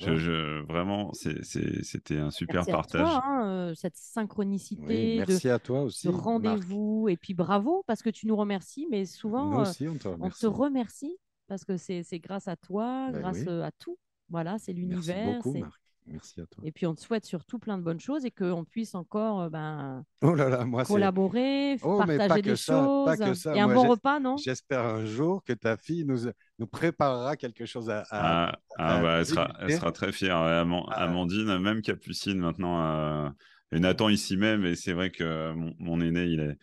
je, 0.00 0.16
je- 0.16 0.62
vraiment, 0.66 1.12
c'était 1.12 2.18
un 2.18 2.30
super 2.30 2.56
Merci 2.56 2.70
à 2.70 2.74
partage. 2.74 3.00
toi, 3.08 3.22
hein, 3.24 3.46
euh, 3.46 3.74
cette 3.74 3.94
Oui, 3.94 4.00
synchronicité 4.02 5.12
de, 5.20 5.26
merci 5.26 5.48
à 5.48 5.58
toi 5.58 5.82
aussi. 5.82 6.08
rendez-vous. 6.08 7.08
Et 7.08 7.16
puis 7.16 7.34
bravo, 7.34 7.84
parce 7.86 8.02
que 8.02 8.10
tu 8.10 8.26
nous 8.26 8.36
remercies, 8.36 8.86
mais 8.90 9.04
souvent, 9.04 9.50
Nous 9.50 9.58
euh, 9.58 9.62
aussi, 9.62 9.86
on 9.88 9.96
te 9.96 10.08
on 10.08 10.12
remercie. 10.12 10.40
te 10.40 10.46
remercie 10.46 11.16
parce 11.46 11.64
que 11.64 11.76
c'est 11.76 12.02
c'est 12.02 12.18
grâce 12.18 12.48
à 12.48 12.56
toi, 12.56 13.10
Ben 13.12 13.20
grâce 13.20 13.44
oui. 13.46 13.60
à 13.62 13.70
tout. 13.78 13.98
Voilà, 14.30 14.58
c'est 14.58 14.72
Merci 14.72 15.10
l'univers. 15.12 15.34
beaucoup, 15.36 15.52
c'est- 15.52 15.60
Marc. 15.60 15.80
Merci 16.06 16.40
à 16.40 16.46
toi. 16.46 16.62
Et 16.64 16.70
puis, 16.72 16.86
on 16.86 16.94
te 16.94 17.00
souhaite 17.00 17.24
surtout 17.24 17.58
plein 17.58 17.78
de 17.78 17.82
bonnes 17.82 18.00
choses 18.00 18.24
et 18.26 18.30
qu'on 18.30 18.64
puisse 18.64 18.94
encore 18.94 19.42
euh, 19.42 19.48
ben, 19.48 20.04
Oh 20.22 20.34
là 20.34 20.48
là, 20.48 20.64
moi, 20.64 20.84
c'est. 20.84 20.92
collaborer, 20.92 21.78
Oh, 21.82 21.98
partager 21.98 22.42
des 22.42 22.56
ça, 22.56 22.72
pas 23.04 23.16
choses. 23.16 23.26
que 23.26 23.34
ça. 23.34 23.56
Et 23.56 23.60
un 23.60 23.66
Moi, 23.66 23.74
bon 23.74 23.88
repas, 23.88 24.20
non? 24.20 24.36
J'espère 24.36 24.84
un 24.84 25.04
jour 25.06 25.42
que 25.44 25.52
ta 25.54 25.76
fille 25.76 26.04
nous, 26.04 26.26
nous 26.58 26.66
préparera 26.66 27.36
quelque 27.36 27.64
chose 27.66 27.88
à. 27.90 28.00
à- 28.00 28.04
Ah, 28.10 28.58
ah, 28.78 28.98
à 28.98 29.02
bah, 29.02 29.18
elle, 29.20 29.26
sera, 29.26 29.52
elle 29.60 29.72
sera 29.72 29.92
très 29.92 30.12
fière. 30.12 30.36
Ah. 30.36 30.60
Amandine, 31.04 31.58
même 31.58 31.82
Capucine 31.82 32.38
maintenant, 32.38 32.82
euh, 33.26 33.30
et 33.72 33.80
Nathan 33.80 34.08
ici 34.08 34.36
même. 34.36 34.64
Et 34.66 34.76
c'est 34.76 34.92
vrai 34.92 35.10
que 35.10 35.52
mon, 35.52 35.74
mon 35.78 36.00
aîné, 36.00 36.24
il 36.26 36.40
est. 36.40 36.58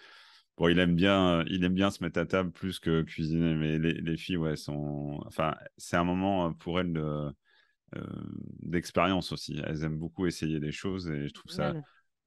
Bon, 0.58 0.68
il 0.68 0.78
aime 0.80 0.96
bien, 0.96 1.44
il 1.48 1.64
aime 1.64 1.74
bien 1.74 1.90
se 1.90 2.04
mettre 2.04 2.20
à 2.20 2.26
table 2.26 2.52
plus 2.52 2.80
que 2.80 3.02
cuisiner, 3.02 3.56
mais 3.56 3.80
les, 3.80 3.94
les 3.94 4.18
filles, 4.18 4.38
ouais, 4.38 4.56
sont. 4.56 5.20
Enfin, 5.26 5.56
c'est 5.78 5.98
un 5.98 6.04
moment 6.04 6.48
euh, 6.48 6.52
pour 6.52 6.80
elles 6.80 6.94
de, 6.94 7.32
d'expérience 8.62 9.32
aussi. 9.32 9.60
Elles 9.66 9.84
aiment 9.84 9.98
beaucoup 10.00 10.26
essayer 10.28 10.60
des 10.60 10.72
choses 10.72 11.10
et 11.10 11.28
je 11.28 11.34
trouve 11.34 11.52
ça, 11.52 11.68
Génial. 11.68 11.84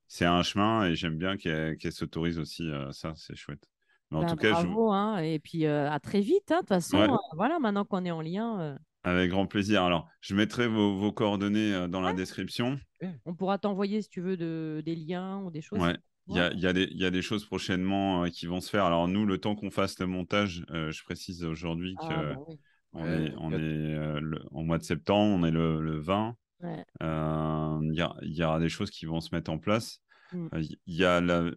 c'est 0.08 0.26
un 0.26 0.42
chemin 0.42 0.86
et 0.86 0.96
j'aime 0.96 1.18
bien 1.18 1.36
qu'elles 1.36 1.92
s'autorisent 1.92 2.38
aussi 2.38 2.70
euh, 2.70 2.92
ça, 2.92 3.14
c'est 3.16 3.36
chouette. 3.36 3.68
Mais 4.10 4.18
en 4.18 4.22
Ben, 4.22 4.28
tout 4.28 4.36
cas, 4.36 4.54
je, 4.54 4.66
bravo, 4.66 4.92
hein, 4.92 5.18
Et 5.18 5.38
puis, 5.38 5.66
euh, 5.66 5.90
à 5.90 5.98
très 6.00 6.20
vite. 6.20 6.50
hein, 6.52 6.56
De 6.56 6.60
toute 6.60 6.68
façon, 6.68 6.98
Ouais. 6.98 7.08
euh, 7.12 7.16
voilà, 7.36 7.58
maintenant 7.58 7.84
qu'on 7.84 8.04
est 8.04 8.10
en 8.10 8.20
lien, 8.22 8.60
euh, 8.60 8.78
avec 9.02 9.30
grand 9.30 9.46
plaisir. 9.46 9.82
Alors, 9.82 10.08
je 10.20 10.34
mettrai 10.34 10.66
vos, 10.66 10.96
vos 10.96 11.12
coordonnées 11.12 11.74
euh, 11.74 11.88
dans 11.88 12.00
la 12.00 12.12
description. 12.12 12.78
on 13.26 13.34
pourra 13.34 13.58
t'envoyer, 13.58 14.02
si 14.02 14.08
tu 14.08 14.20
veux, 14.20 14.36
de, 14.36 14.82
des 14.84 14.94
liens 14.94 15.40
ou 15.40 15.50
des 15.50 15.60
choses. 15.60 15.80
Ouais. 15.80 15.96
Il 16.26 16.36
y 16.36 16.40
a, 16.40 16.52
y 16.54 16.72
des, 16.72 16.88
il 16.90 16.96
y 16.98 17.04
a 17.04 17.10
des 17.10 17.20
choses 17.20 17.44
prochainement 17.44 18.24
euh, 18.24 18.28
qui 18.30 18.46
vont 18.46 18.60
se 18.62 18.70
faire. 18.70 18.84
Alors, 18.84 19.08
nous, 19.08 19.26
le 19.26 19.38
temps 19.38 19.54
qu'on 19.54 19.70
fasse 19.70 19.98
le 19.98 20.06
montage, 20.06 20.64
euh, 20.70 20.90
je 20.90 21.02
précise 21.04 21.44
aujourd'hui 21.44 21.96
Ah, 21.98 22.08
que 22.08 22.34
bah 22.34 22.40
oui. 22.48 22.58
On 22.95 23.03
Ouais, 23.05 23.26
est, 23.26 23.34
on 23.38 23.49
bientôt. 23.49 23.64
est 23.64 23.95
euh, 23.95 24.20
le- 24.20 24.42
en 24.53 24.62
mois 24.62 24.78
de 24.78 24.84
septembre, 24.84 25.36
on 25.40 25.45
est 25.47 25.51
le, 25.51 25.80
le 25.80 25.99
20. 25.99 26.36
Ouais. 26.62 26.84
Euh, 27.03 27.78
Il 27.82 27.95
y, 27.95 28.26
il 28.26 28.42
aura 28.45 28.59
des 28.61 28.68
choses 28.68 28.90
qui 28.90 29.05
vont 29.07 29.20
se 29.20 29.34
mettre 29.34 29.51
en 29.51 29.59
place. 29.59 29.99
Mm. 30.32 30.47
Euh, 30.55 30.62
Il 30.86 30.95
y 30.95 31.05
a 31.05 31.20
la- 31.20 31.51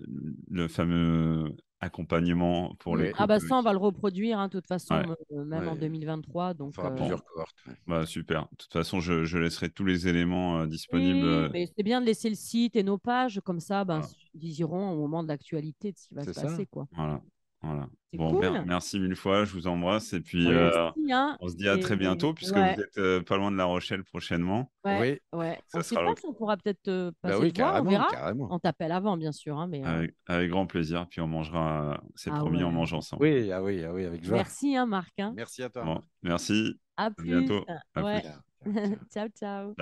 le 0.49 0.67
fameux 0.67 1.55
accompagnement 1.79 2.73
pour 2.79 2.93
Oui. 2.93 3.03
les 3.03 3.13
Ah, 3.17 3.27
bah 3.27 3.39
ça, 3.39 3.55
on 3.55 3.61
va 3.61 3.71
le 3.71 3.77
reproduire, 3.77 4.39
hein, 4.39 4.47
de 4.47 4.51
toute 4.53 4.65
façon, 4.67 4.95
Ouais. 4.95 5.05
euh, 5.33 5.45
même 5.45 5.67
en 5.67 5.73
Ouais. 5.73 5.79
2023. 5.79 6.51
On 6.51 6.53
Donc, 6.55 6.79
euh, 6.79 6.89
plusieurs 6.89 7.23
cohortes. 7.23 7.55
ouais. 7.67 7.73
Bah, 7.85 8.05
super. 8.05 8.47
De 8.51 8.55
toute 8.57 8.73
façon, 8.73 8.99
je, 8.99 9.25
je 9.25 9.37
laisserai 9.37 9.69
tous 9.69 9.85
les 9.85 10.07
éléments 10.07 10.59
euh, 10.61 10.65
disponibles. 10.67 11.27
Oui, 11.45 11.49
mais 11.53 11.67
c'est 11.75 11.83
bien 11.83 12.01
de 12.01 12.05
laisser 12.07 12.29
le 12.29 12.35
site 12.35 12.75
et 12.75 12.83
nos 12.83 12.97
pages, 12.97 13.39
comme 13.45 13.59
ça, 13.59 13.85
ben, 13.85 14.01
ils 14.33 14.59
iront 14.59 14.89
au 14.91 14.97
moment 14.97 15.21
de 15.23 15.27
l'actualité 15.27 15.91
de 15.91 15.97
ce 15.97 16.07
qui 16.07 16.15
va 16.15 16.23
se 16.23 16.33
ça. 16.33 16.41
passer. 16.43 16.65
Quoi. 16.65 16.87
Voilà. 16.93 17.21
Voilà. 17.61 17.87
Bon, 18.13 18.31
cool. 18.31 18.39
mer- 18.39 18.65
merci 18.65 18.99
mille 18.99 19.15
fois. 19.15 19.43
Je 19.45 19.53
vous 19.53 19.67
embrasse. 19.67 20.13
Et 20.13 20.21
puis, 20.21 20.47
Oui. 20.47 20.53
euh, 20.53 20.89
hein. 21.11 21.37
on 21.39 21.47
se 21.49 21.55
dit 21.55 21.67
à 21.67 21.75
Et- 21.75 21.79
très 21.79 21.95
bientôt, 21.97 22.33
puisque 22.33 22.55
ouais. 22.55 22.75
vous 22.75 22.81
êtes 22.81 22.97
euh, 22.97 23.21
pas 23.21 23.35
loin 23.37 23.51
de 23.51 23.57
La 23.57 23.65
Rochelle 23.65 24.03
prochainement. 24.03 24.71
Ouais, 24.85 25.21
ouais. 25.33 25.59
Ça 25.67 25.79
on 25.79 25.81
sait 25.81 25.95
sera 25.95 26.05
pas 26.05 26.21
on 26.27 26.33
pourra 26.33 26.55
peut-être 26.57 26.87
euh, 26.87 27.11
Bah 27.21 27.29
passer 27.29 27.41
oui, 27.43 27.53
te 27.53 27.61
voir, 27.61 27.81
on 27.83 27.89
verra. 27.89 28.07
carrément. 28.09 28.47
On 28.51 28.59
t'appelle 28.59 28.91
avant, 28.91 29.17
bien 29.17 29.31
sûr. 29.33 29.57
hein, 29.59 29.67
mais, 29.67 29.83
euh, 29.85 29.87
Avec, 29.89 30.13
avec 30.27 30.49
grand 30.49 30.65
plaisir. 30.65 31.05
Puis 31.09 31.19
on 31.21 31.27
mangera, 31.27 32.01
c'est 32.15 32.31
Ah 32.33 32.37
promis, 32.39 32.63
on 32.63 32.67
ouais. 32.67 32.73
mange 32.73 32.93
ensemble. 32.93 33.23
Oui, 33.23 33.51
ah 33.51 33.61
oui, 33.61 33.83
ah 33.83 33.93
oui, 33.93 34.05
avec 34.05 34.23
joie. 34.23 34.37
Merci, 34.37 34.75
hein, 34.75 34.85
Marc. 34.85 35.13
hein. 35.19 35.33
Merci 35.35 35.61
à 35.63 35.69
toi. 35.69 35.83
Bon, 35.83 36.01
merci. 36.23 36.79
À 36.95 37.05
À 37.05 37.11
plus. 37.11 37.25
bientôt. 37.27 37.65
À 37.93 38.01
Ouais. 38.03 38.21
plus. 38.21 38.31
Ciao. 39.13 39.27
Ciao. 39.37 39.73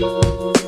Ciao. 0.00 0.65